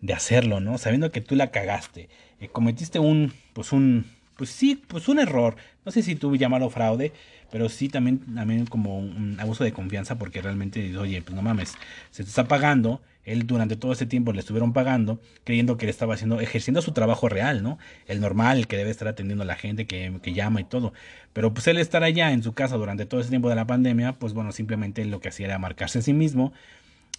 de 0.00 0.12
hacerlo, 0.12 0.60
¿no? 0.60 0.78
Sabiendo 0.78 1.12
que 1.12 1.20
tú 1.20 1.36
la 1.36 1.50
cagaste, 1.50 2.08
eh, 2.40 2.48
cometiste 2.48 2.98
un, 2.98 3.32
pues 3.52 3.72
un, 3.72 4.06
pues 4.36 4.50
sí, 4.50 4.82
pues 4.88 5.08
un 5.08 5.18
error. 5.18 5.56
No 5.84 5.92
sé 5.92 6.02
si 6.02 6.16
tú 6.16 6.36
llamarlo 6.36 6.70
fraude, 6.70 7.12
pero 7.50 7.68
sí 7.68 7.88
también, 7.88 8.18
también 8.34 8.66
como 8.66 8.98
un 8.98 9.38
abuso 9.40 9.64
de 9.64 9.72
confianza 9.72 10.18
porque 10.18 10.42
realmente, 10.42 10.96
oye, 10.96 11.22
pues 11.22 11.34
no 11.34 11.42
mames, 11.42 11.74
se 12.10 12.22
te 12.22 12.28
está 12.28 12.46
pagando, 12.48 13.00
él 13.24 13.46
durante 13.46 13.76
todo 13.76 13.92
ese 13.92 14.06
tiempo 14.06 14.32
le 14.32 14.40
estuvieron 14.40 14.72
pagando, 14.72 15.20
creyendo 15.44 15.76
que 15.76 15.86
le 15.86 15.90
estaba 15.90 16.14
haciendo, 16.14 16.40
ejerciendo 16.40 16.80
su 16.80 16.92
trabajo 16.92 17.28
real, 17.28 17.62
¿no? 17.62 17.78
El 18.06 18.20
normal, 18.20 18.58
el 18.58 18.66
que 18.66 18.76
debe 18.76 18.90
estar 18.90 19.08
atendiendo 19.08 19.42
a 19.42 19.46
la 19.46 19.56
gente 19.56 19.86
que, 19.86 20.18
que 20.22 20.32
llama 20.32 20.60
y 20.60 20.64
todo. 20.64 20.92
Pero 21.32 21.52
pues 21.52 21.66
él 21.68 21.78
estar 21.78 22.04
allá 22.04 22.32
en 22.32 22.42
su 22.42 22.54
casa 22.54 22.76
durante 22.76 23.04
todo 23.06 23.20
ese 23.20 23.30
tiempo 23.30 23.50
de 23.50 23.56
la 23.56 23.66
pandemia, 23.66 24.14
pues 24.14 24.32
bueno, 24.32 24.52
simplemente 24.52 25.04
lo 25.04 25.20
que 25.20 25.28
hacía 25.28 25.46
era 25.46 25.58
marcarse 25.58 25.98
a 25.98 26.02
sí 26.02 26.12
mismo 26.14 26.52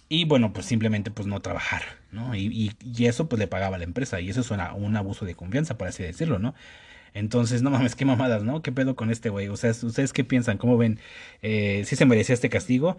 y 0.08 0.24
bueno, 0.24 0.52
pues 0.52 0.66
simplemente 0.66 1.12
pues 1.12 1.28
no 1.28 1.40
trabajar, 1.40 1.82
¿no? 2.10 2.34
Y, 2.34 2.46
y, 2.46 2.72
y 2.84 3.06
eso 3.06 3.28
pues 3.28 3.38
le 3.38 3.46
pagaba 3.46 3.76
a 3.76 3.78
la 3.78 3.84
empresa 3.84 4.20
y 4.20 4.28
eso 4.30 4.42
suena 4.42 4.74
un 4.74 4.96
abuso 4.96 5.24
de 5.24 5.36
confianza, 5.36 5.78
por 5.78 5.86
así 5.86 6.02
decirlo, 6.02 6.40
¿no? 6.40 6.54
Entonces, 7.14 7.62
no 7.62 7.70
mames, 7.70 7.94
qué 7.94 8.04
mamadas, 8.04 8.42
¿no? 8.44 8.62
¿Qué 8.62 8.72
pedo 8.72 8.96
con 8.96 9.10
este 9.10 9.28
güey? 9.30 9.48
O 9.48 9.56
sea, 9.56 9.70
¿ustedes 9.70 10.12
qué 10.12 10.24
piensan? 10.24 10.58
¿Cómo 10.58 10.76
ven? 10.76 10.98
Eh, 11.42 11.82
¿Sí 11.86 11.96
se 11.96 12.06
merecía 12.06 12.34
este 12.34 12.48
castigo? 12.48 12.96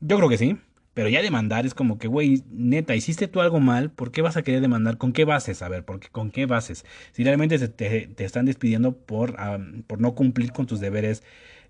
Yo 0.00 0.16
creo 0.16 0.28
que 0.28 0.38
sí. 0.38 0.56
Pero 0.94 1.08
ya 1.08 1.22
demandar 1.22 1.66
es 1.66 1.74
como 1.74 1.98
que, 1.98 2.08
güey, 2.08 2.42
neta, 2.50 2.96
hiciste 2.96 3.28
tú 3.28 3.40
algo 3.40 3.60
mal, 3.60 3.90
¿por 3.90 4.10
qué 4.10 4.22
vas 4.22 4.36
a 4.36 4.42
querer 4.42 4.60
demandar? 4.60 4.98
¿Con 4.98 5.12
qué 5.12 5.24
bases? 5.24 5.62
A 5.62 5.68
ver, 5.68 5.84
¿por 5.84 6.00
qué, 6.00 6.08
¿con 6.08 6.32
qué 6.32 6.46
bases? 6.46 6.84
Si 7.12 7.22
realmente 7.22 7.58
te, 7.68 8.08
te 8.08 8.24
están 8.24 8.44
despidiendo 8.44 8.96
por, 8.96 9.36
por 9.86 10.00
no 10.00 10.14
cumplir 10.16 10.52
con 10.52 10.66
tus 10.66 10.80
deberes 10.80 11.22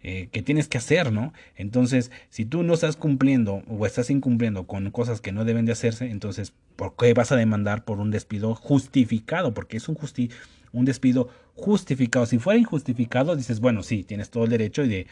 eh, 0.02 0.30
que 0.32 0.40
tienes 0.40 0.66
que 0.66 0.78
hacer, 0.78 1.12
¿no? 1.12 1.34
Entonces, 1.56 2.10
si 2.30 2.46
tú 2.46 2.62
no 2.62 2.72
estás 2.72 2.96
cumpliendo 2.96 3.62
o 3.68 3.84
estás 3.84 4.08
incumpliendo 4.08 4.66
con 4.66 4.90
cosas 4.90 5.20
que 5.20 5.30
no 5.30 5.44
deben 5.44 5.66
de 5.66 5.72
hacerse, 5.72 6.10
entonces, 6.10 6.54
¿por 6.76 6.96
qué 6.96 7.12
vas 7.12 7.32
a 7.32 7.36
demandar 7.36 7.84
por 7.84 8.00
un 8.00 8.10
despido 8.10 8.54
justificado? 8.54 9.52
Porque 9.52 9.76
es 9.76 9.90
un 9.90 9.96
justi 9.96 10.30
un 10.72 10.84
despido 10.84 11.28
justificado. 11.54 12.26
Si 12.26 12.38
fuera 12.38 12.58
injustificado, 12.58 13.36
dices, 13.36 13.60
bueno, 13.60 13.82
sí, 13.82 14.04
tienes 14.04 14.30
todo 14.30 14.44
el 14.44 14.50
derecho 14.50 14.82
de, 14.82 15.06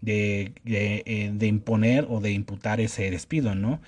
de, 0.00 0.52
de, 0.64 1.02
eh, 1.06 1.30
de 1.32 1.46
imponer 1.46 2.06
o 2.08 2.20
de 2.20 2.32
imputar 2.32 2.80
ese 2.80 3.10
despido, 3.10 3.54
¿no? 3.54 3.80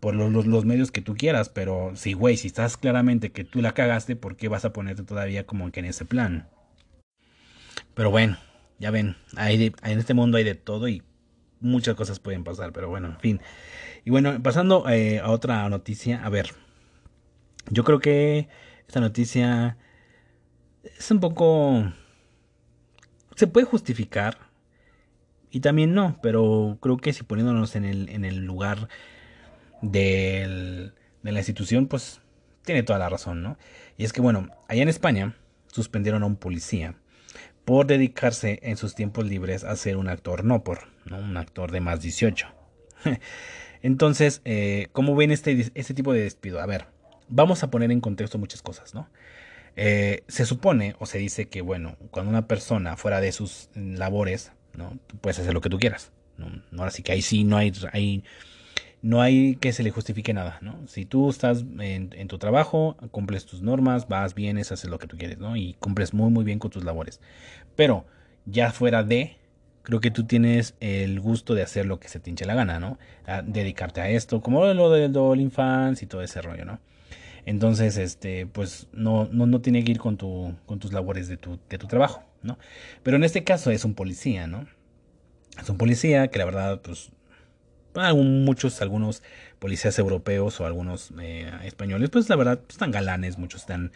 Por 0.00 0.14
los, 0.14 0.46
los, 0.46 0.64
medios 0.64 0.90
que 0.90 1.00
tú 1.00 1.14
quieras, 1.14 1.48
pero 1.48 1.92
sí, 1.94 2.12
güey, 2.12 2.36
si 2.36 2.48
estás 2.48 2.76
claramente 2.76 3.32
que 3.32 3.44
tú 3.44 3.62
la 3.62 3.72
cagaste, 3.72 4.16
¿por 4.16 4.36
qué 4.36 4.48
vas 4.48 4.64
a 4.64 4.72
ponerte 4.72 5.02
todavía 5.02 5.46
como 5.46 5.70
que 5.70 5.80
en 5.80 5.86
ese 5.86 6.04
plan? 6.04 6.48
Pero 7.94 8.10
bueno, 8.10 8.36
ya 8.78 8.90
ven, 8.90 9.16
en 9.38 9.98
este 9.98 10.12
mundo 10.12 10.36
hay 10.36 10.44
de 10.44 10.54
todo 10.54 10.88
y 10.88 11.02
muchas 11.60 11.94
cosas 11.94 12.18
pueden 12.20 12.44
pasar, 12.44 12.72
pero 12.72 12.88
bueno, 12.90 13.08
en 13.08 13.18
fin. 13.18 13.40
Y 14.04 14.10
bueno, 14.10 14.42
pasando 14.42 14.86
eh, 14.90 15.20
a 15.20 15.30
otra 15.30 15.66
noticia, 15.70 16.22
a 16.22 16.28
ver, 16.28 16.50
yo 17.70 17.84
creo 17.84 18.00
que 18.00 18.48
esta 18.86 19.00
noticia 19.00 19.78
es 20.98 21.10
un 21.10 21.20
poco... 21.20 21.92
Se 23.36 23.46
puede 23.46 23.66
justificar 23.66 24.38
y 25.50 25.60
también 25.60 25.94
no, 25.94 26.18
pero 26.22 26.78
creo 26.80 26.96
que 26.96 27.12
si 27.12 27.22
poniéndonos 27.22 27.76
en 27.76 27.84
el, 27.84 28.08
en 28.08 28.24
el 28.24 28.44
lugar 28.44 28.88
de 29.82 30.92
la 31.22 31.38
institución, 31.38 31.86
pues 31.86 32.20
tiene 32.64 32.82
toda 32.82 32.98
la 32.98 33.08
razón, 33.08 33.42
¿no? 33.42 33.58
Y 33.96 34.04
es 34.04 34.12
que, 34.12 34.20
bueno, 34.20 34.48
allá 34.68 34.82
en 34.82 34.88
España 34.88 35.36
suspendieron 35.66 36.22
a 36.22 36.26
un 36.26 36.36
policía 36.36 36.96
por 37.64 37.86
dedicarse 37.86 38.58
en 38.62 38.76
sus 38.76 38.94
tiempos 38.94 39.26
libres 39.26 39.64
a 39.64 39.76
ser 39.76 39.96
un 39.96 40.08
actor 40.08 40.44
no 40.44 40.64
por, 40.64 40.88
¿no? 41.06 41.18
Un 41.18 41.36
actor 41.36 41.70
de 41.70 41.80
más 41.80 42.00
18. 42.00 42.48
Entonces, 43.82 44.40
eh, 44.44 44.88
¿cómo 44.92 45.14
ven 45.14 45.30
este, 45.30 45.70
este 45.74 45.94
tipo 45.94 46.12
de 46.12 46.20
despido? 46.20 46.60
A 46.60 46.66
ver, 46.66 46.86
vamos 47.28 47.62
a 47.62 47.70
poner 47.70 47.90
en 47.90 48.00
contexto 48.00 48.38
muchas 48.38 48.62
cosas, 48.62 48.94
¿no? 48.94 49.08
Eh, 49.76 50.22
se 50.28 50.46
supone 50.46 50.94
o 50.98 51.06
se 51.06 51.18
dice 51.18 51.46
que, 51.46 51.60
bueno, 51.60 51.96
cuando 52.10 52.30
una 52.30 52.46
persona 52.46 52.96
fuera 52.96 53.20
de 53.20 53.32
sus 53.32 53.68
labores, 53.74 54.52
¿no? 54.76 54.98
Puedes 55.20 55.38
hacer 55.38 55.52
lo 55.54 55.60
que 55.60 55.70
tú 55.70 55.78
quieras, 55.78 56.12
¿no? 56.36 56.62
Ahora 56.78 56.90
sí 56.90 57.02
que 57.02 57.12
ahí 57.12 57.22
sí 57.22 57.44
no 57.44 57.56
hay, 57.56 57.72
hay 57.92 58.24
no 59.04 59.20
hay 59.20 59.56
que 59.56 59.72
se 59.74 59.82
le 59.82 59.90
justifique 59.90 60.32
nada, 60.32 60.58
¿no? 60.62 60.78
Si 60.86 61.04
tú 61.04 61.28
estás 61.28 61.64
en, 61.78 62.28
tu 62.28 62.38
trabajo, 62.38 62.96
cumples 63.10 63.44
tus 63.44 63.60
normas, 63.60 64.08
vas, 64.08 64.34
vienes, 64.34 64.72
haces 64.72 64.88
lo 64.88 64.98
que 64.98 65.06
tú 65.06 65.18
quieres, 65.18 65.38
¿no? 65.38 65.56
Y 65.56 65.74
cumples 65.74 66.14
muy, 66.14 66.30
muy 66.30 66.42
bien 66.44 66.58
con 66.58 66.70
tus 66.70 66.84
labores. 66.84 67.20
Pero 67.76 68.06
ya 68.46 68.72
fuera 68.72 69.02
de, 69.02 69.36
creo 69.82 70.00
que 70.00 70.10
tú 70.10 70.24
tienes 70.24 70.74
el 70.80 71.20
gusto 71.20 71.54
de 71.54 71.62
hacer 71.62 71.84
lo 71.84 72.00
que 72.00 72.08
se 72.08 72.18
te 72.18 72.30
hinche 72.30 72.46
la 72.46 72.54
gana, 72.54 72.80
¿no? 72.80 72.98
dedicarte 73.44 74.00
a 74.00 74.08
esto, 74.08 74.40
como 74.40 74.64
lo 74.72 74.90
del 74.90 75.14
OnlyFans 75.14 76.02
y 76.02 76.06
todo 76.06 76.22
ese 76.22 76.40
rollo, 76.40 76.64
¿no? 76.64 76.80
Entonces, 77.46 77.96
este, 77.96 78.46
pues 78.46 78.88
no, 78.92 79.28
no, 79.30 79.46
no 79.46 79.60
tiene 79.60 79.84
que 79.84 79.92
ir 79.92 79.98
con, 79.98 80.16
tu, 80.16 80.54
con 80.66 80.78
tus 80.78 80.92
labores 80.92 81.28
de 81.28 81.36
tu, 81.36 81.58
de 81.68 81.78
tu 81.78 81.86
trabajo, 81.86 82.24
¿no? 82.42 82.58
Pero 83.02 83.16
en 83.16 83.24
este 83.24 83.44
caso 83.44 83.70
es 83.70 83.84
un 83.84 83.94
policía, 83.94 84.46
¿no? 84.46 84.66
Es 85.60 85.68
un 85.68 85.76
policía 85.76 86.28
que 86.28 86.38
la 86.38 86.46
verdad, 86.46 86.80
pues 86.80 87.10
muchos, 87.94 88.80
algunos 88.82 89.22
policías 89.58 89.98
europeos 89.98 90.60
o 90.60 90.66
algunos 90.66 91.12
eh, 91.20 91.50
españoles, 91.64 92.10
pues 92.10 92.28
la 92.28 92.36
verdad 92.36 92.60
están 92.68 92.90
galanes, 92.90 93.38
muchos 93.38 93.62
están 93.62 93.92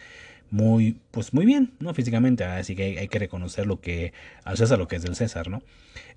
muy, 0.51 0.99
pues 1.11 1.33
muy 1.33 1.45
bien, 1.45 1.73
¿no? 1.79 1.93
Físicamente, 1.93 2.43
así 2.43 2.75
que 2.75 2.97
hay, 2.99 3.07
que 3.07 3.19
reconocer 3.19 3.67
lo 3.67 3.81
que 3.81 4.13
al 4.45 4.57
César 4.57 4.79
lo 4.79 4.87
que 4.87 4.95
es 4.95 5.03
del 5.03 5.15
César, 5.15 5.49
¿no? 5.49 5.61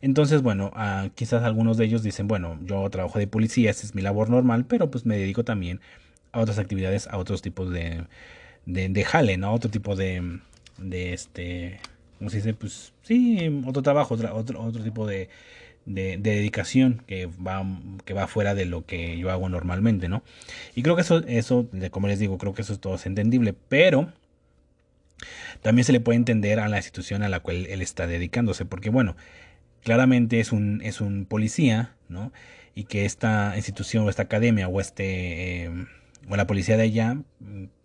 Entonces, 0.00 0.42
bueno, 0.42 0.70
ah, 0.74 1.08
quizás 1.14 1.42
algunos 1.42 1.76
de 1.76 1.84
ellos 1.84 2.02
dicen, 2.02 2.28
bueno, 2.28 2.58
yo 2.64 2.88
trabajo 2.88 3.18
de 3.18 3.26
policía, 3.26 3.70
esta 3.70 3.84
es 3.84 3.94
mi 3.94 4.02
labor 4.02 4.30
normal, 4.30 4.64
pero 4.66 4.90
pues 4.90 5.04
me 5.04 5.18
dedico 5.18 5.44
también 5.44 5.80
a 5.80 6.01
otras 6.40 6.58
actividades, 6.58 7.06
a 7.08 7.18
otros 7.18 7.42
tipos 7.42 7.70
de, 7.70 8.04
de, 8.66 8.88
de 8.88 9.04
jale, 9.04 9.36
¿no? 9.36 9.52
Otro 9.52 9.70
tipo 9.70 9.96
de, 9.96 10.40
de 10.78 11.12
este, 11.12 11.80
¿cómo 12.18 12.30
se 12.30 12.38
dice? 12.38 12.54
Pues 12.54 12.92
sí, 13.02 13.62
otro 13.66 13.82
trabajo, 13.82 14.14
otro, 14.14 14.34
otro, 14.34 14.62
otro 14.62 14.82
tipo 14.82 15.06
de, 15.06 15.28
de, 15.86 16.18
dedicación 16.18 17.02
que 17.06 17.26
va, 17.26 17.64
que 18.04 18.14
va 18.14 18.26
fuera 18.26 18.54
de 18.54 18.64
lo 18.64 18.86
que 18.86 19.18
yo 19.18 19.30
hago 19.30 19.48
normalmente, 19.48 20.08
¿no? 20.08 20.22
Y 20.74 20.82
creo 20.82 20.96
que 20.96 21.02
eso, 21.02 21.18
eso, 21.26 21.66
como 21.90 22.08
les 22.08 22.18
digo, 22.18 22.38
creo 22.38 22.54
que 22.54 22.62
eso 22.62 22.72
es 22.72 22.80
todo 22.80 22.98
entendible, 23.04 23.54
pero 23.68 24.12
también 25.60 25.84
se 25.84 25.92
le 25.92 26.00
puede 26.00 26.16
entender 26.16 26.60
a 26.60 26.68
la 26.68 26.78
institución 26.78 27.22
a 27.22 27.28
la 27.28 27.40
cual 27.40 27.66
él 27.66 27.82
está 27.82 28.06
dedicándose, 28.06 28.64
porque 28.64 28.90
bueno, 28.90 29.16
claramente 29.82 30.40
es 30.40 30.52
un, 30.52 30.80
es 30.82 31.00
un 31.00 31.26
policía, 31.26 31.94
¿no? 32.08 32.32
Y 32.74 32.84
que 32.84 33.04
esta 33.04 33.52
institución 33.56 34.04
o 34.06 34.10
esta 34.10 34.22
academia 34.22 34.68
o 34.68 34.80
este... 34.80 35.64
Eh, 35.64 35.86
o 36.28 36.36
la 36.36 36.46
policía 36.46 36.76
de 36.76 36.84
allá, 36.84 37.18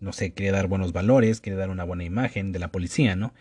no 0.00 0.12
sé, 0.12 0.32
quiere 0.32 0.52
dar 0.52 0.66
buenos 0.68 0.92
valores, 0.92 1.40
quiere 1.40 1.58
dar 1.58 1.70
una 1.70 1.84
buena 1.84 2.04
imagen 2.04 2.52
de 2.52 2.58
la 2.58 2.68
policía, 2.68 3.16
¿no? 3.16 3.32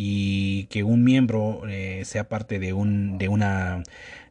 y 0.00 0.66
que 0.66 0.84
un 0.84 1.02
miembro 1.02 1.62
eh, 1.68 2.04
sea 2.04 2.28
parte 2.28 2.60
de 2.60 2.72
un 2.72 3.18
de 3.18 3.28
una 3.28 3.82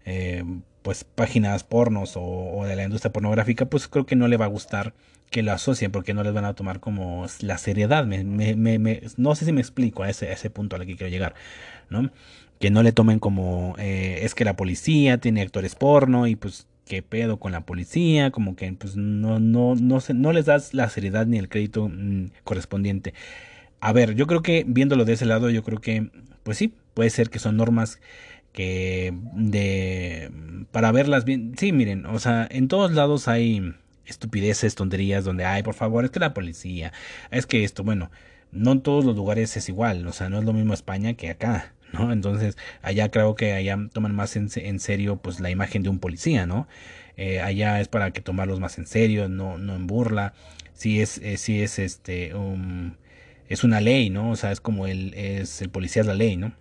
eh, 0.05 0.45
pues 0.81 1.03
páginas 1.03 1.65
pornos 1.65 2.13
o, 2.15 2.63
de 2.65 2.77
la 2.77 2.85
industria 2.85 3.11
pornográfica 3.11 3.65
pues 3.65 3.89
creo 3.89 4.05
que 4.05 4.15
no 4.15 4.29
le 4.29 4.37
va 4.37 4.45
a 4.45 4.47
gustar 4.47 4.93
que 5.29 5.43
lo 5.43 5.51
asocien 5.51 5.91
porque 5.91 6.13
no 6.13 6.23
les 6.23 6.31
van 6.31 6.45
a 6.45 6.53
tomar 6.53 6.79
como 6.79 7.25
la 7.41 7.57
seriedad 7.57 8.05
no 8.05 9.35
sé 9.35 9.43
si 9.43 9.51
me 9.51 9.59
explico 9.59 10.03
a 10.03 10.09
ese, 10.09 10.29
a 10.29 10.31
ese 10.31 10.49
punto 10.49 10.77
al 10.77 10.85
que 10.85 10.95
quiero 10.95 11.11
llegar 11.11 11.35
no 11.89 12.11
que 12.61 12.71
no 12.71 12.81
le 12.81 12.93
tomen 12.93 13.19
como 13.19 13.75
eh, 13.77 14.19
es 14.21 14.35
que 14.35 14.45
la 14.45 14.55
policía 14.55 15.17
tiene 15.17 15.41
actores 15.41 15.75
porno 15.75 16.27
y 16.27 16.37
pues 16.37 16.65
qué 16.87 17.03
pedo 17.03 17.39
con 17.39 17.51
la 17.51 17.65
policía, 17.65 18.31
como 18.31 18.55
que 18.55 18.71
pues 18.73 18.95
no, 18.97 19.39
no, 19.39 19.75
no, 19.75 19.99
se, 19.99 20.13
no 20.13 20.33
les 20.33 20.45
das 20.45 20.73
la 20.73 20.89
seriedad 20.89 21.27
ni 21.27 21.37
el 21.37 21.49
crédito 21.49 21.89
mm, 21.89 22.31
correspondiente. 22.43 23.13
A 23.79 23.93
ver, 23.93 24.15
yo 24.15 24.27
creo 24.27 24.41
que 24.41 24.65
viéndolo 24.67 25.05
de 25.05 25.13
ese 25.13 25.25
lado, 25.25 25.49
yo 25.49 25.63
creo 25.63 25.79
que, 25.81 26.11
pues 26.43 26.57
sí, 26.57 26.73
puede 26.93 27.09
ser 27.11 27.29
que 27.29 27.39
son 27.39 27.57
normas 27.57 27.99
que 28.53 29.13
de 29.35 30.31
para 30.71 30.91
verlas 30.91 31.25
bien. 31.25 31.53
Sí, 31.57 31.71
miren, 31.71 32.05
o 32.07 32.19
sea, 32.19 32.47
en 32.49 32.67
todos 32.67 32.91
lados 32.93 33.27
hay 33.27 33.73
estupideces, 34.05 34.75
tonterías 34.75 35.25
donde, 35.25 35.45
ay, 35.45 35.63
por 35.63 35.75
favor, 35.75 36.05
es 36.05 36.11
que 36.11 36.19
la 36.19 36.33
policía, 36.33 36.93
es 37.31 37.45
que 37.45 37.63
esto, 37.63 37.83
bueno, 37.83 38.09
no 38.51 38.71
en 38.71 38.81
todos 38.81 39.05
los 39.05 39.15
lugares 39.15 39.55
es 39.57 39.69
igual, 39.69 40.07
o 40.07 40.13
sea, 40.13 40.29
no 40.29 40.39
es 40.39 40.45
lo 40.45 40.53
mismo 40.53 40.73
España 40.73 41.13
que 41.15 41.29
acá, 41.29 41.73
¿no? 41.93 42.11
Entonces, 42.11 42.57
allá 42.81 43.09
creo 43.09 43.35
que 43.35 43.53
allá 43.53 43.77
toman 43.93 44.15
más 44.15 44.35
en, 44.35 44.79
serio, 44.79 45.17
pues, 45.17 45.39
la 45.39 45.49
imagen 45.49 45.83
de 45.83 45.89
un 45.89 45.99
policía, 45.99 46.45
¿no? 46.45 46.67
Eh, 47.17 47.41
allá 47.41 47.79
es 47.81 47.87
para 47.87 48.11
que 48.11 48.21
tomarlos 48.21 48.59
más 48.59 48.77
en 48.77 48.85
serio, 48.85 49.29
no, 49.29 49.57
no 49.57 49.75
en 49.75 49.87
burla. 49.87 50.33
Si 50.73 51.01
es, 51.01 51.17
eh, 51.19 51.37
si 51.37 51.61
es 51.61 51.79
este, 51.79 52.35
un 52.35 52.97
es 53.49 53.63
una 53.63 53.81
ley, 53.81 54.09
¿no? 54.09 54.31
O 54.31 54.35
sea, 54.35 54.51
es 54.51 54.61
como 54.61 54.87
el, 54.87 55.13
es 55.13 55.61
el 55.61 55.69
policía 55.69 56.01
es 56.01 56.07
la 56.07 56.13
ley, 56.13 56.37
¿no? 56.37 56.53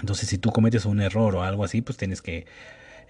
Entonces, 0.00 0.28
si 0.28 0.38
tú 0.38 0.50
cometes 0.50 0.86
un 0.86 1.00
error 1.00 1.34
o 1.36 1.42
algo 1.42 1.64
así, 1.64 1.82
pues 1.82 1.98
tienes 1.98 2.22
que, 2.22 2.46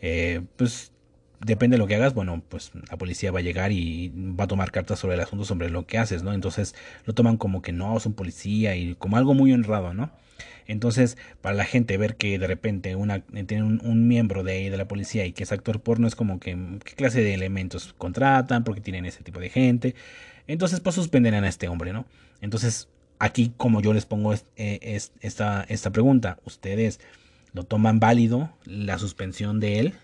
eh, 0.02 0.42
pues, 0.56 0.92
depende 1.40 1.76
de 1.76 1.78
lo 1.78 1.86
que 1.86 1.96
hagas, 1.96 2.14
bueno, 2.14 2.42
pues 2.48 2.72
la 2.90 2.96
policía 2.98 3.32
va 3.32 3.40
a 3.40 3.42
llegar 3.42 3.72
y 3.72 4.12
va 4.14 4.44
a 4.44 4.46
tomar 4.48 4.70
cartas 4.70 4.98
sobre 4.98 5.14
el 5.14 5.20
asunto, 5.20 5.44
sobre 5.44 5.70
lo 5.70 5.86
que 5.86 5.98
haces, 5.98 6.22
¿no? 6.22 6.32
Entonces, 6.32 6.74
lo 7.04 7.14
toman 7.14 7.36
como 7.36 7.62
que 7.62 7.72
no, 7.72 7.96
es 7.96 8.06
un 8.06 8.14
policía 8.14 8.76
y 8.76 8.94
como 8.96 9.16
algo 9.16 9.34
muy 9.34 9.52
honrado, 9.52 9.94
¿no? 9.94 10.10
Entonces, 10.66 11.18
para 11.40 11.54
la 11.54 11.64
gente 11.64 11.96
ver 11.98 12.16
que 12.16 12.38
de 12.38 12.46
repente 12.46 12.96
una, 12.96 13.20
tiene 13.20 13.62
un, 13.62 14.08
miembro 14.08 14.42
de 14.42 14.70
de 14.70 14.76
la 14.76 14.88
policía 14.88 15.26
y 15.26 15.32
que 15.32 15.42
es 15.42 15.52
actor 15.52 15.80
porno, 15.80 16.06
es 16.06 16.14
como 16.14 16.40
que 16.40 16.56
qué 16.84 16.94
clase 16.94 17.22
de 17.22 17.34
elementos 17.34 17.94
contratan, 17.98 18.64
porque 18.64 18.80
tienen 18.80 19.04
ese 19.06 19.22
tipo 19.22 19.40
de 19.40 19.50
gente. 19.50 19.94
Entonces, 20.46 20.80
pues 20.80 20.94
suspenden 20.94 21.34
a 21.34 21.48
este 21.48 21.68
hombre, 21.68 21.92
¿no? 21.92 22.06
Entonces, 22.40 22.88
aquí 23.18 23.52
como 23.56 23.80
yo 23.80 23.92
les 23.92 24.06
pongo 24.06 24.34
eh, 24.34 25.00
esta, 25.20 25.64
esta 25.68 25.90
pregunta, 25.90 26.38
¿ustedes 26.44 27.00
lo 27.52 27.64
toman 27.64 28.00
válido 28.00 28.50
la 28.64 28.98
suspensión 28.98 29.60
de 29.60 29.78
él? 29.80 29.94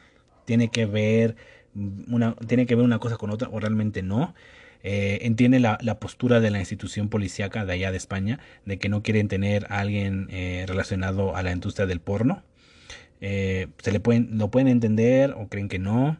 ¿Tiene 0.44 0.68
que 0.68 0.86
ver 0.86 1.36
una, 2.08 2.34
tiene 2.34 2.66
que 2.66 2.74
ver 2.74 2.84
una 2.84 2.98
cosa 2.98 3.16
con 3.16 3.30
otra 3.30 3.48
o 3.50 3.60
realmente 3.60 4.02
no? 4.02 4.34
Eh, 4.82 5.18
entiende 5.22 5.60
la, 5.60 5.78
postura 6.00 6.40
de 6.40 6.50
la 6.50 6.58
institución 6.58 7.08
policíaca 7.08 7.64
de 7.66 7.72
allá 7.74 7.90
de 7.90 7.98
España 7.98 8.38
de 8.64 8.78
que 8.78 8.88
no 8.88 9.02
quieren 9.02 9.28
tener 9.28 9.66
a 9.70 9.80
alguien 9.80 10.28
eh, 10.30 10.64
relacionado 10.66 11.36
a 11.36 11.42
la 11.42 11.52
industria 11.52 11.86
del 11.86 12.00
porno. 12.00 12.42
se 13.20 13.92
le 13.92 14.00
pueden, 14.00 14.38
lo 14.38 14.50
pueden 14.50 14.68
entender 14.68 15.32
o 15.32 15.48
creen 15.48 15.68
que 15.68 15.78
no. 15.78 16.18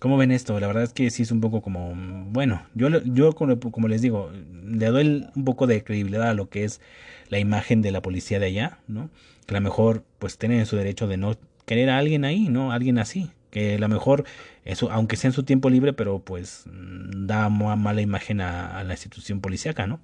¿Cómo 0.00 0.16
ven 0.16 0.32
esto? 0.32 0.58
La 0.58 0.66
verdad 0.66 0.84
es 0.84 0.94
que 0.94 1.10
sí 1.10 1.24
es 1.24 1.30
un 1.30 1.42
poco 1.42 1.60
como, 1.60 1.92
bueno, 2.30 2.62
yo, 2.74 2.88
yo 3.04 3.34
como, 3.34 3.86
les 3.86 4.00
digo, 4.00 4.32
le 4.64 4.86
doy 4.86 5.26
un 5.36 5.44
poco 5.44 5.66
de 5.66 5.84
credibilidad 5.84 6.30
a 6.30 6.34
lo 6.34 6.48
que 6.48 6.64
es 6.64 6.80
la 7.28 7.38
imagen 7.38 7.82
de 7.82 7.90
la 7.92 8.00
policía 8.00 8.38
de 8.38 8.46
allá, 8.46 8.78
¿no? 8.88 9.10
Que 9.44 9.54
a 9.54 9.58
lo 9.58 9.62
mejor 9.62 10.02
pues 10.18 10.38
tienen 10.38 10.64
su 10.64 10.76
derecho 10.76 11.06
de 11.06 11.18
no 11.18 11.36
querer 11.66 11.90
a 11.90 11.98
alguien 11.98 12.24
ahí, 12.24 12.48
¿no? 12.48 12.72
Alguien 12.72 12.98
así, 12.98 13.30
que 13.50 13.74
a 13.74 13.78
lo 13.78 13.88
mejor, 13.90 14.24
eso, 14.64 14.90
aunque 14.90 15.16
sea 15.16 15.28
en 15.28 15.32
su 15.32 15.42
tiempo 15.44 15.70
libre, 15.70 15.92
pero 15.92 16.20
pues 16.20 16.64
da 16.66 17.48
mala 17.48 18.00
imagen 18.00 18.40
a, 18.40 18.82
la 18.84 18.92
institución 18.92 19.40
policíaca, 19.40 19.86
¿no? 19.86 20.00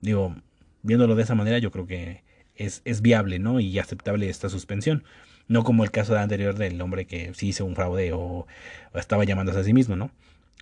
Digo, 0.00 0.34
viéndolo 0.82 1.14
de 1.14 1.22
esa 1.22 1.34
manera, 1.34 1.58
yo 1.58 1.70
creo 1.70 1.86
que 1.86 2.22
es, 2.56 3.02
viable, 3.02 3.38
¿no? 3.38 3.60
Y 3.60 3.78
aceptable 3.78 4.28
esta 4.28 4.48
suspensión. 4.48 5.04
No 5.48 5.64
como 5.64 5.84
el 5.84 5.90
caso 5.90 6.16
anterior 6.16 6.56
del 6.56 6.80
hombre 6.80 7.06
que 7.06 7.32
sí 7.34 7.48
hizo 7.48 7.64
un 7.64 7.74
fraude 7.74 8.12
o, 8.12 8.46
estaba 8.94 9.24
llamándose 9.24 9.60
a 9.60 9.64
sí 9.64 9.72
mismo, 9.72 9.96
¿no? 9.96 10.10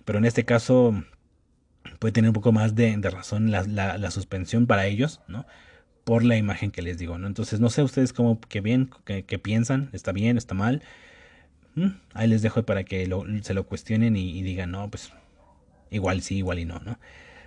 Pero 0.05 0.19
en 0.19 0.25
este 0.25 0.45
caso 0.45 1.03
puede 1.99 2.11
tener 2.11 2.29
un 2.29 2.33
poco 2.33 2.51
más 2.51 2.75
de, 2.75 2.97
razón 3.01 3.51
la, 3.51 4.11
suspensión 4.11 4.67
para 4.67 4.85
ellos, 4.87 5.21
¿no? 5.27 5.45
Por 6.03 6.23
la 6.23 6.37
imagen 6.37 6.71
que 6.71 6.81
les 6.81 6.97
digo, 6.97 7.17
¿no? 7.17 7.27
Entonces, 7.27 7.59
no 7.59 7.69
sé 7.69 7.83
ustedes 7.83 8.13
cómo, 8.13 8.39
qué 8.41 8.61
bien, 8.61 8.89
qué, 9.05 9.39
piensan, 9.39 9.89
está 9.93 10.11
bien, 10.11 10.37
está 10.37 10.55
mal. 10.55 10.81
Mm, 11.75 11.87
ahí 12.13 12.27
les 12.27 12.41
dejo 12.41 12.63
para 12.63 12.83
que 12.83 13.09
se 13.41 13.53
lo 13.53 13.65
cuestionen 13.65 14.15
y, 14.15 14.41
digan, 14.41 14.71
no, 14.71 14.89
pues 14.89 15.11
igual 15.89 16.21
sí, 16.21 16.37
igual 16.37 16.59
y 16.59 16.65
no, 16.65 16.79
¿no? 16.79 16.99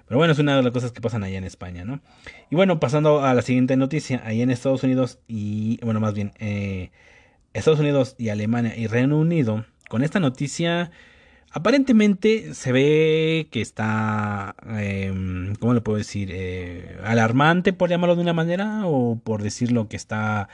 Pero 0.07 0.19
bueno, 0.19 0.33
es 0.33 0.39
una 0.39 0.57
de 0.57 0.63
las 0.63 0.73
cosas 0.73 0.93
que 0.93 1.01
pasan 1.01 1.25
allá 1.25 1.39
en 1.39 1.45
España, 1.45 1.85
¿no? 1.85 2.01
Y 2.51 2.57
bueno, 2.57 2.79
pasando 2.79 3.25
a 3.25 3.33
la 3.33 3.43
siguiente 3.43 3.77
noticia, 3.77 4.23
ahí 4.25 4.43
en 4.43 4.51
Estados 4.51 4.83
Unidos 4.83 5.19
y, 5.27 5.79
bueno, 5.83 6.01
más 6.01 6.15
bien, 6.15 6.33
eh, 6.39 6.91
Estados 7.55 7.81
Unidos 7.81 8.15
y 8.19 8.29
Alemania 8.29 8.77
y 8.77 8.87
Reino 8.87 9.19
Unido, 9.19 9.65
con 9.89 10.03
esta 10.03 10.21
noticia 10.21 10.91
aparentemente 11.55 12.53
se 12.53 12.73
ve 12.73 13.49
que 13.51 13.61
está, 13.61 14.57
eh, 14.77 15.55
¿cómo 15.61 15.73
le 15.73 15.81
puedo 15.81 15.97
decir? 15.99 16.31
Eh, 16.33 16.99
alarmante, 17.05 17.73
por 17.73 17.89
llamarlo 17.89 18.17
de 18.17 18.23
una 18.23 18.33
manera, 18.33 18.83
o 18.87 19.17
por 19.23 19.43
decirlo 19.43 19.89
que 19.89 19.97
está, 19.97 20.49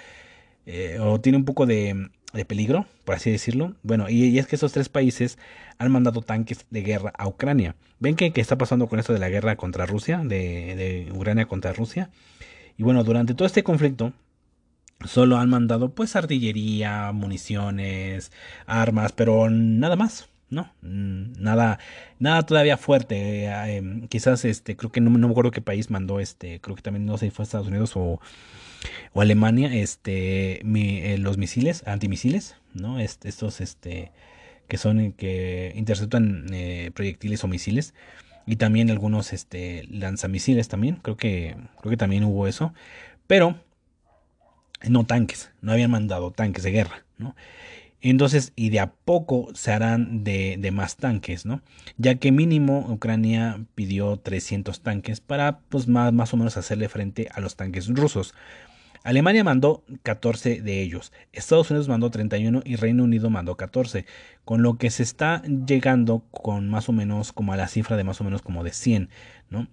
eh, 0.67 0.99
o 1.01 1.19
tiene 1.21 1.39
un 1.39 1.47
poco 1.47 1.65
de, 1.65 2.11
de 2.33 2.45
peligro, 2.45 2.87
por 3.05 3.15
así 3.15 3.31
decirlo. 3.31 3.75
Bueno, 3.83 4.09
y, 4.09 4.39
es 4.39 4.47
que 4.47 4.57
esos 4.57 4.73
tres 4.73 4.89
países 4.89 5.39
han 5.79 5.91
mandado 5.91 6.23
tanques 6.23 6.67
de 6.71 6.83
guerra 6.83 7.13
a 7.17 7.27
Ucrania. 7.29 7.75
¿Ven 7.99 8.17
qué, 8.17 8.33
está 8.37 8.57
pasando 8.59 8.89
con 8.89 8.99
esto 8.99 9.13
de 9.13 9.19
la 9.19 9.29
guerra 9.29 9.57
contra 9.57 9.87
Rusia, 9.87 10.19
de, 10.25 10.75
de 10.77 11.13
Ucrania 11.13 11.47
contra 11.47 11.73
Rusia? 11.73 12.11
Y 12.77 12.83
bueno, 12.83 13.05
durante 13.05 13.35
todo 13.35 13.47
este 13.47 13.63
conflicto, 13.63 14.13
solo 15.05 15.39
han 15.39 15.51
mandado 15.51 15.95
pues 15.95 16.17
artillería, 16.17 17.13
municiones, 17.13 18.33
armas, 18.67 19.13
pero 19.13 19.51
nada 19.51 19.97
más. 19.97 20.29
No, 20.51 20.73
mm, 20.83 21.41
nada, 21.41 21.79
nada 22.19 22.43
todavía 22.45 22.77
fuerte. 22.77 23.45
Eh, 23.45 23.77
em, 23.77 24.09
quizás, 24.09 24.45
este, 24.45 24.77
creo 24.77 24.91
que 24.91 25.01
no, 25.01 25.11
no, 25.11 25.29
me 25.29 25.33
acuerdo 25.33 25.53
qué 25.53 25.61
país 25.61 25.91
mandó, 25.91 26.19
este, 26.21 26.61
creo 26.61 26.75
que 26.75 26.83
también 26.83 27.07
no 27.07 27.19
sé 27.19 27.27
si 27.27 27.31
fue 27.31 27.45
Estados 27.45 27.69
Unidos 27.69 27.93
o, 27.95 28.21
o 29.13 29.21
Alemania, 29.21 29.75
este, 29.75 30.61
eh, 30.63 31.19
los 31.19 31.39
misiles, 31.39 31.83
antimisiles, 31.87 32.57
¿no? 32.75 32.99
Este, 32.99 33.29
estos, 33.29 33.61
este, 33.61 34.13
que 34.69 34.79
son, 34.79 35.13
que 35.13 35.73
interceptan 35.77 36.47
eh, 36.53 36.91
proyectiles 36.95 37.43
o 37.45 37.49
misiles 37.49 37.95
y 38.47 38.57
también 38.57 38.91
algunos, 38.91 39.33
este, 39.33 39.85
lanzamisiles 39.91 40.69
también. 40.69 40.97
Creo 40.97 41.17
que, 41.17 41.57
creo 41.81 41.91
que 41.91 41.97
también 41.97 42.25
hubo 42.25 42.47
eso, 42.47 42.73
pero 43.27 43.57
no 44.89 45.05
tanques, 45.05 45.51
no 45.61 45.73
habían 45.73 45.91
mandado 45.91 46.31
tanques 46.31 46.65
de 46.65 46.71
guerra, 46.71 47.05
¿no? 47.19 47.35
Entonces, 48.03 48.53
y 48.57 48.71
de 48.71 48.81
a 48.81 48.93
poco 48.93 49.51
se 49.55 49.73
harán 49.73 50.25
de, 50.25 50.71
más 50.73 50.97
tanques, 50.97 51.45
¿no? 51.45 51.61
Ya 51.99 52.15
que 52.15 52.33
mínimo 52.33 52.87
Ucrania 52.89 53.63
pidió 53.75 54.17
300 54.17 54.81
tanques 54.81 55.21
para, 55.21 55.61
pues, 55.69 55.87
más, 55.87 56.13
más 56.13 56.33
o 56.33 56.39
menos 56.39 56.57
hacerle 56.57 56.89
frente 56.89 57.29
a 57.33 57.41
los 57.41 57.57
tanques 57.57 57.89
rusos. 57.89 58.35
Alemania 59.03 59.45
mandó 59.45 59.83
14 60.03 60.61
de 60.61 60.83
ellos, 60.83 61.13
Estados 61.33 61.71
Unidos 61.71 61.89
mandó 61.89 62.11
31 62.11 62.63
y 62.65 62.77
Reino 62.77 63.05
Unido 63.05 63.31
mandó 63.31 63.57
14, 63.57 64.05
con 64.45 64.63
lo 64.63 64.77
que 64.77 64.91
se 64.91 65.03
está 65.03 65.43
llegando 65.43 66.25
con 66.31 66.69
más 66.69 66.89
o 66.89 66.93
menos 66.93 67.33
como 67.33 67.53
a 67.53 67.57
la 67.57 67.69
cifra 67.69 67.97
de 67.97 68.05
más 68.05 68.21
o 68.21 68.25
menos 68.25 68.43
como 68.43 68.63
de 68.63 68.73
100, 68.73 69.09
¿no? 69.49 69.69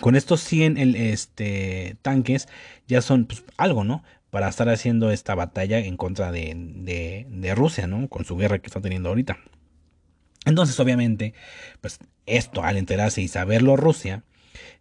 Con 0.00 0.16
estos 0.16 0.40
100 0.40 0.76
este, 0.96 1.96
tanques 2.02 2.48
ya 2.88 3.00
son 3.00 3.26
pues, 3.26 3.44
algo, 3.56 3.84
¿no? 3.84 4.02
para 4.34 4.48
estar 4.48 4.68
haciendo 4.68 5.12
esta 5.12 5.36
batalla 5.36 5.78
en 5.78 5.96
contra 5.96 6.32
de, 6.32 7.24
de, 7.28 7.54
Rusia, 7.54 7.86
¿no? 7.86 8.08
Con 8.08 8.24
su 8.24 8.36
guerra 8.36 8.58
que 8.58 8.66
está 8.66 8.80
teniendo 8.80 9.10
ahorita. 9.10 9.38
Entonces, 10.44 10.80
obviamente, 10.80 11.34
pues 11.80 12.00
esto, 12.26 12.64
al 12.64 12.76
enterarse 12.76 13.22
y 13.22 13.28
saberlo 13.28 13.76
Rusia, 13.76 14.24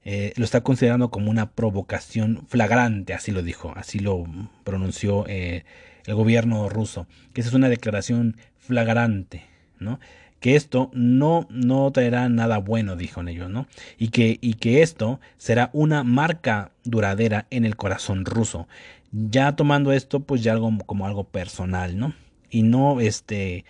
eh, 0.03 0.33
lo 0.35 0.45
está 0.45 0.61
considerando 0.61 1.09
como 1.09 1.29
una 1.29 1.51
provocación 1.51 2.45
flagrante, 2.47 3.13
así 3.13 3.31
lo 3.31 3.41
dijo, 3.41 3.73
así 3.75 3.99
lo 3.99 4.25
pronunció 4.63 5.25
eh, 5.27 5.65
el 6.05 6.15
gobierno 6.15 6.69
ruso, 6.69 7.07
que 7.33 7.41
esa 7.41 7.49
es 7.49 7.55
una 7.55 7.69
declaración 7.69 8.37
flagrante, 8.57 9.43
¿no? 9.79 9.99
Que 10.39 10.57
esto 10.57 10.91
no, 10.93 11.47
no 11.49 11.89
traerá 11.91 12.27
nada 12.27 12.57
bueno, 12.57 12.97
dijo 12.97 13.21
ellos, 13.21 13.49
¿no? 13.49 13.65
Y 13.97 14.09
que, 14.09 14.39
y 14.41 14.55
que 14.55 14.81
esto 14.81 15.21
será 15.37 15.69
una 15.71 16.03
marca 16.03 16.71
duradera 16.83 17.47
en 17.49 17.63
el 17.63 17.77
corazón 17.77 18.25
ruso 18.25 18.67
ya 19.13 19.55
tomando 19.55 19.93
esto 19.93 20.21
pues 20.21 20.43
ya 20.43 20.51
algo 20.51 20.71
como 20.85 21.05
algo 21.05 21.23
personal, 21.25 21.97
¿no? 21.97 22.13
Y 22.49 22.63
no 22.63 22.99
este 22.99 23.63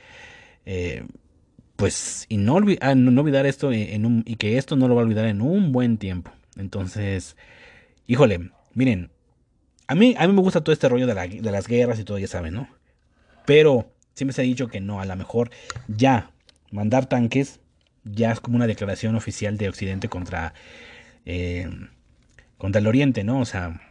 eh, 0.66 1.06
pues 1.76 2.26
y 2.30 2.38
no, 2.38 2.58
ah, 2.82 2.92
olvidar 2.92 3.46
esto 3.46 3.72
en 3.72 4.06
un 4.06 4.24
y 4.26 4.36
que 4.36 4.58
esto 4.58 4.76
no 4.76 4.88
lo 4.88 4.96
va 4.96 5.02
a 5.02 5.06
olvidar 5.06 5.26
en 5.26 5.42
un 5.42 5.72
buen 5.72 5.98
tiempo. 5.98 6.32
Entonces, 6.58 7.36
híjole, 8.08 8.52
miren, 8.74 9.12
a 9.88 9.96
mí 9.96 10.16
a 10.18 10.28
mí 10.28 10.34
me 10.34 10.42
gusta 10.42 10.62
todo 10.62 10.74
este 10.74 10.90
rollo 10.90 11.08
de, 11.08 11.14
de 11.14 11.52
las 11.52 11.68
guerras 11.68 12.00
y 12.00 12.04
todo, 12.04 12.20
ya 12.20 12.28
saben, 12.28 12.54
¿no? 12.54 12.68
Pero 13.46 13.92
siempre 14.14 14.34
se 14.34 14.42
ha 14.42 14.46
dicho 14.46 14.68
que 14.68 14.80
no, 14.80 15.02
a 15.02 15.06
lo 15.06 15.16
mejor 15.16 15.52
ya 15.88 16.32
mandar 16.72 17.08
tanques 17.08 17.60
ya 18.04 18.32
es 18.32 18.40
como 18.40 18.58
una 18.58 18.68
declaración 18.68 19.16
oficial 19.16 19.58
de 19.58 19.70
Occidente 19.70 20.10
contra 20.10 20.54
eh, 21.26 21.70
contra 22.58 22.80
el 22.80 22.88
Oriente, 22.88 23.24
¿no? 23.24 23.40
O 23.40 23.46
sea, 23.46 23.82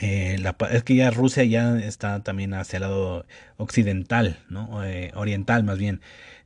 eh, 0.00 0.42
es 0.70 0.82
que 0.82 0.94
ya 0.94 1.10
Rusia 1.10 1.44
ya 1.44 1.78
está 1.78 2.22
también 2.22 2.54
hacia 2.54 2.78
el 2.78 2.82
lado 2.82 3.26
occidental, 3.56 4.38
¿no? 4.48 4.84
Eh, 4.84 5.12
oriental 5.14 5.64
más 5.64 5.78
bien, 5.78 6.00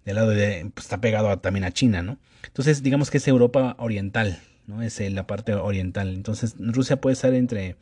del 0.07 0.17
lado 0.17 0.31
de, 0.31 0.71
pues, 0.73 0.87
está 0.87 1.03
pegado 1.03 1.39
también 1.41 1.65
a 1.65 1.73
China, 1.73 2.03
¿no? 2.03 2.19
Entonces 2.47 2.83
digamos 2.83 3.11
que 3.11 3.19
es 3.19 3.29
Europa 3.29 3.77
oriental, 3.79 4.41
¿no? 4.67 4.81
Es 4.81 4.99
eh, 5.01 5.11
la 5.11 5.27
parte 5.27 5.53
oriental. 5.55 6.15
Entonces 6.15 6.55
Rusia 6.59 6.99
puede 6.99 7.13
estar 7.13 7.35
entre, 7.35 7.77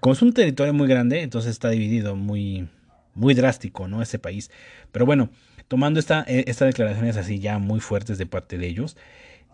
como 0.00 0.14
es 0.14 0.22
un 0.22 0.32
territorio 0.32 0.74
muy 0.74 0.88
grande, 0.88 1.22
entonces 1.22 1.52
está 1.52 1.70
dividido 1.70 2.16
muy, 2.16 2.68
muy 3.14 3.34
drástico, 3.34 3.86
¿no? 3.86 4.02
Ese 4.02 4.18
país. 4.18 4.50
Pero 4.90 5.06
bueno, 5.06 5.30
tomando 5.68 6.00
esta, 6.00 6.22
estas 6.22 6.66
declaraciones 6.68 7.16
así 7.16 7.38
ya 7.38 7.58
muy 7.58 7.80
fuertes 7.80 8.18
de 8.18 8.26
parte 8.26 8.58
de 8.58 8.66
ellos, 8.66 8.96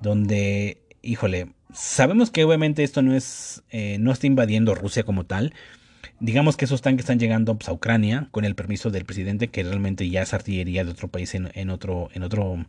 donde, 0.01 0.79
híjole, 1.03 1.49
sabemos 1.73 2.31
que 2.31 2.45
obviamente 2.45 2.83
esto 2.85 3.03
no 3.03 3.15
es 3.15 3.63
eh, 3.71 3.99
no 4.01 4.13
está 4.13 4.27
invadiendo 4.27 4.75
Rusia 4.75 5.03
como 5.03 5.27
tal. 5.27 5.53
Digamos 6.21 6.57
que 6.57 6.65
esos 6.65 6.83
tanques 6.83 7.05
están 7.05 7.19
llegando 7.19 7.57
pues, 7.57 7.69
a 7.69 7.73
Ucrania 7.73 8.29
con 8.31 8.45
el 8.45 8.55
permiso 8.55 8.91
del 8.91 9.05
presidente, 9.05 9.49
que 9.49 9.63
realmente 9.63 10.09
ya 10.09 10.23
es 10.23 10.35
artillería 10.35 10.85
de 10.85 10.91
otro 10.91 11.09
país 11.09 11.35
en, 11.35 11.71
otro, 11.71 12.09
en 12.13 12.23
otro 12.23 12.67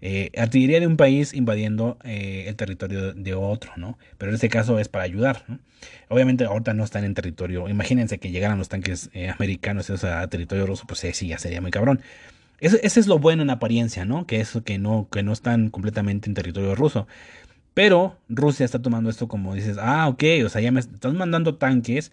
eh, 0.00 0.30
artillería 0.36 0.80
de 0.80 0.86
un 0.86 0.96
país 0.96 1.34
invadiendo 1.34 1.98
eh, 2.04 2.44
el 2.48 2.56
territorio 2.56 3.12
de 3.12 3.34
otro, 3.34 3.72
¿no? 3.76 3.98
Pero 4.16 4.30
en 4.30 4.36
este 4.36 4.48
caso 4.48 4.78
es 4.78 4.88
para 4.88 5.04
ayudar, 5.04 5.44
¿no? 5.48 5.58
Obviamente 6.08 6.44
ahorita 6.44 6.74
no 6.74 6.84
están 6.84 7.04
en 7.04 7.14
territorio. 7.14 7.68
Imagínense 7.68 8.18
que 8.18 8.30
llegaran 8.30 8.58
los 8.58 8.68
tanques 8.68 9.10
americanos 9.34 9.90
a 10.04 10.26
territorio 10.28 10.66
ruso, 10.66 10.84
pues 10.86 11.00
sí, 11.00 11.28
ya 11.28 11.38
sería 11.38 11.60
muy 11.60 11.70
cabrón. 11.70 12.00
Ese, 12.60 12.80
ese, 12.82 12.98
es 12.98 13.06
lo 13.06 13.18
bueno 13.18 13.42
en 13.42 13.50
apariencia, 13.50 14.04
¿no? 14.04 14.26
Que 14.26 14.40
eso 14.40 14.64
que 14.64 14.78
no, 14.78 15.08
que 15.12 15.22
no 15.22 15.32
están 15.32 15.70
completamente 15.70 16.28
en 16.28 16.34
territorio 16.34 16.74
ruso. 16.74 17.06
Pero 17.78 18.16
Rusia 18.28 18.64
está 18.64 18.82
tomando 18.82 19.08
esto 19.08 19.28
como 19.28 19.54
dices, 19.54 19.76
ah, 19.80 20.08
ok, 20.08 20.24
o 20.44 20.48
sea, 20.48 20.60
ya 20.60 20.72
me 20.72 20.80
estás 20.80 21.14
mandando 21.14 21.54
tanques. 21.54 22.10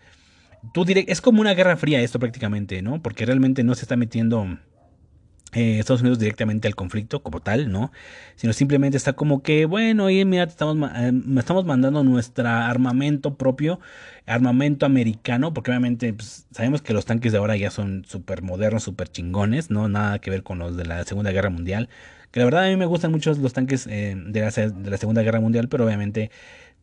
Tú 0.73 0.85
es 0.87 1.21
como 1.21 1.41
una 1.41 1.53
guerra 1.53 1.77
fría 1.77 2.01
esto 2.01 2.19
prácticamente, 2.19 2.81
¿no? 2.81 3.01
Porque 3.01 3.25
realmente 3.25 3.63
no 3.63 3.75
se 3.75 3.83
está 3.83 3.95
metiendo 3.95 4.57
eh, 5.55 5.79
Estados 5.79 6.01
Unidos 6.01 6.19
directamente 6.19 6.67
al 6.67 6.75
conflicto 6.75 7.23
como 7.23 7.39
tal, 7.39 7.71
¿no? 7.71 7.91
Sino 8.35 8.51
simplemente 8.51 8.97
está 8.97 9.13
como 9.13 9.41
que, 9.41 9.65
bueno, 9.65 10.05
oye, 10.05 10.25
mira, 10.25 10.43
estamos, 10.43 10.91
eh, 10.95 11.13
estamos 11.37 11.65
mandando 11.65 12.03
nuestro 12.03 12.47
armamento 12.49 13.35
propio, 13.35 13.79
armamento 14.25 14.85
americano, 14.85 15.53
porque 15.53 15.71
obviamente 15.71 16.13
pues, 16.13 16.45
sabemos 16.51 16.81
que 16.81 16.93
los 16.93 17.05
tanques 17.05 17.31
de 17.31 17.37
ahora 17.37 17.55
ya 17.55 17.71
son 17.71 18.03
súper 18.05 18.41
modernos, 18.41 18.83
súper 18.83 19.07
chingones, 19.07 19.69
¿no? 19.71 19.87
Nada 19.87 20.19
que 20.19 20.29
ver 20.29 20.43
con 20.43 20.59
los 20.59 20.75
de 20.75 20.85
la 20.85 21.05
Segunda 21.05 21.31
Guerra 21.31 21.49
Mundial. 21.49 21.87
Que 22.31 22.39
la 22.41 22.45
verdad 22.45 22.65
a 22.65 22.67
mí 22.67 22.75
me 22.75 22.85
gustan 22.85 23.11
mucho 23.11 23.33
los 23.33 23.53
tanques 23.53 23.87
eh, 23.87 24.13
de, 24.13 24.41
la, 24.41 24.51
de, 24.51 24.89
la, 24.89 24.97
Segunda 24.97 25.21
Guerra 25.21 25.39
Mundial, 25.39 25.69
pero 25.69 25.85
obviamente 25.85 26.31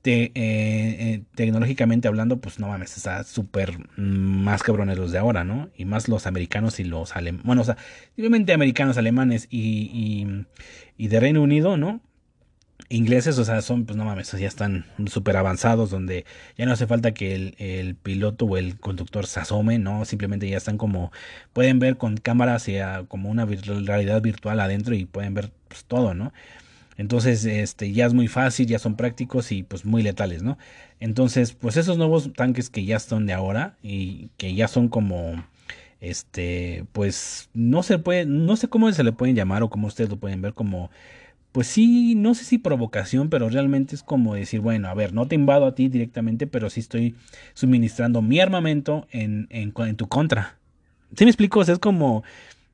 te, 0.02 0.24
eh, 0.24 0.32
eh, 0.34 1.22
tecnológicamente 1.34 2.08
hablando, 2.08 2.40
pues 2.40 2.58
no 2.58 2.68
mames, 2.68 2.96
está 2.96 3.24
súper 3.24 3.78
más 3.96 4.62
cabrones 4.62 4.98
los 4.98 5.12
de 5.12 5.18
ahora, 5.18 5.44
¿no? 5.44 5.70
Y 5.76 5.84
más 5.84 6.08
los 6.08 6.26
americanos 6.26 6.80
y 6.80 6.84
los 6.84 7.16
alemanes. 7.16 7.46
Bueno, 7.46 7.62
o 7.62 7.64
sea, 7.64 7.76
obviamente 8.18 8.52
americanos, 8.52 8.98
alemanes 8.98 9.46
y, 9.48 9.90
y, 9.92 10.46
y 10.96 11.08
de 11.08 11.20
Reino 11.20 11.42
Unido, 11.42 11.76
¿no? 11.76 12.00
ingleses, 12.88 13.38
o 13.38 13.44
sea, 13.44 13.62
son, 13.62 13.86
pues 13.86 13.96
no 13.96 14.04
mames, 14.04 14.30
ya 14.32 14.46
están 14.46 14.84
súper 15.06 15.36
avanzados, 15.36 15.90
donde 15.90 16.26
ya 16.56 16.66
no 16.66 16.72
hace 16.72 16.86
falta 16.86 17.12
que 17.14 17.34
el, 17.34 17.54
el, 17.58 17.94
piloto 17.94 18.44
o 18.44 18.56
el 18.56 18.78
conductor 18.78 19.26
se 19.26 19.40
asome, 19.40 19.78
¿no? 19.78 20.04
Simplemente 20.04 20.48
ya 20.48 20.58
están 20.58 20.76
como, 20.78 21.10
pueden 21.52 21.78
ver 21.78 21.96
con 21.96 22.16
cámaras 22.18 22.68
y 22.68 22.76
como 23.08 23.30
una 23.30 23.46
realidad 23.46 24.20
virtual 24.20 24.60
adentro 24.60 24.94
y 24.94 25.06
pueden 25.06 25.34
ver 25.34 25.52
pues, 25.68 25.84
todo, 25.84 26.12
¿no? 26.14 26.32
Entonces, 26.96 27.44
este, 27.44 27.92
ya 27.92 28.06
es 28.06 28.14
muy 28.14 28.28
fácil, 28.28 28.66
ya 28.66 28.78
son 28.78 28.96
prácticos 28.96 29.52
y 29.52 29.62
pues 29.62 29.84
muy 29.84 30.02
letales, 30.02 30.42
¿no? 30.42 30.58
Entonces, 31.00 31.52
pues 31.52 31.76
esos 31.76 31.98
nuevos 31.98 32.32
tanques 32.34 32.70
que 32.70 32.84
ya 32.84 32.96
están 32.96 33.26
de 33.26 33.32
ahora 33.32 33.76
y 33.82 34.28
que 34.36 34.54
ya 34.54 34.68
son 34.68 34.88
como, 34.88 35.44
este, 36.00 36.84
pues 36.92 37.48
no 37.54 37.82
se 37.82 37.98
puede, 37.98 38.26
no 38.26 38.56
sé 38.56 38.68
cómo 38.68 38.92
se 38.92 39.04
le 39.04 39.12
pueden 39.12 39.36
llamar 39.36 39.62
o 39.62 39.70
cómo 39.70 39.86
ustedes 39.86 40.10
lo 40.10 40.16
pueden 40.16 40.42
ver 40.42 40.54
como 40.54 40.90
pues 41.52 41.66
sí, 41.66 42.14
no 42.14 42.34
sé 42.34 42.44
si 42.44 42.58
provocación, 42.58 43.28
pero 43.28 43.48
realmente 43.50 43.94
es 43.94 44.02
como 44.02 44.34
decir, 44.34 44.60
bueno, 44.60 44.88
a 44.88 44.94
ver, 44.94 45.12
no 45.12 45.28
te 45.28 45.34
invado 45.34 45.66
a 45.66 45.74
ti 45.74 45.88
directamente, 45.88 46.46
pero 46.46 46.70
sí 46.70 46.80
estoy 46.80 47.14
suministrando 47.52 48.22
mi 48.22 48.40
armamento 48.40 49.06
en, 49.10 49.48
en, 49.50 49.96
tu 49.96 50.08
contra. 50.08 50.56
¿Sí 51.14 51.24
me 51.24 51.30
explico? 51.30 51.60
Es 51.60 51.78
como, 51.78 52.24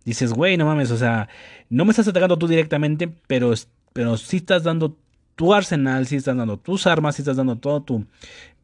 dices, 0.05 0.33
güey, 0.33 0.57
no 0.57 0.65
mames, 0.65 0.93
o 0.93 0.97
sea, 0.97 1.29
no 1.69 1.85
me 1.85 1.91
estás 1.91 2.07
atacando 2.07 2.39
tú 2.39 2.47
directamente, 2.47 3.09
pero, 3.27 3.53
pero 3.93 4.17
sí 4.17 4.39
estás 4.39 4.63
dando 4.65 4.97
tu 5.37 5.55
arsenal, 5.55 6.07
sí 6.07 6.17
estás 6.17 6.37
dando 6.37 6.59
tus 6.59 6.87
armas, 6.87 7.17
sí 7.17 7.23
estás 7.23 7.37
dando 7.37 7.57
todo 7.57 7.83
tu, 7.83 8.07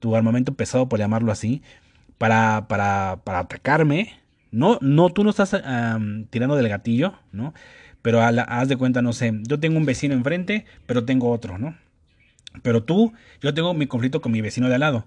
tu 0.01 0.17
armamento 0.17 0.55
pesado, 0.55 0.89
por 0.89 0.99
llamarlo 0.99 1.31
así, 1.33 1.63
para, 2.19 2.67
para, 2.69 3.21
para 3.25 3.41
atacarme. 3.41 4.19
No, 4.51 4.79
no, 4.81 5.11
tú 5.11 5.25
no 5.25 5.31
estás 5.31 5.51
tirando 6.31 6.57
del 6.57 6.69
gatillo, 6.69 7.15
¿no? 7.33 7.55
Pero 8.03 8.21
haz 8.23 8.69
de 8.69 8.77
cuenta, 8.77 9.03
no 9.03 9.13
sé, 9.13 9.33
yo 9.43 9.59
tengo 9.61 9.79
un 9.79 9.87
vecino 9.87 10.15
enfrente, 10.15 10.67
pero 10.87 11.05
tengo 11.05 11.31
otro, 11.31 11.59
¿no? 11.59 11.77
Pero 12.63 12.85
tú, 12.85 13.13
yo 13.41 13.55
tengo 13.55 13.75
mi 13.75 13.87
conflicto 13.87 14.21
con 14.21 14.31
mi 14.33 14.41
vecino 14.41 14.69
de 14.69 14.75
al 14.75 14.81
lado. 14.81 15.07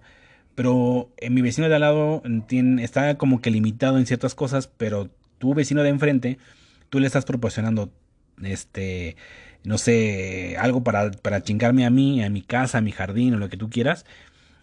pero 0.55 1.11
en 1.17 1.33
mi 1.35 1.41
vecino 1.43 1.69
de 1.69 1.75
al 1.75 1.81
lado 1.81 2.23
tiene, 2.47 2.83
está 2.83 3.17
como 3.17 3.41
que 3.41 3.51
limitado 3.51 3.99
en 3.99 4.07
ciertas 4.07 4.33
cosas, 4.35 4.67
pero 4.67 5.09
tu 5.37 5.53
vecino 5.53 5.83
de 5.83 5.89
enfrente, 5.89 6.39
tú 6.89 6.99
le 6.99 7.05
estás 7.07 7.25
proporcionando, 7.25 7.91
este, 8.43 9.15
no 9.63 9.77
sé, 9.77 10.55
algo 10.59 10.83
para, 10.83 11.11
para 11.11 11.43
chingarme 11.43 11.85
a 11.85 11.89
mí, 11.89 12.23
a 12.23 12.29
mi 12.29 12.41
casa, 12.41 12.79
a 12.79 12.81
mi 12.81 12.91
jardín 12.91 13.33
o 13.35 13.37
lo 13.37 13.49
que 13.49 13.57
tú 13.57 13.69
quieras. 13.69 14.05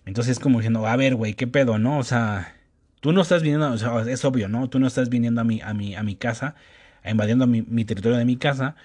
Entonces 0.07 0.33
es 0.33 0.39
como 0.41 0.59
diciendo, 0.59 0.87
a 0.87 0.97
ver, 0.97 1.15
güey, 1.15 1.35
¿qué 1.35 1.47
pedo, 1.47 1.79
no? 1.79 1.99
O 1.99 2.05
sea, 2.05 2.55
tú 3.01 3.13
no 3.13 3.23
estás 3.23 3.43
viniendo, 3.43 3.71
o 3.73 3.79
sea, 3.79 4.01
es 4.03 4.25
obvio, 4.25 4.49
¿no? 4.49 4.69
Tú 4.69 4.79
no 4.79 4.87
estás 4.87 5.09
viniendo 5.11 5.41
a 5.41 5.45
mi, 5.45 5.61
a 5.61 5.75
mi, 5.75 5.95
a 5.95 6.03
mi 6.03 6.17
casa, 6.17 6.55
invadiendo 7.05 7.47
mi, 7.47 7.85
territorio 7.85 8.19
de 8.19 8.25
mi 8.25 8.37
casa 8.37 8.77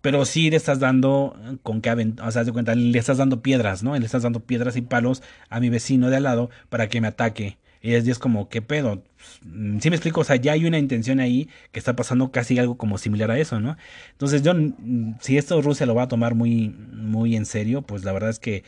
pero 0.00 0.24
sí 0.24 0.50
le 0.50 0.56
estás 0.56 0.80
dando 0.80 1.36
con 1.62 1.80
qué 1.80 1.90
o 2.22 2.30
sea, 2.32 2.44
de 2.44 2.52
cuenta, 2.52 2.74
le 2.74 2.98
estás 2.98 3.18
dando 3.18 3.40
piedras, 3.40 3.84
¿no? 3.84 3.96
Le 3.96 4.04
estás 4.04 4.24
dando 4.24 4.40
piedras 4.40 4.76
y 4.76 4.82
palos 4.82 5.22
a 5.48 5.60
mi 5.60 5.70
vecino 5.70 6.10
de 6.10 6.16
al 6.16 6.24
lado 6.24 6.50
para 6.68 6.88
que 6.88 7.00
me 7.00 7.06
ataque. 7.06 7.56
Y 7.82 7.94
es, 7.94 8.18
como, 8.20 8.48
¿qué 8.48 8.62
pedo? 8.62 9.02
Mm, 9.44 9.80
sí 9.80 9.90
me 9.90 9.96
explico, 9.96 10.20
o 10.20 10.24
sea, 10.24 10.36
ya 10.36 10.52
hay 10.52 10.66
una 10.66 10.78
intención 10.78 11.18
ahí 11.18 11.48
que 11.72 11.80
está 11.80 11.96
pasando 11.96 12.30
casi 12.30 12.58
algo 12.58 12.76
como 12.78 12.96
similar 12.96 13.32
a 13.32 13.38
eso, 13.38 13.58
¿no? 13.58 13.76
Entonces 14.12 14.42
yo, 14.42 14.54
mm, 14.54 15.16
si 15.20 15.36
esto 15.36 15.60
Rusia 15.60 15.84
lo 15.86 15.94
va 15.94 16.04
a 16.04 16.08
tomar 16.08 16.36
muy, 16.36 16.68
muy 16.68 17.34
en 17.34 17.44
serio, 17.44 17.82
pues 17.82 18.04
la 18.04 18.12
verdad 18.12 18.30
es 18.30 18.38
que 18.38 18.62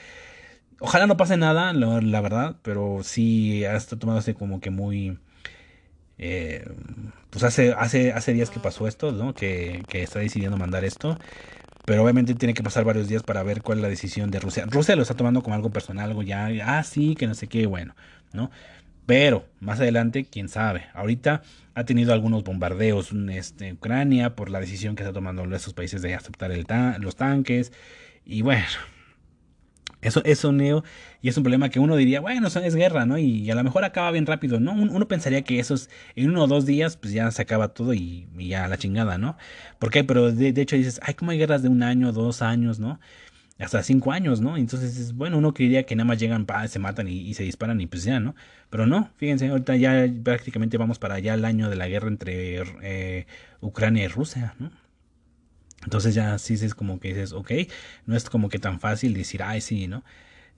ojalá 0.80 1.06
no 1.06 1.16
pase 1.16 1.36
nada, 1.36 1.72
la, 1.72 2.20
verdad, 2.20 2.56
pero 2.62 3.00
sí 3.04 3.64
está 3.64 3.98
tomando 3.98 4.18
así 4.20 4.34
como 4.34 4.60
que 4.60 4.70
muy... 4.70 5.18
Eh, 6.18 6.64
pues 7.30 7.44
hace, 7.44 7.72
hace, 7.72 8.12
hace 8.12 8.32
días 8.32 8.50
que 8.50 8.60
pasó 8.60 8.86
esto, 8.88 9.12
¿no? 9.12 9.34
Que, 9.34 9.82
que 9.88 10.02
está 10.02 10.20
decidiendo 10.20 10.56
mandar 10.56 10.84
esto. 10.84 11.18
Pero 11.84 12.02
obviamente 12.02 12.34
tiene 12.34 12.54
que 12.54 12.62
pasar 12.62 12.84
varios 12.84 13.08
días 13.08 13.22
para 13.22 13.42
ver 13.42 13.62
cuál 13.62 13.78
es 13.78 13.82
la 13.82 13.88
decisión 13.88 14.30
de 14.30 14.40
Rusia. 14.40 14.64
Rusia 14.66 14.96
lo 14.96 15.02
está 15.02 15.14
tomando 15.14 15.42
como 15.42 15.54
algo 15.54 15.70
personal, 15.70 16.10
algo 16.10 16.22
ya, 16.22 16.48
ah, 16.64 16.82
sí, 16.82 17.14
que 17.14 17.26
no 17.26 17.34
sé 17.34 17.46
qué, 17.46 17.66
bueno, 17.66 17.94
¿no? 18.32 18.50
Pero 19.06 19.46
más 19.60 19.80
adelante, 19.80 20.24
quién 20.24 20.48
sabe. 20.48 20.86
Ahorita 20.94 21.42
ha 21.74 21.84
tenido 21.84 22.12
algunos 22.12 22.44
bombardeos 22.44 23.12
en 23.12 23.28
este, 23.30 23.72
Ucrania 23.72 24.34
por 24.34 24.50
la 24.50 24.60
decisión 24.60 24.96
que 24.96 25.02
está 25.02 25.12
tomando 25.12 25.44
esos 25.54 25.74
países 25.74 26.02
de 26.02 26.14
aceptar 26.14 26.50
los 27.00 27.16
tanques. 27.16 27.72
Y 28.24 28.42
bueno, 28.42 28.64
eso, 30.04 30.22
eso, 30.24 30.52
Neo, 30.52 30.84
y 31.22 31.30
es 31.30 31.36
un 31.38 31.42
problema 31.44 31.70
que 31.70 31.80
uno 31.80 31.96
diría, 31.96 32.20
bueno, 32.20 32.48
es 32.48 32.74
guerra, 32.74 33.06
¿no? 33.06 33.16
Y, 33.16 33.50
a 33.50 33.54
lo 33.54 33.64
mejor 33.64 33.84
acaba 33.84 34.10
bien 34.10 34.26
rápido, 34.26 34.60
¿no? 34.60 34.72
Uno, 34.72 35.08
pensaría 35.08 35.42
que 35.42 35.58
esos, 35.58 35.88
en 36.14 36.28
uno 36.28 36.44
o 36.44 36.46
dos 36.46 36.66
días, 36.66 36.98
pues 36.98 37.14
ya 37.14 37.30
se 37.30 37.40
acaba 37.40 37.68
todo 37.68 37.94
y, 37.94 38.26
ya 38.36 38.68
la 38.68 38.76
chingada, 38.76 39.16
¿no? 39.16 39.38
Porque, 39.78 40.04
pero 40.04 40.30
de, 40.30 40.48
hecho 40.60 40.76
dices, 40.76 41.00
ay, 41.02 41.14
como 41.14 41.30
hay 41.30 41.38
guerras 41.38 41.62
de 41.62 41.70
un 41.70 41.82
año, 41.82 42.12
dos 42.12 42.42
años, 42.42 42.78
¿no? 42.78 43.00
Hasta 43.58 43.82
cinco 43.84 44.10
años, 44.10 44.40
¿no? 44.40 44.56
Entonces, 44.56 45.14
bueno, 45.14 45.38
uno 45.38 45.54
creería 45.54 45.84
que 45.84 45.94
nada 45.94 46.06
más 46.06 46.18
llegan, 46.18 46.46
se 46.68 46.78
matan 46.80 47.06
y, 47.08 47.34
se 47.34 47.44
disparan 47.44 47.80
y 47.80 47.86
pues 47.86 48.02
ya, 48.02 48.18
¿no? 48.18 48.34
Pero 48.68 48.86
no, 48.86 49.10
fíjense, 49.16 49.48
ahorita 49.48 49.76
ya 49.76 50.08
prácticamente 50.24 50.76
vamos 50.76 50.98
para 50.98 51.14
allá 51.14 51.34
el 51.34 51.44
año 51.44 51.70
de 51.70 51.76
la 51.76 51.86
guerra 51.86 52.08
entre 52.08 52.62
eh, 52.82 53.26
Ucrania 53.60 54.04
y 54.04 54.08
Rusia, 54.08 54.54
¿no? 54.58 54.72
Entonces 55.84 56.14
ya 56.14 56.38
sí 56.38 56.54
es 56.54 56.74
como 56.74 56.98
que 56.98 57.08
dices, 57.08 57.32
ok, 57.32 57.52
no 58.06 58.16
es 58.16 58.28
como 58.30 58.48
que 58.48 58.58
tan 58.58 58.80
fácil 58.80 59.14
decir, 59.14 59.42
ay, 59.42 59.60
sí, 59.60 59.86
¿no? 59.86 60.04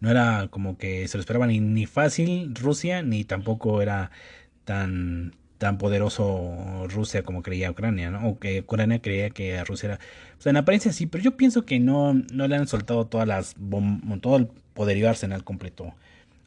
No 0.01 0.11
era 0.11 0.49
como 0.51 0.79
que 0.79 1.09
se 1.09 1.19
lo 1.19 1.21
esperaba 1.21 1.47
ni, 1.47 1.61
ni 1.61 1.87
fácil 1.87 2.55
Rusia, 2.55 3.03
ni 3.03 3.25
tampoco 3.25 3.83
era 3.83 4.11
tan, 4.65 5.35
tan 5.59 5.79
poderoso 5.79 6.87
Rusia 6.89 7.23
como 7.23 7.43
creía 7.43 7.71
Ucrania, 7.71 8.11
¿no? 8.11 8.29
O 8.29 8.39
que 8.39 8.61
Ucrania 8.61 9.01
creía 9.01 9.31
que 9.31 9.63
Rusia 9.65 9.87
era... 9.89 9.99
O 10.39 10.43
sea, 10.43 10.51
en 10.51 10.59
apariencia 10.59 10.93
sí, 10.93 11.07
pero 11.07 11.25
yo 11.25 11.37
pienso 11.37 11.65
que 11.65 11.79
no, 11.81 12.15
no 12.15 12.49
le 12.49 12.57
han 12.57 12.69
soltado 12.69 13.07
todas 13.07 13.27
las 13.27 13.55
todo 14.21 14.37
el 14.37 14.49
poderío 14.75 15.09
arsenal 15.09 15.45
completo 15.45 15.95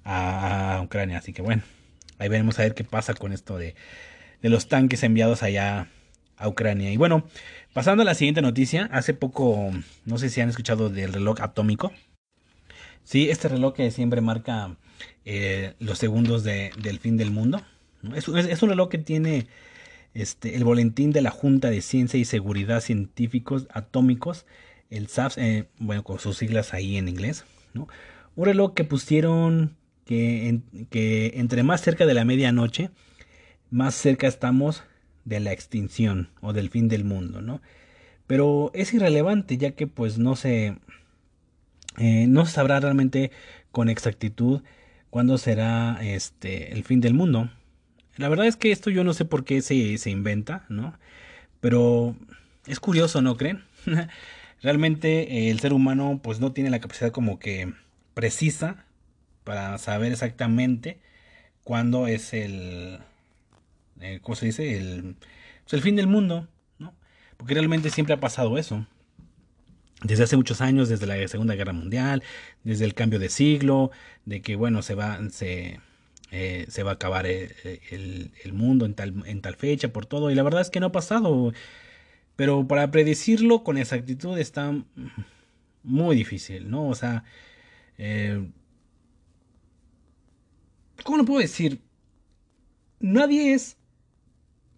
a, 0.04 0.82
Ucrania. 0.84 1.18
Así 1.18 1.34
que 1.34 1.42
bueno, 1.42 1.64
ahí 2.20 2.30
veremos 2.30 2.60
a 2.60 2.64
ver 2.64 2.76
qué 2.76 2.84
pasa 2.84 3.14
con 3.14 3.34
esto 3.34 3.58
de, 3.58 3.76
de 4.42 4.50
los 4.50 4.68
tanques 4.68 5.04
enviados 5.04 5.44
allá 5.44 5.88
a 6.38 6.48
Ucrania. 6.48 6.92
Y 6.92 6.98
bueno, 6.98 7.28
pasando 7.74 8.04
a 8.04 8.06
la 8.06 8.16
siguiente 8.16 8.42
noticia, 8.42 8.90
hace 8.92 9.14
poco, 9.14 9.72
no 10.06 10.18
sé 10.18 10.30
si 10.30 10.42
han 10.42 10.50
escuchado 10.50 10.90
del 10.90 11.14
reloj 11.14 11.42
atómico. 11.42 11.92
Sí, 13.04 13.30
este 13.30 13.48
reloj 13.48 13.74
que 13.74 13.90
siempre 13.92 14.22
marca 14.22 14.76
eh, 15.26 15.74
los 15.80 15.98
segundos 15.98 16.44
del 16.44 17.00
fin 17.00 17.18
del 17.18 17.32
mundo. 17.32 17.62
Es, 18.16 18.28
un 18.28 18.70
reloj 18.70 18.90
que 18.90 18.98
tiene 18.98 19.48
este, 20.14 20.56
el 20.56 20.64
boletín 20.64 21.12
de 21.12 21.22
la 21.22 21.32
Junta 21.32 21.70
de 21.70 21.82
Ciencia 21.82 22.20
y 22.20 22.26
Seguridad 22.26 22.82
Científicos 22.82 23.68
Atómicos, 23.72 24.46
el 24.90 25.08
SAFS, 25.08 25.38
eh, 25.38 25.70
bueno, 25.80 26.04
con 26.04 26.20
sus 26.20 26.38
siglas 26.38 26.74
ahí 26.74 26.98
en 26.98 27.08
inglés. 27.08 27.46
Un 27.74 28.46
reloj 28.46 28.74
que 28.74 28.84
pusieron 28.84 29.76
que, 30.06 30.60
que 30.90 31.34
entre 31.36 31.64
más 31.64 31.82
cerca 31.82 32.06
de 32.06 32.14
la 32.14 32.26
medianoche, 32.26 32.90
más 33.70 33.96
cerca 33.96 34.28
estamos 34.28 34.84
de 35.26 35.40
la 35.40 35.52
extinción 35.52 36.30
o 36.42 36.54
del 36.54 36.70
fin 36.70 36.88
del 36.88 37.04
mundo, 37.04 37.42
¿no? 37.42 37.62
Pero 38.28 38.72
es 38.74 38.94
irrelevante 38.94 39.58
ya 39.58 39.72
que 39.72 39.88
pues 39.88 40.18
no 40.18 40.36
se 40.36 40.78
eh, 41.98 42.28
no 42.28 42.46
sabrá 42.46 42.80
realmente 42.80 43.32
con 43.72 43.90
exactitud 43.90 44.62
cuándo 45.10 45.38
será 45.38 46.00
este 46.02 46.74
el 46.74 46.84
fin 46.84 47.02
del 47.02 47.14
mundo. 47.14 47.50
La 48.20 48.28
verdad 48.28 48.48
es 48.48 48.58
que 48.58 48.74
esto 48.74 48.90
yo 48.90 49.06
no 49.06 49.14
sé 49.14 49.24
por 49.24 49.46
qué 49.46 49.62
se, 49.62 49.98
se 49.98 50.10
inventa, 50.10 50.66
¿no? 50.68 50.94
Pero 51.62 52.18
es 52.68 52.82
curioso, 52.82 53.22
¿no 53.22 53.38
creen? 53.38 53.64
realmente 54.62 55.38
eh, 55.38 55.52
el 55.52 55.62
ser 55.62 55.72
humano 55.72 56.20
pues 56.22 56.42
no 56.42 56.52
tiene 56.52 56.70
la 56.70 56.82
capacidad 56.82 57.12
como 57.12 57.40
que 57.40 57.74
precisa 58.14 58.84
para 59.46 59.78
saber 59.78 60.12
exactamente 60.12 61.00
cuándo 61.64 62.08
es 62.08 62.34
el 62.34 63.00
eh, 64.02 64.20
¿cómo 64.22 64.36
se 64.36 64.48
dice? 64.48 64.78
El, 64.78 65.16
pues, 65.64 65.72
el 65.72 65.82
fin 65.82 65.96
del 65.96 66.08
mundo, 66.08 66.50
¿no? 66.78 66.94
Porque 67.38 67.54
realmente 67.54 67.90
siempre 67.90 68.16
ha 68.16 68.20
pasado 68.20 68.58
eso. 68.58 68.86
Desde 70.04 70.26
hace 70.26 70.36
muchos 70.36 70.60
años, 70.60 70.90
desde 70.90 71.08
la 71.08 71.26
Segunda 71.30 71.56
Guerra 71.56 71.72
Mundial, 71.72 72.22
desde 72.66 72.84
el 72.84 72.96
cambio 72.96 73.18
de 73.18 73.30
siglo, 73.30 73.92
de 74.26 74.42
que, 74.42 74.58
bueno, 74.58 74.82
se 74.82 74.94
va, 74.94 75.20
se, 75.30 75.80
eh, 76.32 76.66
se 76.70 76.84
va 76.84 76.92
a 76.92 76.94
acabar 76.96 77.26
eh, 77.26 77.82
el, 77.92 78.32
el, 78.44 78.54
mundo 78.54 78.86
en 78.86 78.94
tal, 78.94 79.24
en 79.26 79.42
tal 79.42 79.56
fecha, 79.56 79.92
por 79.94 80.06
todo. 80.06 80.32
Y 80.32 80.36
la 80.36 80.44
verdad 80.44 80.62
es 80.62 80.70
que 80.70 80.80
no 80.80 80.88
ha 80.88 80.92
pasado. 80.92 81.54
Pero 82.36 82.68
para 82.68 82.90
predecirlo 82.92 83.64
con 83.64 83.78
exactitud 83.78 84.38
está 84.38 84.74
muy 85.84 86.16
difícil, 86.16 86.70
¿no? 86.70 86.88
O 86.88 86.96
sea, 86.96 87.24
eh, 87.98 88.50
¿cómo 91.04 91.18
lo 91.18 91.26
puedo 91.26 91.42
decir? 91.42 91.82
Nadie 93.00 93.54
es 93.54 93.78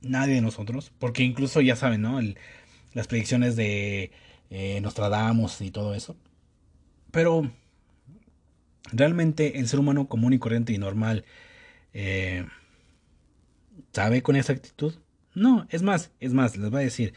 nadie 0.01 0.35
de 0.35 0.41
nosotros, 0.41 0.91
porque 0.99 1.23
incluso 1.23 1.61
ya 1.61 1.75
saben, 1.75 2.01
¿no? 2.01 2.19
las 2.93 3.07
predicciones 3.07 3.55
de 3.55 4.11
eh, 4.49 4.81
Nostradamus 4.81 5.61
y 5.61 5.71
todo 5.71 5.93
eso. 5.93 6.17
Pero 7.11 7.51
realmente 8.91 9.59
el 9.59 9.67
ser 9.67 9.79
humano 9.79 10.07
común 10.07 10.33
y 10.33 10.39
corriente 10.39 10.73
y 10.73 10.77
normal 10.77 11.25
eh, 11.93 12.45
sabe 13.91 14.21
con 14.21 14.35
esa 14.35 14.53
actitud. 14.53 14.95
No, 15.33 15.67
es 15.69 15.81
más, 15.81 16.11
es 16.19 16.33
más, 16.33 16.57
les 16.57 16.69
voy 16.69 16.81
a 16.81 16.83
decir. 16.83 17.13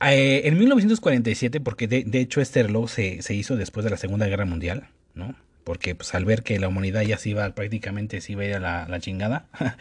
Eh, 0.00 0.42
en 0.44 0.58
1947, 0.58 1.60
porque 1.60 1.88
de, 1.88 2.04
de 2.04 2.20
hecho 2.20 2.40
este 2.40 2.62
reloj 2.62 2.90
se, 2.90 3.22
se, 3.22 3.34
hizo 3.34 3.56
después 3.56 3.84
de 3.84 3.90
la 3.90 3.96
Segunda 3.96 4.26
Guerra 4.26 4.44
Mundial, 4.44 4.88
¿no? 5.14 5.34
Porque 5.64 5.94
pues 5.94 6.14
al 6.14 6.24
ver 6.24 6.42
que 6.42 6.58
la 6.58 6.68
humanidad 6.68 7.02
ya 7.02 7.16
se 7.18 7.30
iba 7.30 7.48
prácticamente 7.54 8.20
se 8.20 8.32
iba 8.32 8.42
a 8.42 8.46
ir 8.46 8.54
a 8.54 8.60
la, 8.60 8.88
la 8.88 9.00
chingada, 9.00 9.48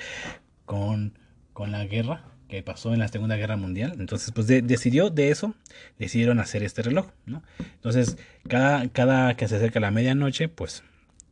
con, 0.66 1.18
con 1.54 1.72
la 1.72 1.86
guerra 1.86 2.35
que 2.48 2.62
pasó 2.64 2.94
en 2.94 3.00
la 3.00 3.08
Segunda 3.08 3.36
Guerra 3.36 3.58
Mundial. 3.58 3.96
Entonces, 4.00 4.32
pues 4.32 4.48
decidió 4.48 5.10
de 5.10 5.30
eso, 5.30 5.56
decidieron 6.00 6.40
hacer 6.40 6.64
este 6.64 6.82
reloj, 6.82 7.08
¿no? 7.26 7.44
Entonces, 7.60 8.18
cada, 8.48 8.88
cada 8.90 9.36
que 9.36 9.48
se 9.48 9.56
acerca 9.56 9.80
la 9.80 9.92
medianoche, 9.92 10.48
pues, 10.48 10.84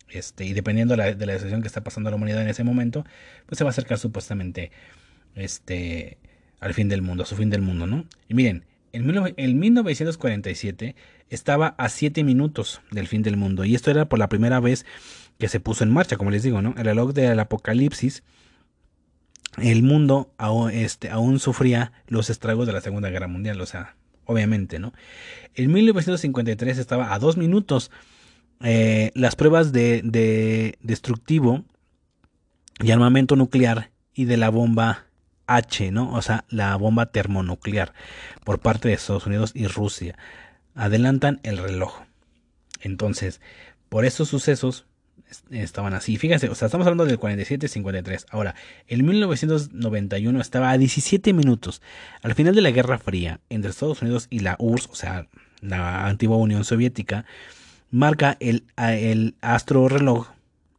este, 0.10 0.46
y 0.46 0.54
dependiendo 0.54 0.94
de 0.94 0.98
la, 0.98 1.14
de 1.14 1.26
la 1.26 1.34
decisión 1.34 1.62
que 1.62 1.68
está 1.68 1.84
pasando 1.84 2.10
la 2.10 2.16
humanidad 2.16 2.42
en 2.42 2.50
ese 2.50 2.64
momento, 2.64 3.06
pues 3.46 3.58
se 3.58 3.64
va 3.64 3.70
a 3.70 3.72
acercar 3.72 4.00
supuestamente, 4.00 4.72
este, 5.36 6.18
al 6.60 6.74
fin 6.74 6.90
del 6.90 7.02
mundo, 7.02 7.24
a 7.24 7.26
su 7.26 7.36
fin 7.36 7.50
del 7.50 7.62
mundo, 7.62 7.88
¿no? 7.88 8.06
Y 8.28 8.34
miren, 8.34 8.64
en, 8.92 9.34
en 9.38 9.60
1947 9.60 10.96
estaba 11.30 11.76
a 11.78 11.90
7 11.90 12.24
minutos 12.24 12.82
del 12.92 13.08
fin 13.08 13.24
del 13.24 13.38
mundo, 13.38 13.66
y 13.66 13.76
esto 13.76 13.92
era 13.92 14.06
por 14.06 14.20
la 14.20 14.30
primera 14.30 14.60
vez 14.60 14.86
que 15.40 15.48
se 15.48 15.60
puso 15.60 15.84
en 15.84 15.92
marcha, 15.92 16.16
como 16.16 16.32
les 16.32 16.44
digo, 16.44 16.62
¿no? 16.62 16.76
El 16.78 16.86
reloj 16.86 17.14
del 17.14 17.40
apocalipsis 17.40 18.24
el 19.62 19.84
mundo 19.84 20.34
aún, 20.38 20.72
este, 20.72 21.10
aún 21.10 21.40
sufría 21.40 21.92
los 22.08 22.30
estragos 22.30 22.68
de 22.68 22.74
la 22.74 22.82
Segunda 22.82 23.10
Guerra 23.10 23.28
Mundial, 23.28 23.62
o 23.62 23.66
sea, 23.66 23.96
obviamente, 24.26 24.80
¿no? 24.80 24.94
En 25.56 25.72
1953 25.72 26.78
estaba 26.78 27.14
a 27.14 27.20
dos 27.20 27.38
minutos 27.38 27.92
eh, 28.62 29.12
las 29.14 29.36
pruebas 29.36 29.72
de, 29.72 30.02
de 30.04 30.78
destructivo 30.82 31.64
y 32.82 32.92
armamento 32.92 33.36
nuclear 33.36 33.92
y 34.14 34.26
de 34.26 34.38
la 34.38 34.50
bomba 34.50 35.06
H, 35.48 35.92
¿no? 35.92 36.14
O 36.14 36.22
sea, 36.22 36.46
la 36.50 36.76
bomba 36.76 37.08
termonuclear 37.08 37.94
por 38.44 38.60
parte 38.60 38.88
de 38.88 38.96
Estados 38.96 39.28
Unidos 39.28 39.52
y 39.54 39.68
Rusia. 39.68 40.18
Adelantan 40.76 41.40
el 41.44 41.58
reloj. 41.58 42.02
Entonces, 42.82 43.42
por 43.90 44.06
estos 44.06 44.30
sucesos 44.30 44.86
estaban 45.52 45.94
así. 45.94 46.18
Fíjense, 46.18 46.50
o 46.50 46.56
sea, 46.56 46.68
estamos 46.68 46.88
hablando 46.88 47.06
del 47.06 47.20
47-53. 47.20 48.26
Ahora, 48.30 48.56
el 48.88 49.04
1991 49.04 50.42
estaba 50.42 50.72
a 50.72 50.78
17 50.78 51.34
minutos. 51.34 51.82
Al 52.22 52.36
final 52.36 52.56
de 52.56 52.62
la 52.62 52.72
Guerra 52.72 52.98
Fría, 52.98 53.40
entre 53.50 53.72
Estados 53.72 54.02
Unidos 54.02 54.28
y 54.30 54.40
la 54.40 54.56
URSS, 54.60 54.90
o 54.90 54.96
sea, 54.96 55.28
la 55.62 56.08
antigua 56.08 56.38
Unión 56.38 56.66
Soviética, 56.66 57.26
marca 57.92 58.38
el, 58.40 58.64
el 58.78 59.36
astro 59.42 59.88
reloj, 59.88 60.30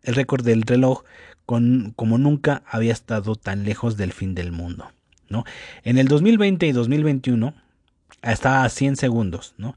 el 0.02 0.14
récord 0.14 0.44
del 0.44 0.62
reloj, 0.62 1.04
con, 1.46 1.92
como 1.96 2.18
nunca 2.18 2.62
había 2.66 2.92
estado 2.92 3.36
tan 3.36 3.64
lejos 3.64 3.96
del 3.96 4.12
fin 4.12 4.34
del 4.34 4.52
mundo. 4.52 4.90
¿no? 5.28 5.44
En 5.82 5.98
el 5.98 6.08
2020 6.08 6.66
y 6.66 6.72
2021 6.72 7.54
estaba 8.22 8.64
a 8.64 8.68
100 8.68 8.96
segundos. 8.96 9.54
¿no? 9.58 9.76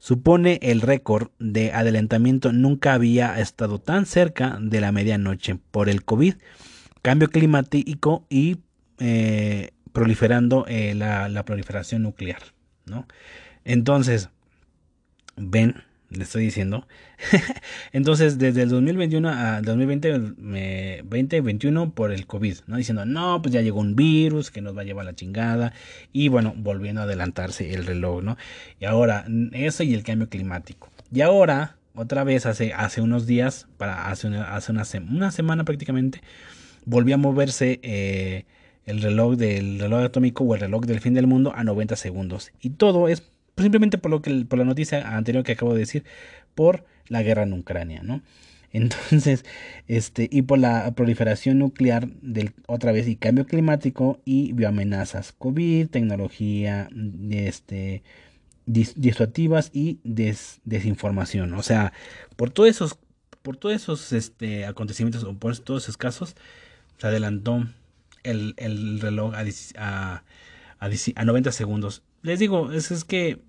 Supone 0.00 0.58
el 0.62 0.80
récord 0.80 1.28
de 1.38 1.72
adelantamiento 1.72 2.52
nunca 2.52 2.94
había 2.94 3.38
estado 3.38 3.78
tan 3.78 4.06
cerca 4.06 4.58
de 4.60 4.80
la 4.80 4.90
medianoche 4.90 5.58
por 5.70 5.88
el 5.88 6.04
COVID, 6.04 6.34
cambio 7.02 7.28
climático 7.28 8.26
y 8.30 8.56
eh, 8.98 9.70
proliferando 9.92 10.64
eh, 10.66 10.94
la, 10.94 11.44
proliferación 11.44 12.02
nuclear. 12.02 12.42
¿no? 12.86 13.06
Entonces, 13.64 14.30
ven 15.36 15.84
le 16.10 16.24
estoy 16.24 16.44
diciendo. 16.44 16.86
Entonces, 17.92 18.38
desde 18.38 18.62
el 18.62 18.68
2021 18.68 19.28
a 19.28 19.62
2020, 19.62 20.18
2021 21.04 21.94
por 21.94 22.12
el 22.12 22.26
COVID, 22.26 22.56
¿no? 22.66 22.76
Diciendo, 22.76 23.06
no, 23.06 23.40
pues 23.40 23.54
ya 23.54 23.60
llegó 23.60 23.80
un 23.80 23.94
virus 23.94 24.50
que 24.50 24.60
nos 24.60 24.76
va 24.76 24.82
a 24.82 24.84
llevar 24.84 25.04
la 25.04 25.14
chingada. 25.14 25.72
Y 26.12 26.28
bueno, 26.28 26.54
volviendo 26.56 27.00
a 27.00 27.04
adelantarse 27.04 27.72
el 27.72 27.86
reloj, 27.86 28.22
¿no? 28.22 28.36
Y 28.80 28.86
ahora, 28.86 29.24
eso 29.52 29.84
y 29.84 29.94
el 29.94 30.02
cambio 30.02 30.28
climático. 30.28 30.90
Y 31.12 31.20
ahora, 31.20 31.76
otra 31.94 32.24
vez, 32.24 32.44
hace, 32.46 32.72
hace 32.74 33.00
unos 33.00 33.26
días, 33.26 33.68
para 33.76 34.10
hace 34.10 34.26
una, 34.26 34.54
hace 34.54 34.72
una, 34.72 35.30
semana 35.30 35.64
prácticamente, 35.64 36.22
volvió 36.84 37.14
a 37.14 37.18
moverse 37.18 37.78
eh, 37.82 38.46
el 38.84 39.00
reloj 39.00 39.36
del 39.36 39.78
reloj 39.78 40.04
atómico 40.04 40.42
o 40.44 40.54
el 40.54 40.60
reloj 40.60 40.86
del 40.86 41.00
fin 41.00 41.14
del 41.14 41.28
mundo 41.28 41.52
a 41.54 41.62
90 41.62 41.94
segundos. 41.94 42.50
Y 42.60 42.70
todo 42.70 43.06
es 43.06 43.30
simplemente 43.56 43.98
por 43.98 44.10
lo 44.10 44.22
que 44.22 44.44
por 44.46 44.58
la 44.58 44.64
noticia 44.64 45.16
anterior 45.16 45.44
que 45.44 45.52
acabo 45.52 45.74
de 45.74 45.80
decir, 45.80 46.04
por 46.54 46.84
la 47.08 47.22
guerra 47.22 47.42
en 47.44 47.52
Ucrania, 47.52 48.02
¿no? 48.02 48.22
Entonces, 48.72 49.44
este, 49.88 50.28
y 50.30 50.42
por 50.42 50.58
la 50.58 50.94
proliferación 50.94 51.58
nuclear 51.58 52.08
del 52.22 52.52
otra 52.66 52.92
vez 52.92 53.08
y 53.08 53.16
cambio 53.16 53.46
climático 53.46 54.20
y 54.24 54.52
bioamenazas, 54.52 55.32
COVID, 55.32 55.88
tecnología, 55.88 56.88
este, 57.30 58.04
y 59.72 59.98
desinformación. 60.64 61.54
O 61.54 61.62
sea, 61.62 61.92
por 62.36 62.50
todos 62.50 62.68
esos, 62.68 62.98
por 63.42 63.56
todos 63.56 63.74
esos 63.74 64.12
este, 64.12 64.66
acontecimientos 64.66 65.24
o 65.24 65.34
por 65.34 65.58
todos 65.58 65.84
esos 65.84 65.96
casos, 65.96 66.36
se 66.98 67.06
adelantó 67.06 67.66
el, 68.22 68.54
el 68.56 69.00
reloj 69.00 69.34
a, 69.34 69.44
a, 69.76 70.22
a, 70.78 71.24
90 71.24 71.52
segundos. 71.52 72.02
Les 72.22 72.38
digo, 72.38 72.72
es, 72.72 72.90
es 72.90 73.04
que 73.04 73.40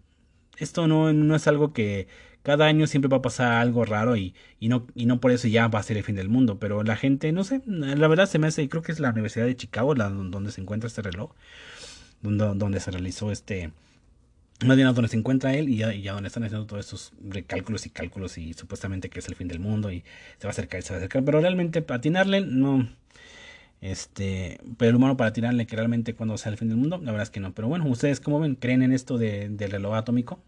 esto 0.57 0.87
no, 0.87 1.11
no 1.13 1.35
es 1.35 1.47
algo 1.47 1.73
que 1.73 2.07
cada 2.43 2.65
año 2.65 2.87
siempre 2.87 3.09
va 3.09 3.17
a 3.17 3.21
pasar 3.21 3.53
algo 3.53 3.85
raro 3.85 4.15
y, 4.15 4.33
y, 4.59 4.67
no, 4.67 4.87
y 4.95 5.05
no 5.05 5.19
por 5.19 5.31
eso 5.31 5.47
ya 5.47 5.67
va 5.67 5.79
a 5.79 5.83
ser 5.83 5.97
el 5.97 6.03
fin 6.03 6.15
del 6.15 6.29
mundo. 6.29 6.59
Pero 6.59 6.83
la 6.83 6.95
gente, 6.95 7.31
no 7.31 7.43
sé, 7.43 7.61
la 7.65 8.07
verdad 8.07 8.27
se 8.27 8.39
me 8.39 8.47
hace, 8.47 8.67
creo 8.69 8.81
que 8.81 8.91
es 8.91 8.99
la 8.99 9.11
Universidad 9.11 9.45
de 9.45 9.55
Chicago 9.55 9.95
la, 9.95 10.09
donde 10.09 10.51
se 10.51 10.61
encuentra 10.61 10.87
este 10.87 11.01
reloj, 11.01 11.33
donde, 12.21 12.79
se 12.79 12.91
realizó 12.91 13.31
este, 13.31 13.71
más 14.65 14.75
bien 14.75 14.91
donde 14.93 15.07
se 15.07 15.17
encuentra 15.17 15.53
él 15.53 15.69
y 15.69 15.77
ya, 15.77 15.93
y 15.93 16.01
ya 16.01 16.13
donde 16.13 16.27
están 16.27 16.43
haciendo 16.43 16.65
todos 16.65 16.85
estos 16.85 17.13
recálculos 17.23 17.85
y 17.85 17.89
cálculos 17.89 18.37
y 18.37 18.53
supuestamente 18.53 19.09
que 19.09 19.19
es 19.19 19.27
el 19.27 19.35
fin 19.35 19.47
del 19.47 19.59
mundo 19.59 19.91
y 19.91 20.03
se 20.37 20.47
va 20.47 20.49
a 20.49 20.51
acercar 20.51 20.79
y 20.79 20.83
se 20.83 20.89
va 20.89 20.95
a 20.95 20.97
acercar. 20.99 21.23
Pero 21.23 21.41
realmente 21.41 21.81
patinarle 21.81 22.41
no... 22.41 22.89
Este, 23.81 24.59
pero 24.77 24.89
el 24.89 24.95
humano 24.95 25.17
para 25.17 25.33
tirarle 25.33 25.65
que 25.65 25.75
realmente 25.75 26.13
cuando 26.13 26.37
sea 26.37 26.51
el 26.51 26.57
fin 26.57 26.69
del 26.69 26.77
mundo, 26.77 26.99
la 26.99 27.11
verdad 27.11 27.23
es 27.23 27.31
que 27.31 27.39
no. 27.39 27.53
Pero 27.53 27.67
bueno, 27.67 27.85
ustedes 27.87 28.19
como 28.19 28.39
ven, 28.39 28.55
creen 28.55 28.83
en 28.83 28.93
esto 28.93 29.17
de, 29.17 29.49
del 29.49 29.71
reloj 29.71 29.95
atómico. 29.95 30.43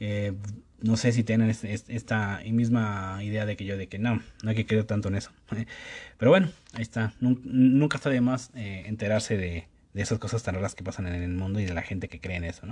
Eh, 0.00 0.34
no 0.80 0.96
sé 0.96 1.12
si 1.12 1.24
tienen 1.24 1.50
esta 1.50 2.40
misma 2.44 3.18
idea 3.22 3.46
de 3.46 3.56
que 3.56 3.64
yo, 3.64 3.76
de 3.76 3.88
que 3.88 3.98
no, 3.98 4.22
no 4.42 4.50
hay 4.50 4.56
que 4.56 4.66
creer 4.66 4.84
tanto 4.84 5.08
en 5.08 5.16
eso. 5.16 5.30
Pero 6.18 6.30
bueno, 6.30 6.50
ahí 6.72 6.82
está. 6.82 7.14
Nunca 7.20 7.96
está 7.96 8.10
de 8.10 8.20
más 8.20 8.50
eh, 8.54 8.84
enterarse 8.86 9.36
de, 9.36 9.68
esas 9.94 10.18
cosas 10.18 10.42
tan 10.44 10.54
raras 10.54 10.76
que 10.76 10.84
pasan 10.84 11.08
en 11.08 11.22
el 11.22 11.30
mundo 11.30 11.58
y 11.58 11.64
de 11.64 11.74
la 11.74 11.82
gente 11.82 12.08
que 12.08 12.20
cree 12.20 12.36
en 12.36 12.44
eso. 12.44 12.66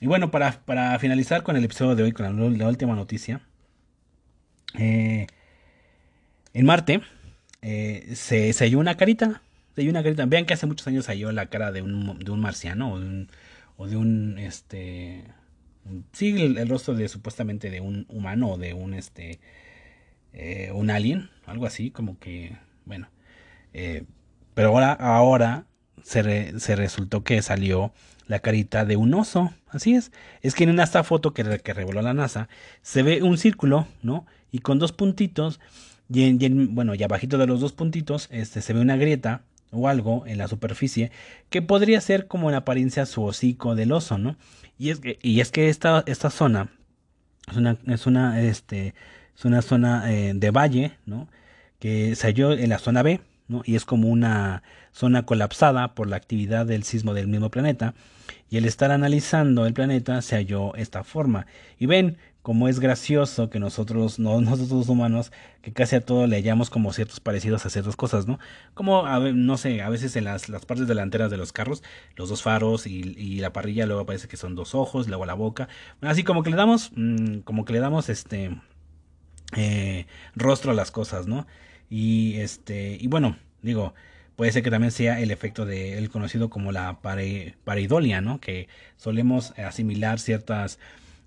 Y 0.00 0.06
bueno, 0.06 0.30
para, 0.30 0.52
para 0.64 0.98
finalizar 0.98 1.42
con 1.42 1.56
el 1.56 1.64
episodio 1.64 1.94
de 1.96 2.04
hoy, 2.04 2.12
con 2.12 2.58
la, 2.58 2.68
última 2.68 2.94
noticia. 2.94 3.42
Eh, 4.78 5.26
en 6.54 6.66
Marte 6.66 7.02
se, 8.14 8.52
se 8.52 8.64
halló 8.64 8.78
una 8.78 8.96
carita. 8.96 9.42
Se 9.74 9.82
halló 9.82 9.90
una 9.90 10.02
carita. 10.02 10.26
Vean 10.26 10.46
que 10.46 10.54
hace 10.54 10.66
muchos 10.66 10.86
años 10.86 11.04
se 11.04 11.12
halló 11.12 11.32
la 11.32 11.46
cara 11.46 11.72
de 11.72 11.82
un, 11.82 12.18
de 12.18 12.30
un 12.30 12.40
marciano 12.40 12.92
o 12.92 13.00
de 13.00 13.06
un, 13.06 13.28
o 13.78 13.86
de 13.86 13.96
un 13.96 14.38
este 14.38 15.24
sí 16.12 16.42
el, 16.42 16.68
rostro 16.68 16.94
de 16.94 17.08
supuestamente 17.08 17.70
de 17.70 17.80
un 17.80 18.04
humano 18.08 18.50
o 18.50 18.58
de 18.58 18.74
un 18.74 18.92
este 18.92 19.40
eh, 20.32 20.70
un 20.74 20.90
alien 20.90 21.30
algo 21.46 21.64
así 21.64 21.90
como 21.90 22.18
que 22.18 22.56
bueno 22.84 23.08
eh, 23.72 24.04
pero 24.54 24.68
ahora 24.68 24.92
ahora 24.92 25.64
se, 26.02 26.58
se, 26.58 26.76
resultó 26.76 27.24
que 27.24 27.40
salió 27.42 27.92
la 28.26 28.40
carita 28.40 28.84
de 28.84 28.96
un 28.96 29.14
oso 29.14 29.52
así 29.68 29.94
es 29.94 30.12
es 30.42 30.54
que 30.54 30.64
en 30.64 30.78
esta 30.80 31.04
foto 31.04 31.32
que, 31.32 31.60
que 31.60 31.72
reveló 31.72 32.02
la 32.02 32.14
NASA 32.14 32.48
se 32.82 33.02
ve 33.02 33.22
un 33.22 33.38
círculo 33.38 33.86
no 34.02 34.26
y 34.50 34.58
con 34.58 34.78
dos 34.78 34.92
puntitos 34.92 35.60
y, 36.10 36.24
en, 36.24 36.74
bueno 36.74 36.92
abajito 37.04 37.38
de 37.38 37.46
los 37.46 37.60
dos 37.60 37.72
puntitos 37.72 38.28
este 38.30 38.62
se 38.62 38.72
ve 38.72 38.80
una 38.80 38.96
grieta 38.96 39.42
o 39.70 39.88
algo 39.88 40.24
en 40.26 40.38
la 40.38 40.48
superficie 40.48 41.10
que 41.50 41.62
podría 41.62 42.00
ser 42.00 42.26
como 42.26 42.48
en 42.48 42.56
apariencia 42.56 43.06
su 43.06 43.24
hocico 43.24 43.74
del 43.74 43.92
oso, 43.92 44.18
¿no? 44.18 44.36
Y 44.78 44.90
es 44.90 45.00
que, 45.00 45.18
y 45.22 45.40
es 45.40 45.50
que 45.50 45.68
esta, 45.68 46.04
esta 46.06 46.30
zona 46.30 46.70
es 47.50 47.56
una, 47.56 47.76
es 47.86 48.06
una, 48.06 48.40
este, 48.40 48.94
es 49.36 49.44
una 49.44 49.62
zona 49.62 50.12
eh, 50.12 50.32
de 50.34 50.50
valle, 50.50 50.92
¿no? 51.06 51.28
Que 51.78 52.14
se 52.16 52.26
halló 52.26 52.52
en 52.52 52.70
la 52.70 52.78
zona 52.78 53.02
B, 53.02 53.20
¿no? 53.48 53.62
Y 53.64 53.76
es 53.76 53.84
como 53.84 54.08
una 54.08 54.62
zona 54.92 55.24
colapsada 55.24 55.94
por 55.94 56.08
la 56.08 56.16
actividad 56.16 56.66
del 56.66 56.84
sismo 56.84 57.14
del 57.14 57.28
mismo 57.28 57.50
planeta. 57.50 57.94
Y 58.50 58.58
al 58.58 58.64
estar 58.64 58.90
analizando 58.90 59.66
el 59.66 59.74
planeta 59.74 60.22
se 60.22 60.36
halló 60.36 60.74
esta 60.74 61.04
forma. 61.04 61.46
Y 61.78 61.86
ven, 61.86 62.18
como 62.48 62.66
es 62.66 62.80
gracioso 62.80 63.50
que 63.50 63.60
nosotros, 63.60 64.18
no, 64.18 64.40
nosotros 64.40 64.88
humanos, 64.88 65.32
que 65.60 65.70
casi 65.70 65.96
a 65.96 66.00
todo 66.00 66.26
le 66.26 66.36
hallamos 66.36 66.70
como 66.70 66.94
ciertos 66.94 67.20
parecidos 67.20 67.66
a 67.66 67.68
ciertas 67.68 67.94
cosas, 67.94 68.26
¿no? 68.26 68.38
Como, 68.72 69.06
no 69.34 69.58
sé, 69.58 69.82
a 69.82 69.90
veces 69.90 70.16
en 70.16 70.24
las, 70.24 70.48
las, 70.48 70.64
partes 70.64 70.88
delanteras 70.88 71.30
de 71.30 71.36
los 71.36 71.52
carros, 71.52 71.82
los 72.16 72.30
dos 72.30 72.42
faros 72.42 72.86
y, 72.86 73.00
y, 73.18 73.40
la 73.40 73.52
parrilla, 73.52 73.84
luego 73.84 74.06
parece 74.06 74.28
que 74.28 74.38
son 74.38 74.54
dos 74.54 74.74
ojos, 74.74 75.08
luego 75.08 75.26
la 75.26 75.34
boca, 75.34 75.68
así 76.00 76.24
como 76.24 76.42
que 76.42 76.48
le 76.48 76.56
damos, 76.56 76.90
mm, 76.96 77.40
como 77.40 77.66
que 77.66 77.74
le 77.74 77.80
damos 77.80 78.08
este 78.08 78.58
eh, 79.54 80.06
rostro 80.34 80.70
a 80.70 80.74
las 80.74 80.90
cosas, 80.90 81.26
¿no? 81.26 81.46
Y 81.90 82.36
este, 82.36 82.96
y 82.98 83.08
bueno, 83.08 83.36
digo, 83.60 83.92
puede 84.36 84.52
ser 84.52 84.62
que 84.62 84.70
también 84.70 84.90
sea 84.90 85.20
el 85.20 85.32
efecto 85.32 85.66
de 85.66 85.98
el 85.98 86.08
conocido 86.08 86.48
como 86.48 86.72
la 86.72 87.00
pareidolia, 87.02 88.22
¿no? 88.22 88.40
Que 88.40 88.68
solemos 88.96 89.52
asimilar 89.58 90.18
ciertas 90.18 90.78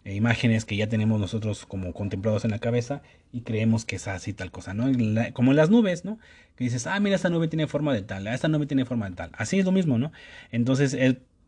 eh, 0.04 0.16
imágenes 0.16 0.66
que 0.66 0.76
ya 0.76 0.88
tenemos 0.88 1.20
nosotros 1.20 1.66
como 1.66 1.94
contemplados 1.94 2.46
en 2.46 2.52
la 2.52 2.60
cabeza 2.60 3.02
y 3.32 3.42
creemos 3.42 3.86
que 3.86 3.98
es 3.98 4.08
así 4.08 4.34
tal 4.34 4.52
cosa, 4.52 4.74
¿no? 4.74 4.86
como 5.34 5.52
en 5.52 5.58
las 5.58 5.70
nubes, 5.70 6.06
¿no? 6.06 6.18
Que 6.56 6.64
dices, 6.64 6.88
ah, 6.88 7.00
mira, 7.00 7.16
esta 7.16 7.30
nube 7.30 7.48
tiene 7.48 7.68
forma 7.68 7.94
de 7.94 8.02
tal, 8.02 8.28
ah, 8.28 8.34
esta 8.34 8.48
nube 8.48 8.66
tiene 8.66 8.86
forma 8.86 9.10
de 9.10 9.16
tal. 9.16 9.30
Así 9.34 9.60
es 9.60 9.66
lo 9.66 9.72
mismo, 9.72 9.98
¿no? 9.98 10.12
Entonces, 10.52 10.96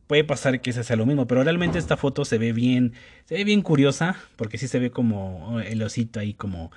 puede 0.08 0.24
pasar 0.24 0.62
que 0.62 0.70
ese 0.70 0.84
sea 0.84 0.96
lo 0.96 1.06
mismo, 1.06 1.28
pero 1.28 1.44
realmente 1.44 1.80
esta 1.80 1.98
foto 1.98 2.26
se 2.26 2.38
ve 2.38 2.54
bien, 2.54 2.94
se 3.26 3.36
ve 3.36 3.44
bien 3.44 3.62
curiosa, 3.62 4.16
porque 4.36 4.58
sí 4.58 4.68
se 4.68 4.80
ve 4.80 4.92
como 4.92 5.48
oh, 5.48 5.60
el 5.60 5.82
osito 5.82 6.20
ahí 6.20 6.34
como, 6.34 6.72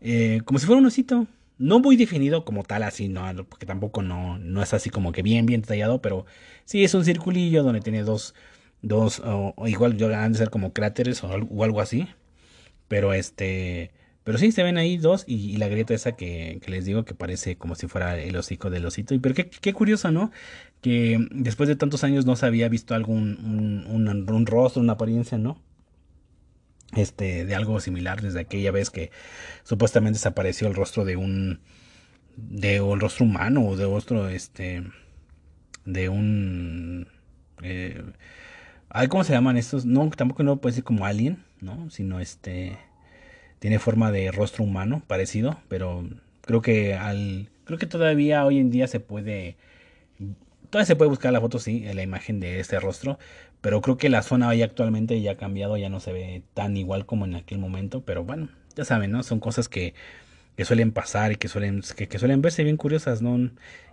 eh, 0.00 0.40
como 0.44 0.58
si 0.58 0.66
fuera 0.66 0.80
un 0.80 0.86
osito. 0.86 1.26
No 1.58 1.78
muy 1.78 1.96
definido 1.96 2.44
como 2.44 2.64
tal 2.64 2.82
así, 2.82 3.08
no, 3.08 3.22
porque 3.48 3.66
tampoco 3.66 4.02
no, 4.02 4.38
no 4.38 4.62
es 4.62 4.74
así 4.74 4.90
como 4.90 5.12
que 5.12 5.22
bien, 5.22 5.46
bien 5.46 5.60
detallado, 5.60 6.02
pero 6.02 6.24
sí 6.64 6.82
es 6.82 6.94
un 6.94 7.04
circulillo 7.04 7.62
donde 7.62 7.80
tiene 7.80 8.02
dos, 8.02 8.34
dos, 8.82 9.22
o, 9.24 9.54
igual 9.66 9.96
yo 9.96 10.14
han 10.14 10.32
de 10.32 10.38
ser 10.38 10.50
como 10.50 10.72
cráteres 10.72 11.22
o, 11.24 11.32
algo 11.32 11.80
así, 11.80 12.08
pero 12.88 13.14
este, 13.14 13.92
pero 14.24 14.38
sí 14.38 14.52
se 14.52 14.62
ven 14.62 14.78
ahí 14.78 14.98
dos 14.98 15.24
y, 15.26 15.56
la 15.56 15.68
grieta 15.68 15.94
esa 15.94 16.12
que, 16.12 16.60
les 16.66 16.84
digo 16.84 17.04
que 17.04 17.14
parece 17.14 17.56
como 17.56 17.74
si 17.74 17.88
fuera 17.88 18.18
el 18.18 18.36
hocico 18.36 18.70
del 18.70 18.86
osito. 18.86 19.14
Y 19.14 19.18
pero 19.18 19.34
qué, 19.34 19.48
qué 19.48 19.72
curioso, 19.72 20.10
¿no? 20.10 20.30
Que 20.80 21.18
después 21.30 21.68
de 21.68 21.76
tantos 21.76 22.04
años 22.04 22.26
no 22.26 22.36
se 22.36 22.46
había 22.46 22.68
visto 22.68 22.94
algún 22.94 23.86
un, 23.88 24.46
rostro, 24.46 24.82
una 24.82 24.94
apariencia, 24.94 25.38
¿no? 25.38 25.60
Este, 26.94 27.46
de 27.46 27.54
algo 27.54 27.80
similar 27.80 28.20
desde 28.20 28.40
aquella 28.40 28.70
vez 28.70 28.90
que 28.90 29.10
supuestamente 29.64 30.18
desapareció 30.18 30.68
el 30.68 30.74
rostro 30.74 31.04
de 31.04 31.16
un 31.16 31.60
de 32.36 32.80
un 32.80 33.00
rostro 33.00 33.24
humano 33.24 33.66
o 33.66 33.76
de 33.76 33.84
otro 33.86 34.28
este 34.28 34.84
de 35.86 36.08
un 36.10 37.08
eh, 37.62 38.02
¿Cómo 39.08 39.24
se 39.24 39.32
llaman 39.32 39.56
estos? 39.56 39.84
No, 39.84 40.10
tampoco 40.10 40.42
no 40.42 40.56
puede 40.56 40.74
ser 40.74 40.84
como 40.84 41.06
alien, 41.06 41.42
¿no? 41.60 41.90
Sino 41.90 42.20
este. 42.20 42.78
tiene 43.58 43.78
forma 43.78 44.10
de 44.12 44.30
rostro 44.32 44.64
humano, 44.64 45.02
parecido, 45.06 45.58
pero 45.68 46.04
creo 46.42 46.62
que 46.62 46.94
al 46.94 47.48
creo 47.64 47.78
que 47.78 47.86
todavía 47.86 48.44
hoy 48.44 48.58
en 48.58 48.70
día 48.70 48.86
se 48.88 49.00
puede 49.00 49.56
todavía 50.70 50.86
se 50.86 50.96
puede 50.96 51.10
buscar 51.10 51.32
la 51.32 51.40
foto 51.40 51.58
sí, 51.58 51.84
la 51.94 52.02
imagen 52.02 52.40
de 52.40 52.58
este 52.58 52.80
rostro, 52.80 53.18
pero 53.60 53.82
creo 53.82 53.98
que 53.98 54.08
la 54.08 54.22
zona 54.22 54.48
ahí 54.48 54.62
actualmente 54.62 55.20
ya 55.20 55.32
ha 55.32 55.36
cambiado, 55.36 55.76
ya 55.76 55.90
no 55.90 56.00
se 56.00 56.12
ve 56.12 56.42
tan 56.54 56.76
igual 56.76 57.06
como 57.06 57.26
en 57.26 57.34
aquel 57.34 57.58
momento, 57.58 58.02
pero 58.04 58.24
bueno, 58.24 58.48
ya 58.74 58.84
saben, 58.84 59.10
¿no? 59.12 59.22
Son 59.22 59.38
cosas 59.38 59.68
que, 59.68 59.94
que 60.56 60.64
suelen 60.64 60.92
pasar 60.92 61.32
y 61.32 61.36
que 61.36 61.48
suelen 61.48 61.82
que, 61.96 62.08
que 62.08 62.18
suelen 62.18 62.42
verse 62.42 62.64
bien 62.64 62.76
curiosas, 62.76 63.22
¿no? 63.22 63.50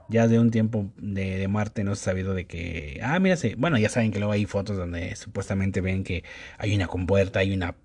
ya 0.09 0.27
de 0.27 0.39
un 0.39 0.49
tiempo 0.51 0.91
de, 0.97 1.47
Marte 1.47 1.83
no 1.83 1.95
se 1.95 2.01
ha 2.01 2.11
sabido 2.11 2.33
de 2.33 2.45
que, 2.45 2.99
ah, 3.03 3.19
mira, 3.19 3.37
bueno, 3.57 3.77
ya 3.77 3.89
saben 3.89 4.11
que 4.11 4.19
luego 4.19 4.33
hay 4.33 4.45
fotos 4.45 4.75
donde 4.75 5.15
supuestamente 5.15 5.81
ven 5.81 6.03
que 6.03 6.23
hay 6.57 6.75
una 6.75 6.87
compuerta, 6.87 7.39
hay 7.39 7.53
una, 7.53 7.75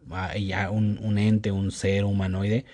un, 0.71 0.99
un 1.03 1.19
ente, 1.19 1.53
un 1.53 1.71
ser 1.71 2.05
humanoide, 2.05 2.65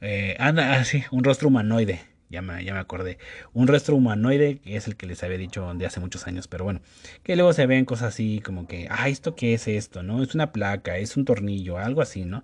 eh, 0.00 0.36
anda, 0.38 0.74
ah, 0.74 0.84
sí, 0.84 1.04
un 1.12 1.22
rostro 1.22 1.48
humanoide, 1.48 2.00
ya 2.30 2.42
me, 2.42 2.64
ya 2.64 2.74
me 2.74 2.80
acordé, 2.80 3.18
un 3.52 3.68
rostro 3.68 3.94
humanoide 3.94 4.58
que 4.58 4.76
es 4.76 4.88
el 4.88 4.96
que 4.96 5.06
les 5.06 5.22
había 5.22 5.38
dicho 5.38 5.72
de 5.74 5.86
hace 5.86 6.00
muchos 6.00 6.26
años, 6.26 6.48
pero 6.48 6.64
bueno, 6.64 6.80
que 7.22 7.36
luego 7.36 7.52
se 7.52 7.66
ven 7.66 7.84
cosas 7.84 8.08
así 8.08 8.40
como 8.40 8.66
que, 8.66 8.88
ah, 8.90 9.08
¿esto 9.08 9.36
qué 9.36 9.54
es 9.54 9.68
esto? 9.68 10.02
¿No? 10.02 10.22
Es 10.22 10.34
una 10.34 10.50
placa, 10.50 10.98
es 10.98 11.16
un 11.16 11.24
tornillo, 11.24 11.78
algo 11.78 12.02
así, 12.02 12.24
¿no? 12.24 12.42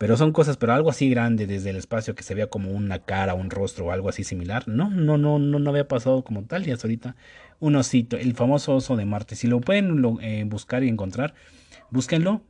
Pero 0.00 0.16
son 0.16 0.32
cosas, 0.32 0.56
pero 0.56 0.72
algo 0.72 0.88
así 0.88 1.10
grande 1.10 1.46
desde 1.46 1.68
el 1.68 1.76
espacio 1.76 2.14
que 2.14 2.22
se 2.22 2.34
vea 2.34 2.46
como 2.46 2.70
una 2.70 3.00
cara, 3.00 3.34
un 3.34 3.50
rostro 3.50 3.84
o 3.84 3.90
algo 3.90 4.08
así 4.08 4.24
similar. 4.24 4.66
No, 4.66 4.88
no, 4.88 5.18
no, 5.18 5.38
no, 5.38 5.58
no 5.58 5.70
había 5.70 5.86
pasado 5.88 6.24
como 6.24 6.42
tal. 6.44 6.66
Y 6.66 6.70
hasta 6.70 6.86
ahorita 6.86 7.16
un 7.58 7.76
osito, 7.76 8.16
el 8.16 8.34
famoso 8.34 8.74
oso 8.74 8.96
de 8.96 9.04
Marte. 9.04 9.36
Si 9.36 9.46
lo 9.46 9.60
pueden 9.60 10.02
eh, 10.22 10.44
buscar 10.46 10.84
y 10.84 10.88
encontrar, 10.88 11.34
búsquenlo 11.90 12.40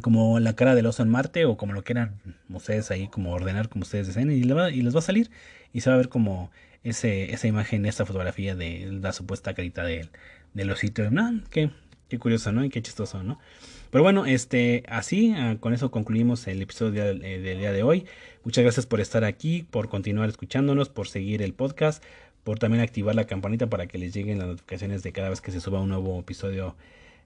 como 0.00 0.40
la 0.40 0.56
cara 0.56 0.74
del 0.74 0.86
oso 0.86 1.04
en 1.04 1.10
Marte 1.10 1.44
o 1.44 1.56
como 1.56 1.74
lo 1.74 1.84
quieran 1.84 2.16
ustedes 2.48 2.90
ahí 2.90 3.06
como 3.06 3.30
ordenar 3.30 3.68
como 3.68 3.82
ustedes 3.82 4.08
deseen 4.08 4.32
y, 4.32 4.42
les 4.42 4.56
va, 4.56 4.70
y 4.72 4.82
les 4.82 4.96
va 4.96 4.98
a 4.98 5.02
salir 5.02 5.30
y 5.72 5.82
se 5.82 5.90
va 5.90 5.94
a 5.94 5.98
ver 5.98 6.08
como 6.08 6.50
ese, 6.82 7.32
esa 7.32 7.46
imagen, 7.46 7.86
esta 7.86 8.04
fotografía 8.04 8.56
de 8.56 8.98
la 9.00 9.12
supuesta 9.12 9.54
carita 9.54 9.84
del, 9.84 10.10
del 10.54 10.72
osito. 10.72 11.08
No, 11.12 11.40
qué, 11.50 11.70
qué 12.08 12.18
curioso, 12.18 12.50
¿no? 12.50 12.64
Y 12.64 12.68
qué 12.68 12.82
chistoso, 12.82 13.22
¿no? 13.22 13.38
Pero 13.94 14.02
bueno, 14.02 14.26
este, 14.26 14.82
así, 14.88 15.32
ah, 15.36 15.56
con 15.60 15.72
eso 15.72 15.92
concluimos 15.92 16.48
el 16.48 16.60
episodio 16.60 17.04
del, 17.04 17.24
eh, 17.24 17.38
del, 17.38 17.58
día 17.60 17.70
de 17.70 17.84
hoy. 17.84 18.06
Muchas 18.42 18.64
gracias 18.64 18.86
por 18.86 19.00
estar 19.00 19.22
aquí, 19.22 19.68
por 19.70 19.88
continuar 19.88 20.28
escuchándonos, 20.28 20.88
por 20.88 21.06
seguir 21.06 21.42
el 21.42 21.54
podcast, 21.54 22.02
por 22.42 22.58
también 22.58 22.82
activar 22.82 23.14
la 23.14 23.28
campanita 23.28 23.68
para 23.68 23.86
que 23.86 23.98
les 23.98 24.12
lleguen 24.12 24.40
las 24.40 24.48
notificaciones 24.48 25.04
de 25.04 25.12
cada 25.12 25.30
vez 25.30 25.40
que 25.40 25.52
se 25.52 25.60
suba 25.60 25.80
un 25.80 25.90
nuevo 25.90 26.18
episodio 26.18 26.74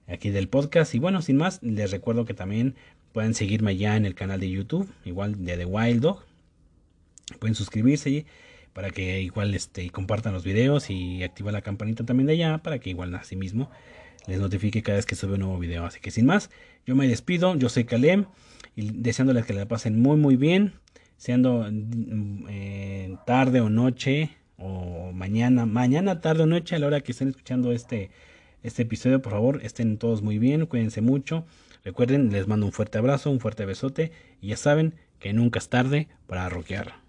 aquí 0.07 0.29
del 0.29 0.47
podcast. 0.47 0.93
Y 0.93 0.99
bueno, 0.99 1.23
sin 1.23 1.37
más, 1.37 1.57
les 1.63 1.89
recuerdo 1.89 2.25
que 2.25 2.35
también 2.35 2.75
pueden 3.13 3.33
seguirme 3.33 3.75
ya 3.75 3.97
en 3.97 4.05
el 4.05 4.13
canal 4.13 4.39
de 4.39 4.51
YouTube, 4.51 4.87
igual 5.05 5.43
de 5.43 5.57
The 5.57 5.65
Wild 5.65 6.01
Dog. 6.01 6.23
Pueden 7.39 7.55
suscribirse 7.55 8.27
para 8.73 8.91
que 8.91 9.23
igual 9.23 9.55
este, 9.55 9.89
compartan 9.89 10.33
los 10.33 10.43
videos 10.43 10.91
y 10.91 11.23
activar 11.23 11.51
la 11.51 11.63
campanita 11.63 12.05
también 12.05 12.27
de 12.27 12.33
allá 12.33 12.59
para 12.59 12.77
que 12.77 12.91
igual 12.91 13.15
así 13.15 13.35
mismo 13.35 13.71
les 14.29 14.39
notifique 14.39 14.81
cada 14.83 14.97
vez 14.97 15.05
que 15.05 15.15
sube 15.15 15.33
un 15.33 15.41
nuevo 15.41 15.59
video. 15.59 15.85
Así 15.85 15.99
que 15.99 16.11
sin 16.11 16.25
más, 16.25 16.49
yo 16.85 16.95
me 16.95 17.07
despido. 17.07 17.55
Yo 17.55 17.67
soy 17.69 17.83
Kalem 17.83 18.25
y 18.75 18.91
deseándoles 18.91 19.45
que 19.45 19.53
la 19.53 19.67
pasen 19.67 20.01
muy 20.01 20.17
muy 20.17 20.35
bien, 20.35 20.73
siendo 21.17 21.67
eh, 22.49 23.15
tarde 23.25 23.59
o 23.61 23.69
noche 23.69 24.37
o 24.57 25.11
mañana, 25.13 25.65
mañana 25.65 26.21
tarde 26.21 26.43
o 26.43 26.45
noche 26.45 26.75
a 26.75 26.79
la 26.79 26.87
hora 26.87 27.01
que 27.01 27.11
estén 27.11 27.29
escuchando 27.29 27.71
este 27.71 28.11
este 28.61 28.81
episodio, 28.81 29.21
por 29.21 29.31
favor, 29.31 29.61
estén 29.63 29.97
todos 29.97 30.21
muy 30.21 30.37
bien, 30.37 30.65
cuídense 30.65 31.01
mucho. 31.01 31.45
Recuerden, 31.85 32.29
les 32.31 32.47
mando 32.47 32.65
un 32.65 32.73
fuerte 32.73 32.97
abrazo, 32.97 33.31
un 33.31 33.39
fuerte 33.39 33.65
besote 33.65 34.11
y 34.41 34.49
ya 34.49 34.57
saben 34.57 34.95
que 35.19 35.31
nunca 35.33 35.59
es 35.59 35.69
tarde 35.69 36.07
para 36.27 36.49
rockear. 36.49 37.08